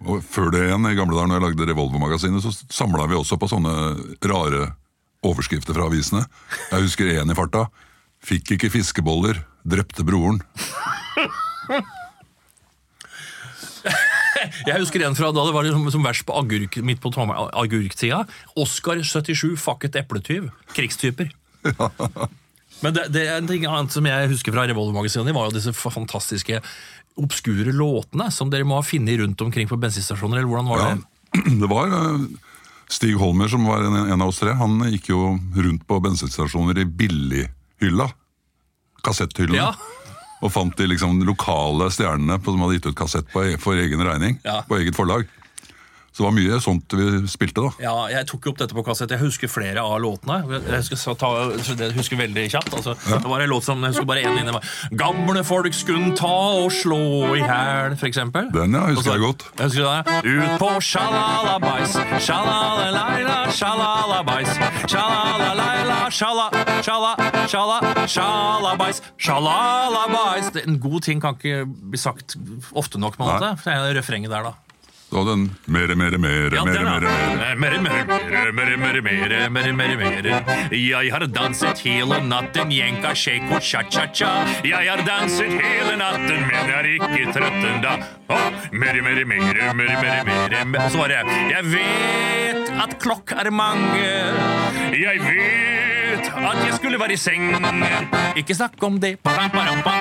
Og 0.08 0.24
før 0.24 0.54
det 0.54 0.68
igjen, 0.68 0.86
i 0.88 0.96
gamle 0.96 1.18
dager 1.18 1.28
når 1.28 1.40
jeg 1.40 1.48
lagde 1.48 1.70
Revolver-magasinet, 1.74 2.46
så 2.46 2.54
samla 2.72 3.10
vi 3.10 3.18
også 3.20 3.40
på 3.42 3.50
sånne 3.52 3.74
rare 4.32 4.70
overskrifter 5.26 5.76
fra 5.76 5.90
avisene. 5.90 6.24
Jeg 6.70 6.86
husker 6.86 7.14
én 7.18 7.34
i 7.34 7.38
farta. 7.38 7.68
'Fikk 8.20 8.56
ikke 8.58 8.72
fiskeboller, 8.72 9.38
drepte 9.64 10.04
broren'. 10.04 10.44
Jeg 14.70 14.80
husker 14.82 15.04
en 15.08 15.18
fra 15.18 15.32
da 15.36 15.46
det 15.48 15.54
var 15.56 15.66
liksom, 15.68 15.88
som 15.94 16.06
verst 16.06 16.26
på 16.28 16.36
agurk, 16.40 16.78
midt 16.86 17.02
på 17.04 17.12
agurktida. 17.14 18.24
Oscar 18.60 19.02
77, 19.04 19.56
fucket 19.60 19.96
epletyv. 20.00 20.50
Krigstyper. 20.76 21.32
Men 22.84 22.96
det, 22.96 23.10
det 23.12 23.26
er 23.28 23.38
en 23.42 23.48
ting 23.50 23.66
annet 23.68 23.92
som 23.92 24.06
jeg 24.08 24.30
husker 24.32 24.54
fra 24.56 24.64
Revolver-magasinet, 24.70 25.36
var 25.36 25.50
jo 25.50 25.58
disse 25.58 25.74
fantastiske 25.76 26.62
obskure 27.20 27.74
låtene 27.76 28.30
som 28.32 28.48
dere 28.54 28.64
må 28.68 28.78
ha 28.80 28.86
funnet 28.86 29.20
rundt 29.20 29.42
omkring 29.44 29.68
på 29.68 29.76
bensinstasjoner. 29.82 30.40
eller 30.40 30.48
hvordan 30.48 30.70
var 30.72 30.80
Ja, 30.86 30.94
det? 30.96 31.58
det 31.66 31.68
var 31.68 31.92
eh, 31.92 32.22
Stig 32.90 33.18
Holmer 33.20 33.52
som 33.52 33.68
var 33.68 33.84
en, 33.84 33.98
en 34.14 34.22
av 34.24 34.32
oss 34.32 34.40
tre. 34.40 34.54
Han 34.56 34.80
gikk 34.94 35.12
jo 35.12 35.34
rundt 35.60 35.84
på 35.90 36.00
bensinstasjoner 36.06 36.80
i 36.80 36.88
billighylla. 36.88 38.08
Kassetthyllene. 39.04 39.60
Ja. 39.60 39.74
Og 40.42 40.52
fant 40.54 40.76
de 40.78 40.88
liksom 40.88 41.20
lokale 41.28 41.90
stjernene 41.92 42.38
på, 42.40 42.54
som 42.54 42.62
hadde 42.64 42.78
gitt 42.78 42.86
ut 42.92 42.96
kassett 42.96 43.28
på, 43.34 43.44
e- 43.44 43.58
for 43.60 43.76
egen 43.76 44.00
regning. 44.06 44.38
Ja. 44.46 44.62
På 44.68 44.78
eget 44.80 44.96
forlag. 44.96 45.28
Så 46.20 46.26
det 46.26 46.34
var 46.34 46.36
mye 46.36 46.58
sånt 46.60 46.94
vi 47.00 47.04
spilte, 47.32 47.62
da. 47.64 47.70
Ja, 47.80 47.92
jeg 48.12 48.26
tok 48.28 48.44
jo 48.44 48.52
opp 48.52 48.58
dette 48.60 48.76
på 48.76 48.82
kassett. 48.84 49.14
Jeg 49.16 49.22
husker 49.22 49.48
flere 49.48 49.80
av 49.80 50.02
låtene. 50.04 50.42
Jeg 50.52 50.82
husker, 50.82 51.00
så 51.00 51.14
ta, 51.16 51.30
jeg 51.56 51.94
husker 51.96 52.20
veldig 52.20 52.44
kjapt. 52.52 52.76
Altså, 52.76 52.98
Det 53.08 53.32
var 53.32 53.40
en 53.46 53.48
låt 53.48 53.64
som 53.64 53.80
jeg 53.80 53.94
husker 53.94 54.10
bare 54.10 54.26
én 54.28 54.36
linje. 54.36 54.52
var, 54.52 54.68
Gamle 55.00 55.46
folk 55.48 55.72
skulle 55.72 56.12
ta 56.20 56.34
og 56.60 56.74
slå 56.76 57.00
i 57.40 57.46
hæl, 57.48 57.96
eksempel. 57.96 58.52
Den, 58.52 58.76
ja, 58.76 58.84
husker 58.92 59.00
Også, 59.00 59.16
jeg 59.16 59.24
godt. 59.24 59.48
Jeg 59.56 59.72
husker 59.72 59.88
det. 59.88 60.36
Ut 60.44 60.60
på 60.60 60.70
sjalalabais, 60.90 61.96
sjalalalaila, 62.28 63.38
sjalalabais, 63.56 64.60
sjalalalaila, 64.92 66.00
sjala, 66.20 66.50
sjala, 66.84 67.16
sjala, 67.48 67.82
sjalabais, 68.12 69.06
sjalalabais. 69.16 70.52
En 70.68 70.82
god 70.84 71.08
ting 71.08 71.24
kan 71.24 71.40
ikke 71.40 71.64
bli 71.64 72.08
sagt 72.10 72.36
ofte 72.76 73.00
nok, 73.00 73.16
på 73.16 73.24
en 73.24 73.38
måte. 73.38 73.56
Det 73.64 73.80
er 73.80 73.96
refrenget 74.04 74.36
der, 74.36 74.52
da. 74.52 74.58
Og 75.12 75.26
den 75.26 75.56
mere, 75.66 75.96
mere, 75.96 76.18
mere, 76.18 76.50
ja, 76.54 76.64
mere, 76.66 76.84
mere, 77.56 77.82
mere. 77.82 78.06
Mere, 78.54 78.78
mere, 78.78 78.78
mere, 78.78 79.50
mere, 79.50 79.50
mere, 79.50 79.74
mere, 79.74 79.98
mere. 79.98 80.44
Jeg 81.04 81.14
har 81.14 81.20
danset 81.26 81.80
hele 81.80 82.30
natten, 82.30 82.72
jenka, 82.72 83.14
shake 83.14 83.60
cha-cha-cha. 83.62 84.30
Jeg 84.64 84.92
har 84.92 85.06
danset 85.06 85.46
hele 85.46 85.94
natten, 85.98 86.40
men 86.50 86.62
jeg 86.70 86.80
er 86.82 86.88
ikke 86.94 87.32
trøtt 87.34 87.64
enda. 87.76 87.94
Mere, 88.72 89.02
mere, 89.02 89.26
mere, 89.26 89.74
mere, 89.74 89.74
mere, 89.74 90.66
mere. 90.66 90.86
Og 90.86 90.92
så 90.92 90.98
var 90.98 91.08
det 91.08 91.16
Jeg 91.56 91.64
vet 91.64 92.70
at 92.84 93.00
klokk 93.00 93.32
er 93.32 93.50
mange. 93.50 94.06
Jeg 95.06 95.16
vet 95.20 95.89
at 96.28 96.60
jeg 96.66 96.74
skulle 96.78 97.00
være 97.00 97.16
i 97.16 97.20
seng. 97.20 97.50
Ikke 98.40 98.56
snakk 98.56 98.82
om 98.84 99.00
det, 99.02 99.16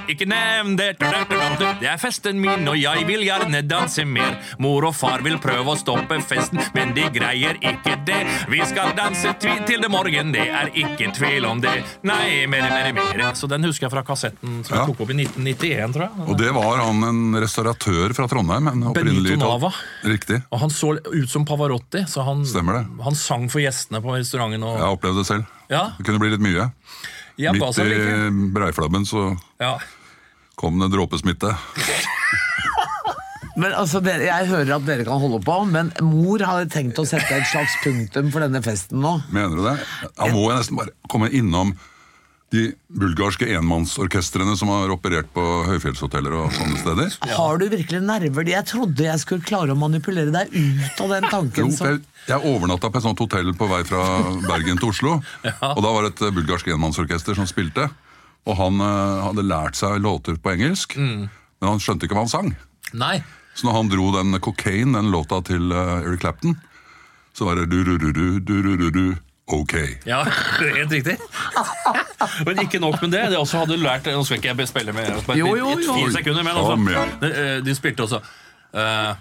ikke 0.08 0.26
nevn 0.28 0.76
det. 0.78 0.90
Det 0.98 1.88
er 1.88 1.98
festen 2.00 2.40
min, 2.42 2.66
og 2.68 2.76
jeg 2.80 3.06
vil 3.08 3.24
gjerne 3.26 3.62
danse 3.68 4.04
mer. 4.08 4.36
Mor 4.62 4.88
og 4.90 4.94
far 4.96 5.22
vil 5.26 5.38
prøve 5.42 5.74
å 5.74 5.78
stoppe 5.78 6.18
festen, 6.24 6.60
men 6.74 6.94
de 6.96 7.06
greier 7.14 7.58
ikke 7.60 7.96
det. 8.08 8.20
Vi 8.50 8.60
skal 8.68 8.94
danse 8.98 9.34
til 9.40 9.80
det 9.82 9.90
morgen, 9.92 10.32
det 10.34 10.46
er 10.48 10.70
ikke 10.74 11.10
tvil 11.16 11.46
om 11.48 11.60
det. 11.64 11.76
Nei, 12.08 12.46
mer, 12.50 12.68
mer, 12.70 12.92
mer. 12.96 13.24
Så 13.38 13.48
den 13.50 13.64
husker 13.68 13.88
jeg 13.88 13.94
fra 13.94 14.02
kassetten 14.06 14.62
som 14.66 14.78
Ja. 14.78 14.84
tok 14.86 15.00
opp 15.04 15.10
i 15.10 15.18
1991, 15.18 15.92
tror 15.94 16.06
jeg. 16.08 16.28
Og 16.28 16.38
det 16.38 16.52
var 16.54 16.78
han 16.84 17.02
en 17.04 17.34
restauratør 17.42 18.14
fra 18.14 18.28
Trondheim. 18.28 18.68
En 18.68 18.92
Benito 18.92 19.36
Nava. 19.36 19.72
Riktig. 20.04 20.42
Og 20.52 20.60
han 20.60 20.70
så 20.70 20.94
ut 20.98 21.28
som 21.30 21.44
Pavarotti, 21.44 22.04
så 22.08 22.24
han, 22.24 22.44
Stemmer 22.44 22.78
det. 22.80 23.02
han 23.04 23.14
sang 23.14 23.48
for 23.50 23.60
gjestene 23.60 24.00
på 24.02 24.14
restauranten. 24.16 24.62
Og, 24.62 24.76
Jeg 24.78 24.84
har 24.86 24.96
opplevd 24.96 25.16
det 25.18 25.26
selv. 25.26 25.44
Ja. 25.68 25.92
Det 25.98 26.06
kunne 26.06 26.20
bli 26.22 26.32
litt 26.32 26.44
mye. 26.44 26.70
Ja, 27.38 27.52
Midt 27.54 27.78
i 27.78 28.30
breiflabben 28.54 29.04
så 29.06 29.30
ja. 29.62 29.76
kom 30.58 30.80
det 30.82 30.90
dråpesmitte. 30.90 31.52
Men 33.58 33.74
altså, 33.74 33.98
Jeg 34.06 34.46
hører 34.46 34.76
at 34.76 34.86
dere 34.86 35.04
kan 35.06 35.18
holde 35.18 35.40
på, 35.42 35.54
men 35.66 35.92
mor 36.06 36.42
hadde 36.46 36.70
tenkt 36.70 36.98
å 37.02 37.06
sette 37.06 37.40
et 37.40 37.46
slags 37.50 37.74
punktum 37.82 38.30
for 38.34 38.44
denne 38.44 38.62
festen 38.62 39.02
nå. 39.02 39.16
Mener 39.34 39.58
du 39.58 39.64
det? 39.66 39.76
Da 40.14 40.28
må 40.30 40.44
jeg 40.46 40.60
nesten 40.60 40.78
bare 40.78 40.94
komme 41.10 41.30
innom 41.34 41.74
de 42.54 42.62
bulgarske 42.88 43.44
enmannsorkestrene 43.58 44.54
som 44.56 44.70
har 44.72 44.92
operert 44.92 45.28
på 45.34 45.42
høyfjellshoteller 45.68 46.32
og 46.38 46.52
sånne 46.56 46.78
steder. 46.80 47.16
Har 47.36 47.60
du 47.60 47.66
virkelig 47.68 48.00
nerver? 48.08 48.48
Jeg 48.48 48.64
trodde 48.70 49.04
jeg 49.04 49.20
skulle 49.20 49.44
klare 49.44 49.74
å 49.74 49.78
manipulere 49.78 50.32
deg 50.32 50.54
ut 50.54 51.02
av 51.04 51.12
den 51.12 51.28
tanken. 51.28 51.68
Jo, 51.68 51.90
jeg, 51.90 52.00
jeg 52.30 52.52
overnatta 52.54 52.88
på 52.88 53.00
et 53.00 53.04
sånt 53.04 53.20
hotell 53.20 53.52
på 53.58 53.68
vei 53.68 53.82
fra 53.88 54.02
Bergen 54.46 54.80
til 54.80 54.94
Oslo. 54.94 55.18
Og 55.76 55.82
da 55.84 55.92
var 55.92 56.06
det 56.06 56.14
et 56.14 56.24
eh, 56.24 56.34
bulgarsk 56.38 56.72
enmannsorkester 56.72 57.36
som 57.36 57.48
spilte. 57.50 57.90
Og 58.48 58.56
han 58.56 58.80
uh, 58.80 59.26
hadde 59.26 59.44
lært 59.44 59.76
seg 59.76 59.98
låter 60.00 60.38
på 60.40 60.54
engelsk, 60.54 60.94
men 60.96 61.28
han 61.60 61.82
skjønte 61.82 62.08
ikke 62.08 62.16
hva 62.16 62.24
han 62.24 62.32
sang. 62.32 62.54
Nei. 62.96 63.18
Så 63.58 63.66
når 63.66 63.74
han 63.76 63.90
dro 63.92 64.08
den 64.14 64.38
Cocaine, 64.40 64.94
den 64.94 65.10
låta 65.12 65.42
til 65.44 65.68
uh, 65.74 65.98
Eric 66.00 66.22
Clapton, 66.22 66.56
så 67.36 67.44
var 67.44 67.58
det 67.58 67.68
du-du-du-du, 67.68 68.38
du-du-du-du, 68.40 69.18
ok. 69.48 69.74
Ja, 70.06 70.22
helt 70.78 70.92
riktig. 70.92 71.16
Men 72.46 72.60
ikke 72.62 72.80
nok 72.82 73.00
med 73.02 73.14
det. 73.14 73.22
De 73.32 73.38
også 73.38 73.62
hadde 73.64 73.78
lært 73.80 74.08
Nå 74.12 74.24
skal 74.26 74.40
ikke 74.40 74.52
jeg 74.52 74.70
spille 74.70 74.92
med 74.96 75.22
bare 75.26 75.38
Jo, 75.38 75.54
jo, 75.56 75.72
et 75.76 75.86
jo. 75.86 75.94
fire 75.96 76.12
sekunder, 76.18 76.44
men 76.46 76.60
altså, 76.60 77.08
de, 77.22 77.30
eh, 77.30 77.54
de 77.64 77.74
spilte 77.76 78.04
også 78.04 78.20
uh, 78.20 79.12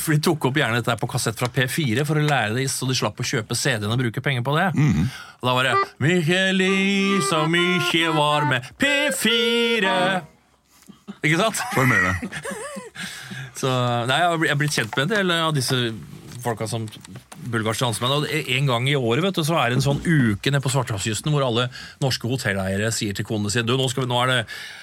For 0.00 0.14
De 0.14 0.20
tok 0.24 0.48
opp 0.50 0.60
gjerne 0.60 0.80
dette 0.80 0.96
på 1.00 1.10
kassett 1.10 1.38
fra 1.38 1.50
P4 1.52 2.06
for 2.08 2.20
å 2.20 2.24
lære 2.24 2.56
det, 2.56 2.66
så 2.72 2.88
de 2.88 2.96
slapp 2.96 3.20
å 3.20 3.26
kjøpe 3.26 3.58
CD-en 3.58 3.92
og 3.92 4.00
bruke 4.00 4.24
penger 4.24 4.46
på 4.46 4.56
det. 4.56 4.70
Mhm. 4.78 5.08
Og 5.38 5.46
da 5.50 5.54
var 5.54 5.68
det 5.68 5.76
Mykje 6.02 6.42
lys 6.56 7.32
og 7.36 7.52
mykje 7.52 8.12
varme 8.16 8.62
P4 8.80 9.92
Ikke 11.22 11.38
sant? 11.40 11.62
Sjarmerende. 11.74 12.16
Så, 13.58 13.66
nei, 14.06 14.20
jeg 14.22 14.44
jeg 14.46 14.52
har 14.52 14.58
blitt 14.60 14.76
kjent 14.76 14.96
med 14.96 15.08
en 15.08 15.14
del 15.16 15.32
av 15.34 15.54
disse 15.56 15.78
folka 16.42 16.68
som 16.70 16.86
bulgarske 17.52 17.84
landsmenn. 17.86 18.14
Og 18.18 18.52
en 18.56 18.70
gang 18.70 18.88
i 18.90 18.96
året 18.98 19.24
vet 19.24 19.38
du, 19.38 19.44
så 19.46 19.58
er 19.60 19.70
det 19.70 19.78
en 19.78 19.86
sånn 19.86 20.02
uke 20.04 20.52
nede 20.52 20.62
på 20.64 20.72
Svartehavskysten 20.72 21.34
hvor 21.34 21.46
alle 21.46 21.68
norske 22.02 22.30
hotelleiere 22.30 22.92
sier 22.94 23.16
til 23.16 23.26
konene 23.28 23.52
sine 23.52 23.78
nå 23.78 23.88
skal 23.90 24.06
vi, 24.06 24.20
det, 24.30 24.38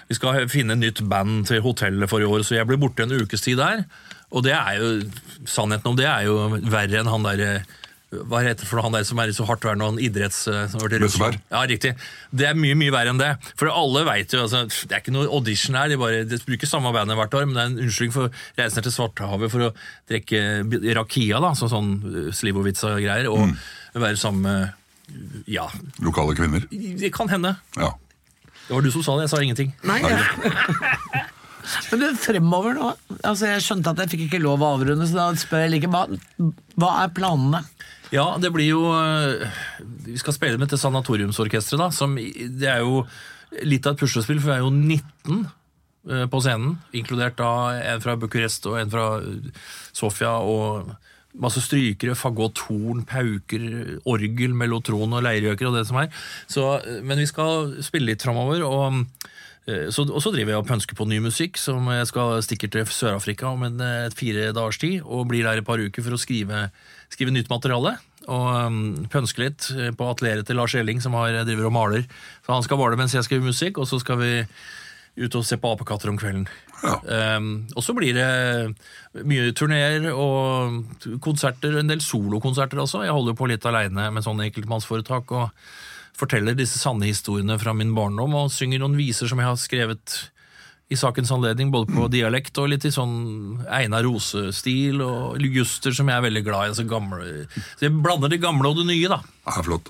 vi 0.09 0.19
skal 0.19 0.43
finne 0.51 0.77
nytt 0.79 1.03
band 1.09 1.47
til 1.49 1.63
hotellet 1.65 2.11
for 2.11 2.23
i 2.23 2.29
år, 2.29 2.45
så 2.45 2.59
jeg 2.59 2.69
blir 2.69 2.81
borte 2.81 3.05
en 3.05 3.15
ukes 3.15 3.45
tid 3.45 3.59
der. 3.61 3.85
Og 4.35 4.45
det 4.45 4.55
er 4.57 4.79
jo, 4.79 4.91
sannheten 5.47 5.93
om 5.93 5.97
det 5.99 6.07
er 6.09 6.27
jo 6.27 6.37
verre 6.71 7.01
enn 7.01 7.11
han 7.11 7.27
der 7.27 7.65
hva 8.29 8.41
heter 8.45 8.63
det 8.63 8.69
for 8.69 8.81
han 8.85 8.95
der 8.95 9.05
som 9.07 9.19
er 9.21 9.31
i 9.31 9.35
så 9.35 9.45
hardtværende 9.47 9.87
og 9.87 9.95
en 9.95 10.03
idretts... 10.05 10.43
som 10.45 10.79
har 10.79 10.85
vært 10.85 10.97
i 10.97 11.01
Bøsseberg. 11.03 11.35
Russland? 11.35 11.51
Ja, 11.53 11.63
riktig. 11.69 11.91
Det 12.31 12.47
er 12.49 12.57
mye 12.59 12.77
mye 12.79 12.93
verre 12.95 13.13
enn 13.13 13.21
det. 13.21 13.31
For 13.59 13.71
alle 13.71 14.05
vet 14.07 14.35
jo, 14.35 14.45
altså, 14.45 14.63
Det 14.87 14.95
er 14.95 15.03
ikke 15.03 15.15
noe 15.15 15.27
audition 15.27 15.77
her, 15.79 15.91
de, 15.91 15.99
bare, 16.01 16.23
de 16.29 16.39
bruker 16.47 16.69
samme 16.69 16.93
bandet 16.95 17.19
hvert 17.19 17.37
år, 17.39 17.45
men 17.49 17.57
det 17.57 17.63
er 17.63 17.73
en 17.73 17.83
unnskyldning 17.85 18.15
for 18.15 18.29
å 18.29 18.33
reise 18.61 18.79
ned 18.79 18.87
til 18.87 18.95
Svartehavet 18.95 19.53
for 19.53 19.67
å 19.67 19.73
drikke 20.11 20.41
rakia, 20.99 21.43
da, 21.43 21.51
sånn, 21.59 21.73
sånn 21.75 22.31
Slivovica 22.35 22.95
og 22.95 23.03
greier, 23.03 23.29
og 23.31 23.53
være 24.05 24.19
sammen 24.21 24.47
med 24.47 25.45
Ja, 25.51 25.67
Lokale 26.01 26.33
kvinner. 26.37 26.65
det 26.71 27.11
kan 27.13 27.29
hende. 27.29 27.55
Ja. 27.77 27.93
Det 28.65 28.73
var 28.73 28.81
du 28.81 28.89
som 28.93 29.03
sa 29.05 29.19
det, 29.19 29.27
jeg 29.27 29.33
sa 29.35 29.41
ingenting. 29.45 29.75
Nei, 29.85 29.99
ja. 30.01 31.23
Men 31.91 32.01
du, 32.01 32.07
fremover 32.21 32.75
nå 32.77 32.91
altså 33.25 33.47
Jeg 33.49 33.63
skjønte 33.65 33.93
at 33.93 34.03
jeg 34.03 34.11
fikk 34.13 34.25
ikke 34.27 34.41
lov 34.43 34.61
å 34.61 34.75
avrunde, 34.75 35.07
så 35.09 35.17
da 35.17 35.27
spør 35.39 35.65
jeg 35.65 35.75
like 35.75 35.89
hva, 35.89 36.03
hva 36.77 36.91
er 37.03 37.13
planene? 37.15 37.63
Ja, 38.13 38.25
det 38.41 38.51
blir 38.53 38.67
jo 38.69 38.81
øh, 38.93 39.45
Vi 40.05 40.17
skal 40.21 40.35
spille 40.35 40.59
med 40.61 40.69
til 40.69 40.81
Sanatoriumsorkesteret, 40.81 41.81
da. 41.81 41.89
Som, 41.93 42.17
det 42.17 42.69
er 42.69 42.83
jo 42.83 43.05
litt 43.65 43.87
av 43.87 43.95
et 43.95 44.03
puslespill, 44.03 44.41
for 44.41 44.51
vi 44.51 44.57
er 44.57 44.65
jo 44.65 44.73
19 44.73 45.47
øh, 46.11 46.27
på 46.29 46.41
scenen. 46.43 46.77
Inkludert 46.97 47.37
da 47.39 47.49
en 47.95 48.03
fra 48.03 48.17
Bucuresti 48.19 48.71
og 48.71 48.79
en 48.81 48.93
fra 48.93 49.09
øh, 49.21 49.49
Sofia. 49.93 50.37
og 50.37 50.95
Masse 51.35 51.59
strykere, 51.59 52.13
fagott, 52.15 52.61
horn, 52.69 53.01
pauker, 53.03 53.63
orgel, 54.07 54.53
mellotron 54.55 55.17
og 55.17 55.25
leirgjøker 55.25 55.67
og 55.67 55.73
det 55.75 55.81
som 55.89 55.97
er. 55.99 56.21
Så, 56.47 56.77
men 57.03 57.19
vi 57.19 57.25
skal 57.27 57.73
spille 57.83 58.13
litt 58.13 58.23
framover. 58.23 58.63
Og, 58.63 59.01
så, 59.65 60.03
og 60.05 60.21
så 60.21 60.29
driver 60.29 60.53
jeg 60.53 60.61
og 60.61 60.67
pønsker 60.69 60.97
på 60.97 61.07
ny 61.09 61.17
musikk, 61.25 61.57
som 61.57 61.87
jeg 61.89 62.05
skal 62.11 62.41
stikker 62.45 62.69
til 62.69 62.85
Sør-Afrika 62.85 63.49
om 63.49 63.63
en 63.65 63.81
øh, 63.81 64.11
fire 64.13 64.51
dagers 64.53 64.77
tid. 64.77 64.99
Og 65.01 65.25
blir 65.31 65.45
der 65.45 65.61
et 65.61 65.65
par 65.65 65.81
uker 65.81 66.05
for 66.05 66.13
å 66.13 66.21
skrive, 66.21 66.67
skrive 67.13 67.33
nytt 67.33 67.49
materiale. 67.49 67.95
Og 68.25 68.45
um, 68.53 68.77
pønske 69.13 69.41
litt 69.41 69.67
eh, 69.73 69.91
på 69.93 70.07
atelieret 70.09 70.47
til 70.49 70.57
Lars 70.57 70.73
Elling, 70.77 71.01
som 71.01 71.17
har, 71.17 71.33
driver 71.45 71.69
og 71.69 71.73
maler. 71.73 72.05
Så 72.45 72.53
han 72.53 72.65
skal 72.65 72.81
male 72.81 72.97
mens 72.99 73.13
jeg 73.17 73.25
skriver 73.25 73.49
musikk, 73.49 73.81
og 73.81 73.89
så 73.89 73.99
skal 74.01 74.21
vi 74.21 74.31
ut 75.15 75.37
og 75.39 75.45
se 75.47 75.57
på 75.61 75.71
apekatter 75.71 76.11
om 76.11 76.17
kvelden. 76.19 76.45
Ja. 76.83 76.99
Um, 77.37 77.65
og 77.73 77.85
så 77.85 77.95
blir 77.97 78.17
det 78.17 79.25
mye 79.25 79.53
turneer 79.57 80.09
og 80.11 81.09
konserter, 81.23 81.79
en 81.79 81.89
del 81.89 82.03
solokonserter 82.03 82.81
også. 82.83 83.05
Jeg 83.05 83.15
holder 83.15 83.37
på 83.37 83.49
litt 83.49 83.65
aleine 83.65 84.09
med 84.13 84.25
sånne 84.25 84.49
enkeltmannsforetak 84.49 85.33
og 85.37 85.69
forteller 86.15 86.55
disse 86.57 86.79
sanne 86.79 87.09
historiene 87.09 87.57
fra 87.61 87.73
min 87.75 87.93
barndom 87.95 88.35
og 88.39 88.53
synger 88.53 88.81
noen 88.81 88.97
viser 88.99 89.29
som 89.29 89.41
jeg 89.41 89.49
har 89.49 89.59
skrevet 89.59 90.15
i 90.93 90.97
sakens 90.99 91.31
anledning, 91.33 91.71
både 91.73 91.89
på 91.89 92.07
dialekt 92.13 92.59
og 92.61 92.69
litt 92.69 92.85
i 92.85 92.93
sånn 92.93 93.63
Einar 93.73 94.05
Rose-stil 94.05 95.01
og 95.01 95.41
juster 95.41 95.95
som 95.97 96.11
jeg 96.11 96.19
er 96.19 96.25
veldig 96.27 96.43
glad 96.45 96.67
i. 96.67 96.73
Altså 96.75 96.85
gamle, 96.89 97.29
så 97.73 97.87
jeg 97.87 97.95
blander 98.05 98.29
det 98.29 98.43
gamle 98.43 98.69
og 98.69 98.77
det 98.83 98.89
nye, 98.91 99.09
da. 99.09 99.17
Ja, 99.47 99.63
flott. 99.65 99.89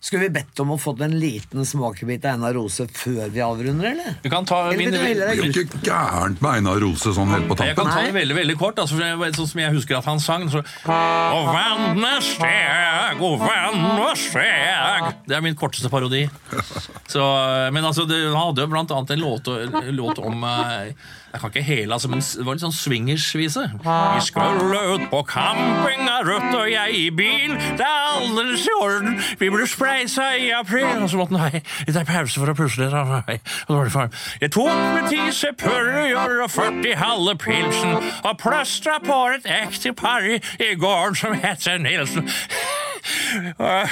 Skulle 0.00 0.28
vi 0.28 0.30
bedt 0.36 0.60
om 0.62 0.70
å 0.70 0.76
få 0.78 0.92
en 1.02 1.16
liten 1.18 1.66
smakebit 1.66 2.22
av 2.22 2.36
Einar 2.36 2.54
Rose 2.54 2.84
før 2.94 3.32
vi 3.34 3.40
avrunder, 3.42 3.88
eller? 3.90 4.18
Vi 4.22 4.30
kan 4.30 4.46
ta 4.46 4.60
Eller 4.68 4.78
min, 4.78 4.92
vil 4.94 5.18
du 5.18 5.24
Det 5.24 5.32
er 5.32 5.40
grus? 5.40 5.56
ikke 5.64 5.80
gærent 5.88 6.42
med 6.44 6.60
Einar 6.60 6.78
Rose 6.84 7.14
sånn 7.16 7.32
helt 7.34 7.48
på 7.50 7.56
Jeg 7.66 7.74
kan 7.74 7.90
ta 7.90 8.04
det 8.06 8.14
veldig 8.14 8.36
veldig 8.38 8.56
kort, 8.60 8.78
altså, 8.78 8.94
sånn 8.94 9.50
som 9.50 9.62
jeg 9.64 9.74
husker 9.74 9.98
at 9.98 10.06
han 10.06 10.22
sang. 10.22 10.46
Så, 10.52 10.62
og 10.86 11.50
vannet 11.50 12.28
steg, 12.28 13.18
og 13.26 13.42
vannet 13.42 14.22
steg 14.22 15.10
Det 15.26 15.34
er 15.40 15.44
min 15.44 15.58
korteste 15.58 15.90
parodi. 15.90 16.28
Så, 17.08 17.22
men 17.72 17.84
altså, 17.84 18.04
det, 18.08 18.18
han 18.28 18.36
hadde 18.36 18.64
jo 18.64 18.72
blant 18.72 18.92
annet 18.92 19.14
en 19.14 19.22
låt, 19.22 19.48
låt 19.96 20.18
om 20.20 20.42
eh, 20.44 20.90
Jeg 21.28 21.40
kan 21.40 21.52
ikke 21.52 21.62
hele, 21.62 21.92
altså, 21.92 22.08
men 22.08 22.20
det 22.20 22.44
var 22.44 22.56
litt 22.56 22.64
sånn 22.64 22.74
swingersvise. 22.74 23.64
Vi 23.84 24.22
skulle 24.24 24.80
ut 24.94 25.04
på 25.12 25.22
camping, 25.28 26.08
Ruth 26.24 26.54
og 26.56 26.70
jeg 26.72 26.96
i 26.96 27.04
bil. 27.14 27.52
Det 27.78 27.84
er 27.84 28.06
aldeles 28.16 28.64
i 28.64 28.74
orden. 28.80 29.18
Vi 29.40 29.50
ble 29.52 29.68
spleisa 29.68 30.30
i 30.40 30.48
april. 30.56 30.88
Og 31.04 31.12
så 31.12 31.20
måtte 31.20 31.36
han 31.36 31.60
ha 31.60 31.94
tar 31.98 32.08
pause 32.08 32.40
for 32.40 32.52
å 32.52 32.56
pusle. 32.56 32.88
Jeg 34.40 34.52
tok 34.56 34.72
med 34.96 35.10
ti 35.12 35.20
sepurrer 35.36 36.40
og 36.42 36.50
40 36.50 36.96
halve 36.98 37.36
pilsen 37.44 37.96
og 37.98 38.32
pløstra 38.40 38.98
på 39.04 39.20
et 39.36 39.48
ektepar 39.58 40.08
par 40.08 40.22
i 40.68 40.74
gården 40.74 41.14
som 41.14 41.34
heter 41.34 41.78
Nilsen. 41.78 42.28
Og 43.58 43.88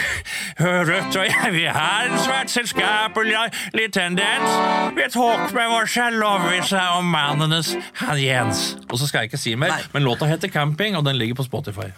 og 1.17 1.25
jeg, 1.27 1.53
vi 1.55 1.65
har 1.65 2.09
en 2.09 2.19
svært 2.21 2.53
selskapelig 2.53 3.91
tendens. 3.95 4.57
Vi 4.97 5.09
tok 5.13 5.53
med 5.57 5.71
vår 5.73 5.91
sjalovise 5.91 6.81
og 6.97 7.05
mannenes 7.05 7.75
han 8.03 8.21
Jens. 8.21 8.65
Og 8.91 8.99
så 9.01 9.09
skal 9.09 9.25
jeg 9.25 9.33
ikke 9.33 9.43
si 9.43 9.55
mer, 9.59 9.75
Nei. 9.75 9.93
men 9.95 10.07
låta 10.07 10.29
heter 10.29 10.53
Camping, 10.53 10.97
og 10.97 11.05
den 11.07 11.19
ligger 11.21 11.41
på 11.41 11.47
Spotify. 11.47 11.91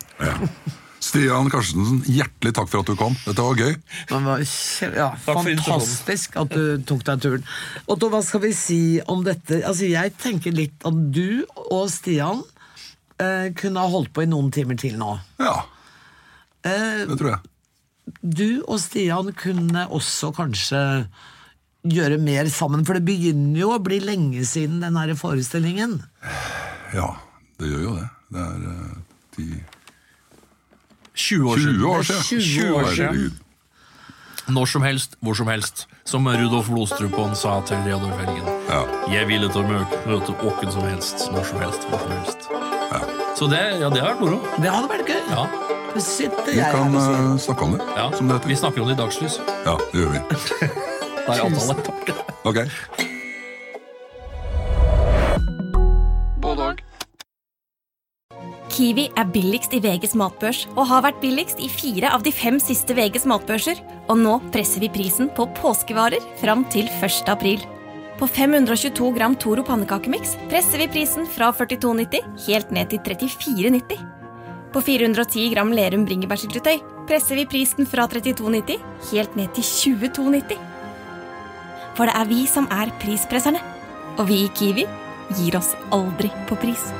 Stian 1.08 1.46
Karstensen, 1.50 2.02
hjertelig 2.10 2.52
takk 2.56 2.70
for 2.70 2.82
at 2.82 2.90
du 2.90 2.98
kom. 2.98 3.14
Dette 3.24 3.44
var 3.44 3.58
gøy. 3.58 3.74
Det 4.10 4.18
var 4.26 4.42
ja, 4.98 5.08
fantastisk 5.22 6.36
at 6.40 6.52
du 6.52 6.82
tok 6.88 7.04
deg 7.06 7.22
turen. 7.22 7.46
Otto, 7.86 8.10
hva 8.12 8.20
skal 8.26 8.42
vi 8.44 8.52
si 8.56 8.80
om 9.06 9.22
dette? 9.26 9.62
Altså, 9.62 9.86
Jeg 9.88 10.16
tenker 10.20 10.54
litt 10.54 10.86
at 10.88 11.02
du 11.14 11.46
og 11.68 11.86
Stian 11.92 12.42
eh, 13.22 13.48
kunne 13.58 13.84
ha 13.84 13.92
holdt 13.92 14.12
på 14.14 14.26
i 14.26 14.30
noen 14.30 14.50
timer 14.54 14.78
til 14.80 14.98
nå. 14.98 15.14
Ja, 15.40 15.60
det 17.08 17.16
tror 17.20 17.30
jeg. 17.34 17.40
du 18.22 18.62
og 18.66 18.78
Stian 18.80 19.32
kunne 19.36 19.86
også 19.88 20.30
kanskje 20.36 20.82
gjøre 21.88 22.18
mer 22.20 22.48
sammen, 22.52 22.84
for 22.84 22.98
det 22.98 23.04
begynner 23.06 23.60
jo 23.60 23.72
å 23.76 23.80
bli 23.84 24.00
lenge 24.02 24.44
siden 24.48 24.80
den 24.82 24.96
her 24.98 25.12
forestillingen. 25.16 25.98
Ja, 26.94 27.10
det 27.60 27.70
gjør 27.72 27.84
jo 27.86 27.92
det. 27.98 28.08
Det 28.34 28.40
er 28.44 28.64
uh, 28.68 28.96
ti 29.36 29.46
20 31.18 31.48
år 31.50 31.56
20 31.56 31.62
siden. 31.62 31.84
år 31.84 32.02
siden. 32.02 32.42
20 32.42 32.74
år 32.78 32.90
siden. 32.94 33.38
Når 34.48 34.66
som 34.72 34.82
helst, 34.86 35.16
hvor 35.20 35.34
som 35.36 35.48
helst. 35.50 35.86
Som 36.08 36.24
Rudolf 36.28 36.68
Blodstrupen 36.72 37.34
sa 37.36 37.58
til 37.68 37.76
Reodor 37.84 38.14
Felgen. 38.16 38.46
Ja. 38.70 38.78
Jeg 39.12 39.26
ville 39.28 39.48
til 39.52 39.60
å 39.60 39.66
mø- 39.68 39.98
møte 40.08 40.32
åkken 40.40 40.70
som 40.72 40.86
helst, 40.88 41.26
når 41.34 41.44
som 41.50 41.60
helst, 41.60 41.84
hvor 41.90 42.00
som 42.00 42.14
helst. 42.16 42.46
Så 43.38 43.46
det, 43.52 43.60
ja, 43.82 43.90
det 43.92 44.00
har 44.00 44.14
vært 44.14 44.22
moro. 44.24 44.38
Det 44.56 44.70
hadde 44.72 44.88
vært 44.88 45.10
gøy. 45.12 45.20
Ja, 45.34 45.42
sitter 45.96 46.50
Vi 46.52 46.58
jeg 46.58 46.64
her 46.64 46.72
kan 46.72 46.94
og 46.94 47.02
sier. 47.02 47.18
eh, 47.32 47.38
snakke 47.46 47.64
om 47.64 47.72
det, 47.76 47.86
ja. 47.96 48.10
som 48.16 48.28
det 48.28 48.40
Vi 48.46 48.56
snakker 48.56 48.82
om 48.82 48.88
det 48.88 48.98
i 48.98 49.02
dagslys. 49.02 49.38
Ja, 49.66 49.76
det 49.92 50.00
gjør 50.02 50.10
vi. 50.16 50.20
Det 51.28 51.34
er 51.36 51.44
avtale. 51.44 52.14
Ok. 52.48 52.58
Kiwi 58.68 59.08
er 59.18 59.26
billigst 59.34 59.72
i 59.74 59.80
VGs 59.82 60.14
matbørs 60.18 60.66
og 60.76 60.84
har 60.90 61.02
vært 61.04 61.20
billigst 61.20 61.60
i 61.60 61.68
fire 61.72 62.12
av 62.14 62.22
de 62.24 62.32
fem 62.32 62.60
siste 62.62 62.94
VGs 62.94 63.26
matbørser. 63.28 63.80
Og 64.08 64.20
nå 64.20 64.36
presser 64.54 64.84
vi 64.84 64.90
prisen 64.92 65.28
på 65.34 65.48
påskevarer 65.58 66.22
fram 66.40 66.64
til 66.72 66.88
1. 66.88 67.28
april. 67.32 67.64
På 68.18 68.26
522 68.26 69.12
gram 69.14 69.36
Toro 69.38 69.62
pannekakemiks 69.66 70.36
presser 70.50 70.80
vi 70.82 70.88
prisen 70.90 71.26
fra 71.30 71.52
42,90 71.54 72.46
helt 72.48 72.72
ned 72.74 72.88
til 72.94 73.02
34,90. 73.04 74.17
På 74.72 74.82
410 74.84 75.48
gram 75.54 75.72
Lerum 75.72 76.04
bringebærsyltetøy 76.08 76.82
presser 77.08 77.38
vi 77.40 77.46
prisen 77.48 77.88
fra 77.88 78.04
32,90 78.10 78.82
helt 79.10 79.36
ned 79.36 79.48
til 79.56 79.64
22,90. 79.96 80.58
For 81.96 82.06
det 82.06 82.14
er 82.14 82.28
vi 82.28 82.44
som 82.46 82.68
er 82.70 82.92
prispresserne. 83.00 83.62
Og 84.18 84.28
vi 84.28 84.44
i 84.44 84.54
Kiwi 84.54 84.86
gir 85.38 85.58
oss 85.58 85.74
aldri 85.94 86.30
på 86.48 86.58
pris. 86.60 86.90